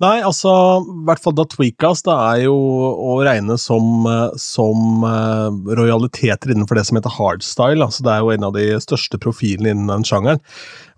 Nei, 0.00 0.16
altså, 0.24 0.50
i 0.82 1.04
hvert 1.06 1.20
fall 1.22 1.34
Da 1.36 1.44
Tweakas 1.46 2.00
det 2.06 2.14
er 2.14 2.38
jo 2.46 2.54
å 2.56 3.18
regne 3.22 3.54
som, 3.60 4.06
eh, 4.08 4.32
som 4.40 5.04
uh, 5.04 5.52
rojaliteter 5.78 6.50
innenfor 6.50 6.78
det 6.78 6.86
som 6.88 6.98
heter 6.98 7.12
hardstyle. 7.12 7.84
Altså, 7.84 8.02
det 8.06 8.14
er 8.14 8.24
jo 8.24 8.32
en 8.34 8.46
av 8.48 8.56
de 8.56 8.66
største 8.82 9.20
profilene 9.22 9.74
innen 9.74 9.92
den 9.92 10.06
sjangeren. 10.08 10.42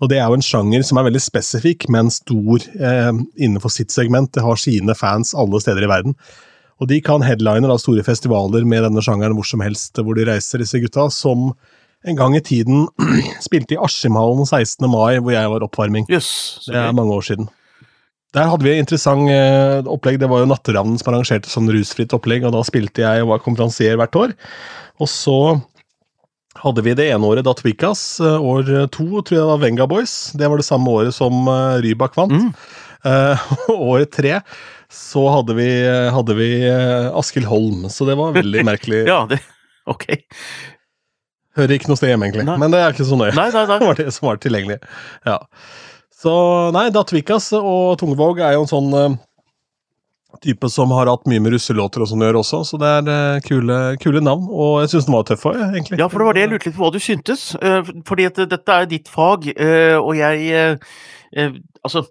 Og 0.01 0.09
det 0.13 0.21
er 0.21 0.31
jo 0.31 0.39
en 0.39 0.47
sjanger 0.47 0.87
som 0.87 1.01
er 1.01 1.09
veldig 1.11 1.21
spesifikk, 1.21 1.89
men 1.93 2.13
stor 2.15 2.65
uh, 2.81 3.13
innenfor 3.37 3.75
sitt 3.75 3.93
segment. 3.93 4.33
Det 4.33 4.45
har 4.47 4.61
sine 4.63 4.97
fans 4.97 5.35
alle 5.37 5.61
steder 5.61 5.85
i 5.85 5.91
verden. 5.91 6.17
Og 6.83 6.89
de 6.91 7.01
kan 7.05 7.23
headliner 7.23 7.75
av 7.75 7.83
store 7.83 8.03
festivaler 8.07 8.65
med 8.67 8.87
denne 8.87 9.05
sjangeren 9.05 9.37
hvor 9.37 9.47
som 9.47 9.63
helst 9.63 10.01
hvor 10.01 10.17
de 10.17 10.27
reiser, 10.27 10.63
disse 10.63 10.81
gutta, 10.83 11.11
som 11.13 11.51
en 12.05 12.17
gang 12.19 12.35
i 12.37 12.43
tiden 12.45 12.87
spilte 13.47 13.77
i 13.77 13.83
Askimhallen 13.85 14.49
16. 14.49 14.89
mai, 14.89 15.21
hvor 15.21 15.37
jeg 15.37 15.53
var 15.53 15.69
oppvarming. 15.69 16.09
Yes, 16.13 16.65
Det 16.67 16.77
er 16.77 16.97
mange 16.97 17.15
år 17.21 17.29
siden. 17.29 17.53
Der 18.35 18.49
hadde 18.51 18.67
vi 18.67 18.73
et 18.75 18.83
interessant 18.83 19.31
eh, 19.31 19.87
opplegg. 19.91 20.19
Det 20.23 20.29
var 20.31 20.43
jo 20.43 20.49
Natteravnen 20.51 20.99
som 20.99 21.13
arrangerte 21.13 21.51
sånn 21.51 21.71
rusfritt 21.71 22.15
opplegg, 22.17 22.47
og 22.47 22.57
da 22.57 22.65
spilte 22.67 23.05
jeg 23.05 23.23
og 23.23 23.31
var 23.31 23.45
konferansier 23.45 23.99
hvert 24.01 24.19
år. 24.19 24.35
Og 25.03 25.11
så 25.11 25.39
hadde 26.65 26.85
vi 26.87 26.95
det 26.99 27.09
ene 27.13 27.29
året 27.29 27.47
da 27.47 27.55
Twikas, 27.57 28.03
eh, 28.23 28.39
År 28.39 28.89
to 28.95 29.07
tror 29.23 29.37
jeg 29.37 29.43
det 29.43 29.51
var 29.53 29.63
Venga 29.63 29.89
Boys. 29.91 30.17
Det 30.35 30.51
var 30.51 30.59
det 30.59 30.67
samme 30.67 30.91
året 30.91 31.15
som 31.15 31.47
eh, 31.51 31.81
Rybak 31.87 32.19
vant. 32.21 32.35
Mm. 32.35 32.51
Uh, 33.05 33.37
året 33.69 34.09
tre 34.17 34.39
så 34.89 35.27
hadde 35.29 35.53
vi, 35.59 35.67
hadde 36.09 36.37
vi 36.39 36.47
Askild 37.13 37.45
Holm, 37.51 37.83
så 37.93 38.07
det 38.09 38.15
var 38.17 38.33
veldig 38.33 38.63
merkelig. 38.71 39.03
Ja, 39.05 39.19
det 39.29 39.43
Ok. 39.93 40.07
Hører 41.59 41.77
ikke 41.77 41.91
noe 41.91 42.01
sted 42.01 42.15
hjemme, 42.15 42.31
egentlig. 42.31 42.47
Nei. 42.49 42.57
Men 42.63 42.73
det 42.73 42.81
er 42.81 42.95
ikke 42.97 43.05
så 43.05 43.19
nøye. 43.21 43.35
Nei, 43.37 43.51
nei, 43.53 43.67
nei. 43.69 43.77
Det 43.83 43.91
var 43.91 43.99
det 44.01 44.07
som 44.17 44.31
var 44.31 44.41
tilgjengelig. 44.41 44.79
Ja. 45.29 45.37
Så 46.25 46.33
nei, 46.73 46.89
Datvikas 46.95 47.51
og 47.59 47.99
Tungvåg 48.01 48.41
er 48.41 48.55
jo 48.57 48.65
en 48.65 48.71
sånn 48.71 48.95
uh, 48.97 49.17
type 50.45 50.71
som 50.73 50.93
har 50.97 51.11
hatt 51.11 51.27
mye 51.29 51.43
med 51.45 51.53
russelåter 51.53 52.01
og 52.01 52.09
sånn 52.09 52.25
å 52.25 52.31
gjøre 52.31 52.41
også, 52.41 52.61
så 52.65 52.81
det 52.81 52.93
er 53.01 53.11
uh, 53.11 53.43
kule, 53.45 53.81
kule 54.01 54.23
navn. 54.25 54.47
Og 54.49 54.79
jeg 54.85 54.95
syns 54.95 55.11
den 55.11 55.17
var 55.19 55.27
tøff 55.29 55.45
òg, 55.51 55.59
egentlig. 55.67 56.01
Ja, 56.01 56.09
for 56.09 56.23
det 56.23 56.31
var 56.31 56.39
det 56.39 56.47
jeg 56.47 56.53
lurte 56.55 56.71
litt 56.71 56.79
på 56.79 56.87
hva 56.87 56.95
du 56.95 57.03
syntes. 57.03 57.45
Uh, 57.61 57.93
Fordi 58.09 58.29
at 58.31 58.41
dette 58.55 58.79
er 58.79 58.89
ditt 58.89 59.13
fag, 59.13 59.51
og 60.01 60.15
jeg 60.17 60.79
Altså, 61.35 62.05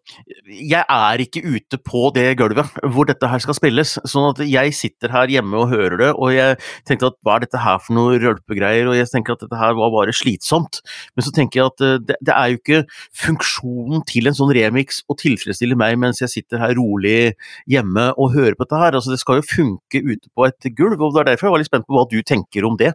jeg 0.46 0.84
er 0.84 1.22
ikke 1.24 1.42
ute 1.48 1.78
på 1.82 2.10
det 2.16 2.26
gulvet 2.38 2.76
hvor 2.94 3.08
dette 3.08 3.30
her 3.30 3.42
skal 3.42 3.56
spilles. 3.58 3.96
Sånn 4.10 4.28
at 4.30 4.42
jeg 4.46 4.74
sitter 4.76 5.14
her 5.14 5.32
hjemme 5.32 5.62
og 5.62 5.72
hører 5.72 5.96
det, 6.02 6.10
og 6.14 6.34
jeg 6.36 6.58
tenkte 6.90 7.10
at 7.10 7.18
hva 7.24 7.38
er 7.38 7.46
dette 7.46 7.62
her 7.64 7.80
for 7.82 7.96
noe 7.98 8.20
rølpegreier, 8.22 8.90
og 8.92 8.98
jeg 8.98 9.10
tenker 9.14 9.38
at 9.38 9.46
dette 9.46 9.60
her 9.60 9.78
var 9.80 9.94
bare 9.96 10.16
slitsomt. 10.16 10.82
Men 11.16 11.28
så 11.28 11.34
tenker 11.36 11.62
jeg 11.62 11.72
at 11.72 11.86
eh, 11.88 11.96
det, 12.04 12.20
det 12.20 12.36
er 12.36 12.52
jo 12.52 12.60
ikke 12.60 12.82
funksjonen 13.24 14.06
til 14.10 14.30
en 14.30 14.38
sånn 14.38 14.54
remix 14.56 15.02
å 15.08 15.18
tilfredsstille 15.20 15.80
meg 15.80 15.98
mens 16.04 16.22
jeg 16.22 16.34
sitter 16.34 16.62
her 16.62 16.76
rolig 16.78 17.34
hjemme 17.70 18.10
og 18.18 18.36
hører 18.36 18.58
på 18.60 18.68
dette 18.68 18.84
her. 18.84 19.00
Altså, 19.00 19.16
det 19.16 19.24
skal 19.24 19.40
jo 19.40 19.48
funke 19.48 20.04
ute 20.04 20.28
på 20.36 20.50
et 20.50 20.72
gulv, 20.76 21.00
og 21.00 21.16
det 21.16 21.24
er 21.24 21.32
derfor 21.34 21.50
jeg 21.50 21.58
var 21.58 21.64
litt 21.64 21.72
spent 21.72 21.88
på 21.88 21.96
hva 21.98 22.08
du 22.12 22.20
tenker 22.28 22.68
om 22.68 22.78
det. 22.80 22.94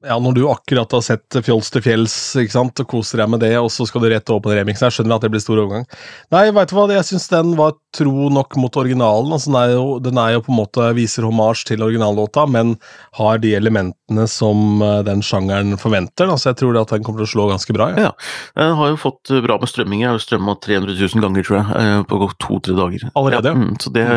Ja, 0.00 0.14
når 0.16 0.32
du 0.32 0.46
akkurat 0.48 0.94
har 0.96 1.02
sett 1.04 1.36
Fjols 1.44 1.68
til 1.74 1.82
fjells 1.84 2.14
ikke 2.40 2.54
sant, 2.54 2.80
og 2.80 2.88
koser 2.88 3.20
deg 3.20 3.28
med 3.34 3.42
det, 3.44 3.50
og 3.60 3.68
så 3.68 3.84
skal 3.84 4.00
du 4.00 4.08
rett 4.08 4.30
over 4.32 4.46
på 4.46 4.52
den 4.52 4.62
remixen, 4.62 4.86
jeg 4.88 4.96
skjønner 4.96 5.18
at 5.18 5.26
det 5.26 5.28
blir 5.34 5.42
stor 5.44 5.60
overgang. 5.60 5.84
Nei, 6.32 6.46
veit 6.56 6.70
du 6.70 6.76
hva, 6.78 6.86
jeg 6.94 7.04
syns 7.10 7.28
den 7.28 7.50
var 7.58 7.74
tro 7.92 8.30
nok 8.32 8.56
mot 8.56 8.78
originalen. 8.80 9.34
altså 9.34 9.50
Den 9.50 9.58
er 9.60 9.74
jo, 9.74 9.84
den 10.00 10.20
er 10.22 10.32
jo 10.36 10.44
på 10.46 10.54
en 10.54 10.58
måte 10.62 10.86
viser 10.96 11.26
homasj 11.28 11.66
til 11.68 11.84
originallåta, 11.84 12.46
men 12.48 12.78
har 13.18 13.42
de 13.42 13.52
elementene 13.58 14.24
som 14.30 14.80
eh, 14.86 15.02
den 15.04 15.20
sjangeren 15.26 15.76
forventer. 15.80 16.30
da, 16.30 16.38
Så 16.40 16.54
jeg 16.54 16.62
tror 16.62 16.80
at 16.80 16.94
den 16.94 17.04
kommer 17.04 17.20
til 17.20 17.28
å 17.28 17.34
slå 17.34 17.50
ganske 17.52 17.76
bra. 17.76 17.90
Ja. 17.92 18.08
Ja. 18.08 18.14
Den 18.56 18.78
har 18.80 18.94
jo 18.94 18.98
fått 19.04 19.34
eh, 19.34 19.44
bra 19.44 19.58
med 19.60 19.68
strømming. 19.68 20.06
Jeg 20.06 20.12
har 20.14 20.16
jo 20.16 20.24
strømma 20.24 20.56
300 20.64 20.96
000 20.96 21.26
ganger, 21.26 21.44
tror 21.44 21.60
jeg, 21.60 21.84
eh, 21.84 22.02
på 22.08 22.32
to-tre 22.40 22.78
dager. 22.78 23.04
Allerede, 23.12 23.52
ja. 23.52 23.60
Ja, 23.60 23.68
mm, 23.68 23.76
så 23.84 23.92
det, 23.92 24.08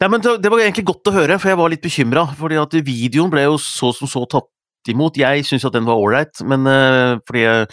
Nei, 0.00 0.08
men 0.08 0.24
det, 0.24 0.38
det 0.40 0.54
var 0.54 0.64
egentlig 0.64 0.88
godt 0.88 1.12
å 1.12 1.16
høre, 1.18 1.36
for 1.42 1.52
jeg 1.52 1.60
var 1.60 1.76
litt 1.76 1.84
bekymra. 1.84 2.24
fordi 2.38 2.56
at 2.62 2.80
videoen 2.88 3.32
ble 3.32 3.44
jo 3.50 3.60
så 3.60 3.92
som 3.92 4.08
så 4.08 4.24
tatt 4.30 4.48
imot. 4.92 5.18
Jeg 5.20 5.46
syns 5.48 5.66
at 5.68 5.76
den 5.76 5.86
var 5.88 6.00
ålreit, 6.00 6.42
men 6.46 6.68
uh, 6.68 7.16
fordi 7.26 7.44
jeg, 7.44 7.70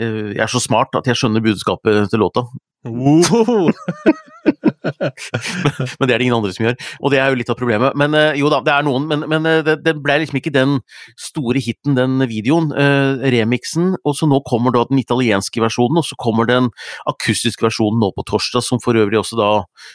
uh, 0.00 0.30
jeg 0.34 0.42
er 0.44 0.52
så 0.52 0.62
smart 0.62 0.98
at 0.98 1.10
jeg 1.10 1.20
skjønner 1.20 1.44
budskapet 1.44 2.10
til 2.12 2.24
låta. 2.24 2.46
Wow. 2.88 3.70
Men 4.84 6.06
det 6.08 6.14
er 6.14 6.18
det 6.18 6.26
ingen 6.26 6.36
andre 6.38 6.52
som 6.54 6.66
gjør, 6.66 6.76
og 7.02 7.12
det 7.12 7.20
er 7.22 7.30
jo 7.32 7.38
litt 7.40 7.50
av 7.52 7.58
problemet. 7.58 7.96
Men 7.98 8.14
eh, 8.18 8.36
jo 8.40 8.50
da, 8.52 8.60
det 8.66 8.72
er 8.74 8.86
noen, 8.86 9.06
men, 9.10 9.24
men 9.30 9.48
eh, 9.48 9.60
det, 9.66 9.78
det 9.86 9.94
ble 10.04 10.18
liksom 10.22 10.38
ikke 10.40 10.52
den 10.54 10.78
store 11.20 11.62
hiten, 11.64 11.96
den 11.98 12.18
videoen. 12.30 12.70
eh, 12.72 13.26
remixen, 13.34 13.94
og 14.06 14.16
så 14.18 14.28
nå 14.30 14.40
kommer 14.48 14.74
da 14.74 14.84
den 14.88 15.00
italienske 15.02 15.62
versjonen, 15.62 16.00
og 16.02 16.06
så 16.06 16.16
kommer 16.20 16.48
den 16.48 16.70
akustiske 17.10 17.64
versjonen 17.66 18.00
nå 18.02 18.10
på 18.16 18.24
torsdag, 18.28 18.64
som 18.66 18.80
for 18.82 18.98
øvrig 18.98 19.18
også 19.20 19.38
da 19.38 19.50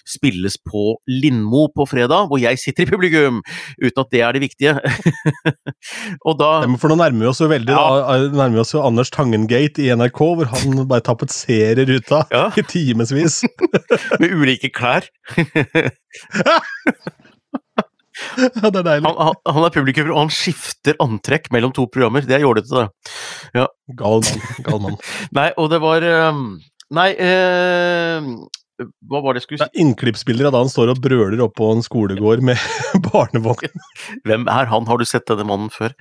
spilles 0.10 0.58
på 0.68 0.96
Lindmo 1.10 1.68
på 1.76 1.86
fredag, 1.90 2.28
hvor 2.32 2.42
jeg 2.42 2.60
sitter 2.62 2.86
i 2.88 2.92
publikum, 2.92 3.42
uten 3.82 4.04
at 4.04 4.12
det 4.14 4.24
er 4.26 4.36
det 4.38 4.44
viktige. 4.46 4.76
og 6.28 6.38
da 6.40 6.52
for 6.80 6.92
nå 6.92 6.98
nærmer 7.00 7.26
vi 7.26 7.30
oss 7.32 7.42
jo 7.44 7.50
veldig 7.52 7.74
Ja. 7.74 7.84
da, 8.04 8.18
nærmer 8.34 8.58
vi 8.58 8.62
oss 8.64 8.74
jo 8.76 8.82
Anders 8.86 9.12
Tangen-gate 9.14 9.84
i 9.86 9.92
NRK, 9.96 10.20
hvor 10.40 10.50
han 10.52 10.84
bare 10.90 11.04
tapetserer 11.06 11.84
ruta 11.90 12.24
Ja. 12.34 12.46
i 12.60 12.64
timevis. 12.68 13.42
med 14.20 14.34
ulike 14.34 14.70
klær. 14.76 15.08
Ja, 18.14 18.70
det 18.70 18.80
er 18.80 18.86
deilig. 18.86 19.06
Han, 19.08 19.16
han, 19.18 19.38
han 19.56 19.66
er 19.66 19.74
publikummer, 19.74 20.14
og 20.14 20.26
han 20.26 20.34
skifter 20.34 20.98
antrekk 21.04 21.50
mellom 21.54 21.74
to 21.76 21.86
programmer. 21.92 22.26
Det 22.28 22.38
er 22.38 22.46
jålete, 22.46 22.86
det. 22.86 23.66
Gal 24.00 24.22
mann. 24.24 24.44
Gal 24.68 24.82
mann. 24.84 24.98
Nei, 25.38 25.48
og 25.60 25.72
det 25.74 25.80
var 25.84 26.06
ehm, 26.08 26.44
Nei, 26.94 27.08
eh, 27.18 28.28
hva 29.10 29.22
var 29.24 29.34
det 29.34 29.42
jeg 29.42 29.48
skulle 29.48 29.64
si? 29.64 29.66
er 29.66 29.82
innklippsbilder 29.82 30.50
av 30.50 30.56
da 30.56 30.62
han 30.62 30.72
står 30.72 30.92
og 30.94 31.02
brøler 31.04 31.42
oppå 31.46 31.72
en 31.74 31.84
skolegård 31.86 32.44
med 32.46 32.62
barnevogn. 33.10 33.74
Hvem 34.28 34.46
er 34.52 34.70
han? 34.70 34.88
Har 34.90 35.02
du 35.02 35.06
sett 35.10 35.26
denne 35.30 35.48
mannen 35.50 35.74
før? 35.74 35.96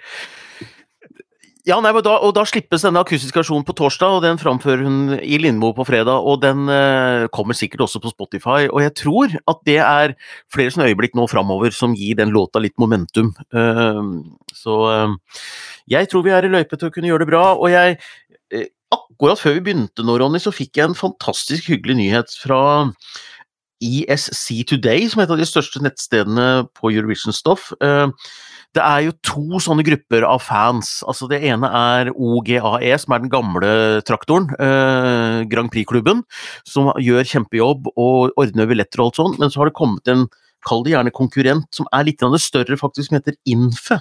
Ja, 1.62 1.76
nei, 1.78 1.92
da, 2.02 2.16
og 2.26 2.32
da 2.34 2.42
slippes 2.42 2.82
denne 2.82 3.04
akustiske 3.04 3.38
versjonen 3.38 3.62
på 3.62 3.74
torsdag, 3.78 4.16
og 4.16 4.24
den 4.24 4.40
framfører 4.40 4.82
hun 4.82 5.12
i 5.22 5.36
Lindmo 5.38 5.68
på 5.76 5.84
fredag. 5.86 6.24
Og 6.26 6.40
den 6.42 6.66
eh, 6.66 7.28
kommer 7.30 7.54
sikkert 7.54 7.84
også 7.86 8.00
på 8.02 8.10
Spotify. 8.10 8.66
Og 8.66 8.80
jeg 8.82 8.94
tror 8.98 9.36
at 9.38 9.60
det 9.68 9.78
er 9.78 10.16
flere 10.50 10.74
sånne 10.74 10.88
øyeblikk 10.90 11.14
nå 11.14 11.28
framover 11.30 11.70
som 11.76 11.94
gir 11.94 12.18
den 12.18 12.34
låta 12.34 12.58
litt 12.58 12.74
momentum. 12.82 13.30
Uh, 13.54 14.26
så 14.58 14.78
uh, 14.90 15.38
jeg 15.86 16.10
tror 16.10 16.26
vi 16.26 16.34
er 16.34 16.48
i 16.48 16.50
løype 16.50 16.74
til 16.74 16.90
å 16.90 16.94
kunne 16.96 17.12
gjøre 17.12 17.22
det 17.22 17.30
bra. 17.30 17.44
Og 17.54 17.70
jeg 17.70 18.00
uh, 18.00 18.70
Akkurat 18.92 19.40
før 19.40 19.54
vi 19.56 19.62
begynte 19.68 20.04
nå, 20.04 20.18
Ronny, 20.20 20.36
så 20.42 20.50
fikk 20.52 20.76
jeg 20.76 20.90
en 20.90 20.98
fantastisk 20.98 21.70
hyggelig 21.70 21.94
nyhet 21.96 22.34
fra 22.42 22.58
ESC 23.82 24.62
Today, 24.68 25.06
som 25.08 25.22
er 25.22 25.26
et 25.26 25.34
av 25.34 25.40
de 25.40 25.48
største 25.48 25.82
nettstedene 25.82 26.48
på 26.76 26.92
Eurovision-stoff. 26.92 27.70
Eh, 27.82 28.08
Det 28.72 28.80
er 28.80 29.02
jo 29.04 29.12
to 29.26 29.60
sånne 29.60 29.84
grupper 29.84 30.24
av 30.24 30.40
fans. 30.40 31.02
Altså 31.08 31.28
Det 31.28 31.42
ene 31.44 31.68
er 31.68 32.12
OGAE, 32.12 32.94
som 33.00 33.12
er 33.12 33.24
den 33.24 33.32
gamle 33.32 33.72
traktoren, 34.08 34.48
eh, 34.56 35.42
Grand 35.50 35.72
Prix-klubben, 35.72 36.22
som 36.64 36.92
gjør 36.96 37.28
kjempejobb 37.34 37.92
og 37.96 38.32
ordner 38.40 38.70
billetter 38.70 39.02
og 39.02 39.10
alt 39.10 39.20
sånt, 39.20 39.38
men 39.42 39.52
så 39.52 39.60
har 39.60 39.70
det 39.70 39.78
kommet 39.78 40.08
en 40.08 40.28
Kall 40.62 40.84
det 40.86 40.92
gjerne 40.92 41.10
konkurrent, 41.10 41.66
som 41.74 41.88
er 41.90 42.04
litt 42.06 42.22
større, 42.38 42.76
faktisk, 42.78 43.08
som 43.08 43.18
heter 43.18 43.34
INFE. 43.44 43.98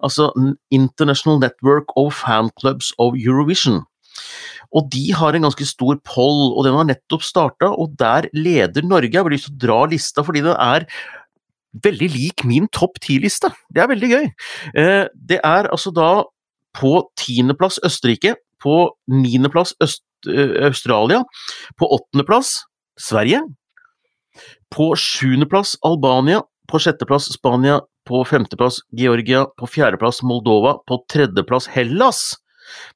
Altså 0.00 0.30
International 0.70 1.40
Network 1.40 1.90
of 1.96 2.14
Fan 2.14 2.50
Clubs 2.60 2.92
of 2.98 3.14
Eurovision. 3.18 3.82
Og 4.74 4.88
de 4.90 5.12
har 5.14 5.34
en 5.34 5.42
ganske 5.46 5.66
stor 5.66 5.98
poll, 6.06 6.54
og 6.54 6.64
den 6.66 6.74
har 6.74 6.86
nettopp 6.86 7.22
starta, 7.22 7.70
og 7.70 7.96
der 7.98 8.28
leder 8.32 8.82
Norge. 8.86 9.12
Jeg 9.12 9.22
har 9.22 9.30
lyst 9.30 9.50
til 9.50 9.56
å 9.56 9.62
dra 9.66 9.80
lista 9.90 10.22
fordi 10.22 10.44
den 10.46 10.54
er 10.54 10.86
veldig 11.82 12.08
lik 12.12 12.44
min 12.46 12.68
topp 12.72 13.00
ti-liste. 13.02 13.50
Det 13.74 13.82
er 13.82 13.90
veldig 13.90 14.10
gøy. 14.10 14.30
Eh, 14.78 15.04
det 15.14 15.40
er 15.42 15.70
altså 15.70 15.92
da 15.94 16.24
på 16.74 16.96
tiendeplass 17.20 17.80
Østerrike, 17.86 18.36
på 18.62 18.90
niendeplass 19.10 19.74
Øst, 19.82 20.04
eh, 20.28 20.66
Australia, 20.68 21.22
på 21.78 21.90
åttendeplass 21.98 22.64
Sverige, 22.98 23.42
på 24.70 24.94
sjuendeplass 24.98 25.76
Albania, 25.84 26.42
på 26.70 26.80
sjetteplass 26.80 27.28
Spania, 27.34 27.80
på 28.08 28.24
femteplass 28.26 28.80
Georgia, 28.92 29.46
på 29.58 29.68
fjerdeplass 29.70 30.22
Moldova, 30.22 30.78
på 30.88 31.00
tredjeplass 31.08 31.68
Hellas. 31.72 32.34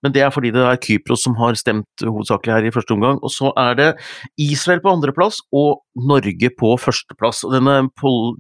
Men 0.02 0.14
det 0.14 0.22
er 0.24 0.32
fordi 0.34 0.52
det 0.54 0.64
er 0.64 0.80
Kypros 0.82 1.24
som 1.26 1.36
har 1.40 1.58
stemt 1.58 2.04
hovedsakelig 2.04 2.54
her 2.54 2.68
i 2.68 2.72
første 2.74 2.94
omgang. 2.96 3.20
Og 3.22 3.32
så 3.34 3.52
er 3.58 3.78
det 3.78 3.88
Israel 4.40 4.82
på 4.84 4.92
andreplass 4.92 5.40
og 5.54 5.82
Norge 6.08 6.50
på 6.58 6.74
førsteplass. 6.80 7.44
Og 7.46 7.54
denne, 7.56 7.80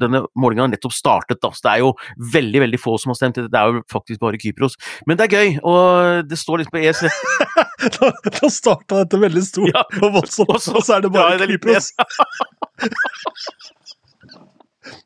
denne 0.00 0.22
målinga 0.38 0.66
har 0.66 0.72
nettopp 0.72 0.94
startet, 0.94 1.40
da. 1.42 1.52
så 1.54 1.66
det 1.66 1.72
er 1.74 1.84
jo 1.84 1.92
veldig 2.34 2.64
veldig 2.66 2.80
få 2.82 2.96
som 3.00 3.12
har 3.12 3.20
stemt. 3.20 3.40
Det 3.40 3.60
er 3.60 3.72
jo 3.72 3.82
faktisk 3.92 4.22
bare 4.22 4.40
Kypros. 4.40 4.78
Men 5.06 5.18
det 5.18 5.28
er 5.28 5.36
gøy, 5.38 5.58
og 5.66 6.28
det 6.28 6.38
står 6.38 6.62
liksom 6.62 6.76
på 6.76 6.84
ES. 6.84 7.04
da, 7.98 8.12
da 8.38 8.52
starta 8.52 9.02
dette 9.02 9.22
veldig 9.26 9.44
stort 9.46 9.74
ja. 9.74 9.84
og 10.02 10.20
voldsomt, 10.20 10.54
og 10.54 10.62
så, 10.62 10.98
er 10.98 11.06
det 11.06 11.14
bare 11.14 11.38
ja, 11.38 11.50
Kypros. 11.50 11.92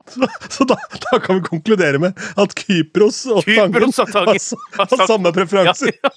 Så, 0.08 0.28
så 0.50 0.66
da, 0.68 0.76
da, 1.04 1.18
kan 1.22 1.38
vi 1.38 1.46
konkludere 1.46 2.00
med 2.02 2.18
at 2.38 2.54
Kypros 2.58 3.24
og 3.30 3.46
Tangen 3.46 3.92
har, 3.96 4.34
har, 4.78 5.06
samme 5.06 5.32
preferanser. 5.34 5.94
Ja, 5.96 6.12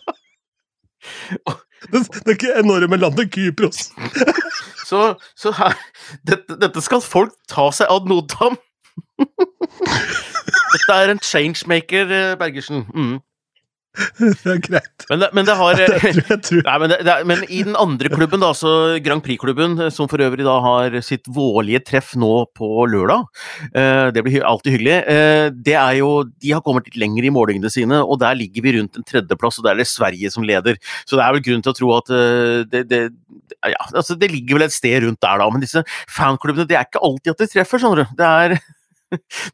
ja. 1.45 1.55
Det, 1.91 1.99
det 2.25 2.57
enorme 2.57 2.97
landet 2.97 3.33
Kypros. 3.33 3.91
så, 4.89 5.15
så 5.37 5.51
her, 5.53 5.75
dette, 6.25 6.57
dette, 6.57 6.81
skal 6.81 7.03
folk 7.03 7.35
ta 7.51 7.67
seg 7.75 7.91
ad 7.93 8.09
notam. 8.09 8.57
Dette 10.75 10.95
er 10.95 11.11
en 11.13 11.21
changemaker, 11.23 12.09
eh, 12.09 12.33
Bergersen. 12.39 12.85
Mm. 12.95 13.19
Det 14.19 14.51
er 14.51 14.61
greit. 14.63 15.05
Men 15.09 15.21
det, 15.21 15.29
men 15.37 15.47
det 15.47 15.55
har 15.59 15.77
det 15.79 15.87
tror 16.01 16.19
jeg, 16.19 16.39
tror. 16.47 16.61
Nei, 16.67 16.75
men, 16.83 16.93
det, 17.07 17.15
men, 17.29 17.43
i 17.47 17.61
den 17.67 17.77
andre 17.79 18.11
klubben, 18.11 18.43
da, 18.43 18.51
så 18.57 18.71
Grand 19.05 19.23
Prix-klubben, 19.25 19.77
som 19.93 20.09
for 20.11 20.23
øvrig 20.23 20.45
da 20.47 20.55
har 20.63 20.97
sitt 21.05 21.29
vårlige 21.31 21.83
treff 21.87 22.13
nå 22.19 22.31
på 22.57 22.69
lørdag, 22.91 23.25
eh, 23.71 24.07
det 24.15 24.25
blir 24.25 24.45
alltid 24.47 24.77
hyggelig, 24.77 24.97
eh, 25.11 25.47
det 25.55 25.77
er 25.79 25.99
jo 25.99 26.11
De 26.25 26.53
har 26.53 26.63
kommet 26.65 26.87
litt 26.89 26.99
lenger 27.01 27.27
i 27.27 27.33
målingene 27.33 27.71
sine, 27.71 28.01
og 28.03 28.19
der 28.23 28.37
ligger 28.37 28.65
vi 28.65 28.77
rundt 28.79 28.99
en 28.99 29.07
tredjeplass, 29.07 29.59
og 29.59 29.67
der 29.67 29.75
er 29.75 29.83
det 29.83 29.89
Sverige 29.91 30.31
som 30.33 30.45
leder. 30.47 30.79
Så 31.05 31.19
det 31.19 31.25
er 31.25 31.37
vel 31.37 31.45
grunn 31.45 31.65
til 31.65 31.73
å 31.73 31.79
tro 31.79 31.91
at 31.97 32.11
eh, 32.13 32.63
det, 32.71 32.85
det 32.91 33.03
ja, 33.65 33.81
altså 33.93 34.17
det 34.19 34.31
ligger 34.33 34.59
vel 34.59 34.67
et 34.67 34.75
sted 34.75 35.03
rundt 35.05 35.21
der, 35.23 35.41
da. 35.41 35.49
Men 35.51 35.63
disse 35.63 35.83
fanklubbene, 36.11 36.67
det 36.69 36.77
er 36.77 36.87
ikke 36.87 37.03
alltid 37.05 37.33
at 37.33 37.43
de 37.43 37.51
treffer, 37.51 37.81
skjønner 37.81 38.03
du. 38.03 38.17
Det 38.19 38.31
er 38.31 38.57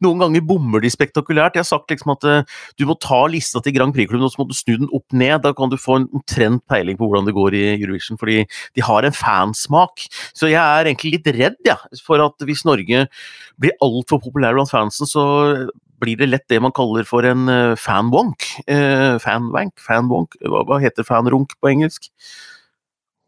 Noen 0.04 0.22
ganger 0.22 0.44
bommer 0.46 0.82
de 0.82 0.90
spektakulært. 0.92 1.56
Jeg 1.58 1.64
har 1.64 1.68
sagt 1.68 1.92
liksom 1.92 2.14
at 2.14 2.26
uh, 2.28 2.58
du 2.80 2.86
må 2.88 2.96
ta 3.02 3.20
lista 3.30 3.62
til 3.62 3.76
Grand 3.76 3.94
Prix-klubben 3.96 4.26
og 4.26 4.34
så 4.34 4.42
må 4.42 4.48
du 4.50 4.56
snu 4.56 4.74
den 4.76 4.90
opp 4.94 5.06
ned. 5.16 5.42
Da 5.44 5.54
kan 5.56 5.72
du 5.72 5.78
få 5.80 6.00
en 6.00 6.08
omtrent 6.12 6.64
peiling 6.70 6.98
på 7.00 7.08
hvordan 7.08 7.28
det 7.28 7.36
går 7.36 7.58
i 7.58 7.64
Eurovision, 7.76 8.20
fordi 8.20 8.42
de 8.76 8.86
har 8.86 9.06
en 9.06 9.16
fansmak. 9.16 10.06
Så 10.36 10.50
jeg 10.52 10.60
er 10.62 10.90
egentlig 10.90 11.16
litt 11.16 11.32
redd 11.36 11.60
ja, 11.68 11.78
for 12.06 12.22
at 12.24 12.46
hvis 12.46 12.66
Norge 12.68 13.06
blir 13.60 13.78
altfor 13.84 14.22
populær 14.22 14.56
blant 14.56 14.72
fansen, 14.72 15.08
så 15.08 15.24
blir 16.02 16.18
det 16.18 16.30
lett 16.32 16.48
det 16.50 16.58
man 16.62 16.74
kaller 16.74 17.06
for 17.06 17.26
en 17.26 17.46
uh, 17.50 17.74
fanwonk. 17.78 18.48
Uh, 18.66 19.18
fanwank? 19.22 19.76
Fanwonk? 19.82 20.38
Hva, 20.42 20.64
hva 20.68 20.80
heter 20.82 21.06
fanrunk 21.06 21.54
på 21.60 21.70
engelsk? 21.70 22.10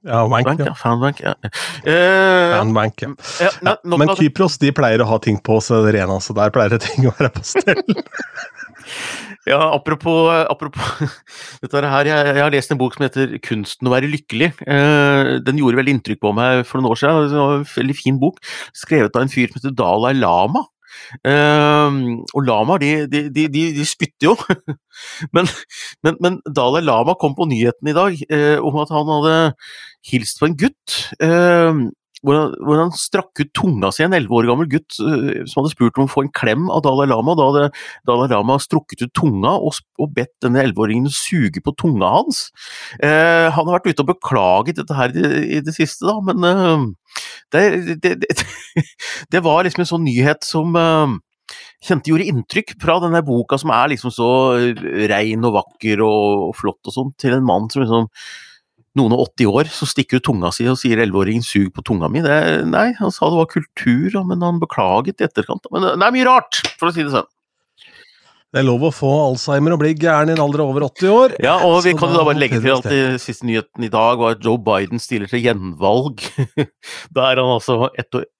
Ja, 0.04 0.20
wank, 0.28 0.46
wank, 0.46 0.60
ja. 0.60 0.74
Fanwank, 0.76 1.20
ja. 1.24 1.32
Uh, 1.40 2.58
Fanwank, 2.58 3.00
ja. 3.00 3.10
ja, 3.40 3.50
ja 3.64 3.96
men 3.96 4.10
Kypros 4.18 4.58
de 4.60 4.68
pleier 4.76 5.00
å 5.00 5.08
ha 5.08 5.16
ting 5.22 5.38
på 5.40 5.56
seg 5.64 5.88
rene, 5.96 6.18
så 6.20 6.36
der 6.36 6.52
pleier 6.52 6.74
det 6.74 6.82
ting 6.84 7.08
å 7.08 7.14
være 7.16 7.30
på 7.32 7.44
stell. 7.48 7.80
ja, 9.52 9.62
apropos, 9.70 10.28
apropos 10.44 11.16
dette 11.64 11.80
her, 11.80 12.10
jeg, 12.10 12.28
jeg, 12.28 12.42
har 12.42 12.52
lest 12.52 12.74
en 12.74 12.82
bok 12.82 12.98
som 12.98 13.06
heter 13.06 13.38
'Kunsten 13.40 13.88
å 13.88 13.94
være 13.94 14.12
lykkelig'. 14.12 14.52
Uh, 14.60 15.40
den 15.46 15.62
gjorde 15.62 15.80
veldig 15.80 15.96
inntrykk 15.96 16.20
på 16.20 16.34
meg 16.36 16.66
for 16.68 16.80
noen 16.82 16.92
år 16.92 17.00
siden. 17.00 17.32
Det 17.32 17.40
var 17.40 17.58
en 17.62 17.68
veldig 17.72 17.96
fin 17.96 18.20
bok, 18.20 18.44
skrevet 18.76 19.16
av 19.16 19.24
en 19.24 19.32
fyr 19.32 19.48
som 19.48 19.62
heter 19.62 19.76
Dalai 19.80 20.12
Lama. 20.20 20.66
Uh, 21.26 22.22
og 22.34 22.46
lamaer, 22.46 22.82
de, 22.82 23.24
de, 23.30 23.46
de, 23.48 23.64
de, 23.76 23.86
spytter 23.88 24.30
jo. 24.30 24.36
men, 25.36 25.50
men, 26.06 26.18
men, 26.20 26.38
Dalai 26.56 26.84
Lama 26.84 27.16
kom 27.20 27.36
på 27.38 27.48
nyheten 27.50 27.90
i 27.90 27.96
dag 27.96 28.18
uh, 28.30 28.58
om 28.64 28.80
at 28.82 28.94
han 28.94 29.12
hadde 29.16 29.36
hilst 30.10 30.40
på 30.40 30.50
en 30.50 30.58
gutt. 30.64 30.96
Hvor 32.24 32.38
han, 32.38 32.54
hvor 32.64 32.80
han, 32.80 32.92
strakk 32.96 33.42
ut 33.42 33.50
tunga 33.56 33.90
si, 33.92 34.04
en 34.04 34.14
elleve 34.16 34.38
år 34.38 34.48
gammel 34.48 34.68
gutt 34.72 34.96
uh, 35.02 35.42
som 35.44 35.60
hadde 35.60 35.74
spurt 35.74 35.98
om 36.00 36.06
å 36.06 36.12
få 36.12 36.24
en 36.24 36.32
klem 36.32 36.70
av 36.72 36.84
Dalai 36.86 37.06
Lama. 37.10 37.36
Da 37.36 37.48
hadde 37.50 37.66
Dalai 38.08 38.30
Lama 38.32 38.56
strukket 38.62 39.04
ut 39.04 39.12
tunga 39.16 39.54
og, 39.58 39.76
og 40.00 40.14
bedt 40.16 40.32
denne 40.44 40.62
elleveåringen 40.64 41.12
suge 41.12 41.60
på 41.64 41.74
tunga 41.80 42.14
hans. 42.16 42.46
Eh, 43.02 43.50
han 43.52 43.68
har 43.68 43.76
vært 43.76 43.90
ute 43.92 44.04
og 44.04 44.10
beklaget 44.14 44.80
dette 44.80 44.96
her 44.96 45.12
i, 45.12 45.44
i 45.58 45.60
det 45.64 45.74
siste, 45.76 46.06
da, 46.08 46.16
men 46.24 46.48
eh, 46.48 46.88
det, 47.54 47.62
det, 48.02 48.14
det, 48.24 48.48
det, 49.32 49.44
var 49.44 49.64
liksom 49.66 49.84
en 49.84 49.92
sånn 49.92 50.06
nyhet 50.06 50.46
som 50.46 50.74
kjente 51.84 52.10
gjorde 52.10 52.26
inntrykk 52.30 52.74
fra 52.80 52.96
denne 53.04 53.20
boka 53.26 53.58
som 53.60 53.72
er 53.74 53.92
liksom 53.92 54.12
så 54.14 54.30
rein 55.10 55.44
og 55.44 55.58
vakker 55.58 56.00
og, 56.04 56.48
og 56.48 56.58
flott 56.58 56.88
og 56.88 56.96
sånn, 56.96 57.14
til 57.20 57.36
en 57.36 57.46
mann 57.46 57.68
som 57.72 57.84
liksom 57.84 58.08
noen 58.98 59.14
og 59.16 59.26
80 59.34 59.50
år, 59.50 59.70
så 59.74 59.88
stikker 59.90 60.20
ut 60.20 60.26
tunga 60.28 60.50
si 60.54 60.66
og 60.70 60.78
sier 60.80 61.00
11-åringen 61.02 61.44
'sug 61.44 61.72
på 61.74 61.84
tunga 61.86 62.10
mi'. 62.10 62.22
Det, 62.24 62.64
nei, 62.70 62.92
han 62.98 63.14
sa 63.14 63.30
det 63.30 63.40
var 63.40 63.50
kultur, 63.50 64.18
men 64.28 64.44
han 64.44 64.60
beklaget 64.62 65.20
i 65.20 65.28
etterkant. 65.28 65.66
Men 65.74 65.88
det 65.94 66.06
er 66.06 66.14
mye 66.14 66.28
rart, 66.28 66.62
for 66.78 66.90
å 66.90 66.94
si 66.94 67.02
det 67.02 67.14
sånn. 67.14 67.30
Det 68.54 68.60
er 68.62 68.68
lov 68.68 68.84
å 68.86 68.92
få 68.94 69.10
alzheimer 69.32 69.74
og 69.74 69.80
bli 69.80 69.96
gæren 69.98 70.30
i 70.30 70.34
en 70.36 70.42
alder 70.44 70.62
av 70.62 70.68
over 70.70 70.84
80 70.86 71.10
år. 71.10 71.32
Ja, 71.42 71.56
og 71.66 71.80
vi 71.82 71.90
kan 71.98 72.12
jo 72.12 72.20
da 72.20 72.26
bare 72.28 72.38
legge 72.38 72.60
til 72.62 72.70
at 72.76 72.86
det 72.86 73.18
siste 73.18 73.48
nyheten 73.48 73.82
i 73.82 73.90
dag 73.90 74.20
var 74.20 74.36
at 74.36 74.46
Joe 74.46 74.60
Biden 74.62 75.02
stiller 75.02 75.26
til 75.26 75.42
gjenvalg. 75.42 76.22
da 77.16 77.32
er 77.32 77.42
han 77.42 77.50
altså 77.56 77.88
81 77.98 78.30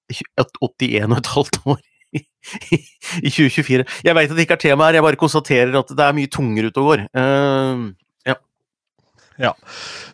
og 0.63 1.19
et 1.19 1.33
halvt 1.35 1.59
år 1.67 1.83
i 2.15 3.31
2024. 3.33 3.89
Jeg 4.07 4.15
veit 4.15 4.31
at 4.31 4.39
det 4.39 4.47
ikke 4.47 4.55
er 4.55 4.65
tema 4.69 4.87
her, 4.87 5.01
jeg 5.01 5.07
bare 5.09 5.19
konstaterer 5.19 5.75
at 5.81 5.91
det 5.91 6.07
er 6.07 6.15
mye 6.15 6.31
tunger 6.31 6.71
ute 6.71 6.83
og 6.85 6.91
går. 6.93 7.05
Ja. 9.41 9.53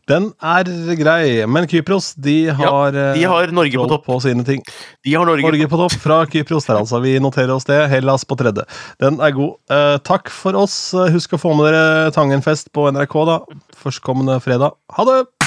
Den 0.09 0.31
er 0.43 0.69
grei. 0.99 1.47
Men 1.47 1.67
Kypros, 1.71 2.15
de 2.17 2.49
har, 2.57 2.95
ja, 2.97 3.13
de 3.15 3.25
har 3.29 3.53
Norge 3.55 3.77
på 3.79 3.89
topp. 3.91 4.07
på 4.07 4.19
sine 4.25 4.45
ting. 4.47 4.63
De 5.05 5.15
har 5.15 5.29
Norge, 5.29 5.45
Norge 5.45 5.69
på 5.71 5.81
topp 5.81 5.97
fra 6.01 6.23
Kypros 6.31 6.67
der, 6.69 6.81
altså. 6.81 7.03
Vi 7.05 7.19
noterer 7.23 7.53
oss 7.55 7.69
det. 7.69 7.83
Hellas 7.93 8.25
på 8.25 8.39
tredje. 8.41 8.65
Den 9.03 9.21
er 9.21 9.35
god. 9.37 9.59
Eh, 9.71 9.99
takk 10.07 10.33
for 10.33 10.57
oss. 10.57 10.79
Husk 11.13 11.37
å 11.37 11.43
få 11.43 11.55
med 11.59 11.71
dere 11.71 12.11
Tangenfest 12.17 12.73
på 12.77 12.89
NRK 12.95 13.19
da, 13.29 13.39
førstkommende 13.85 14.41
fredag. 14.45 14.77
Ha 14.97 15.07
det! 15.09 15.40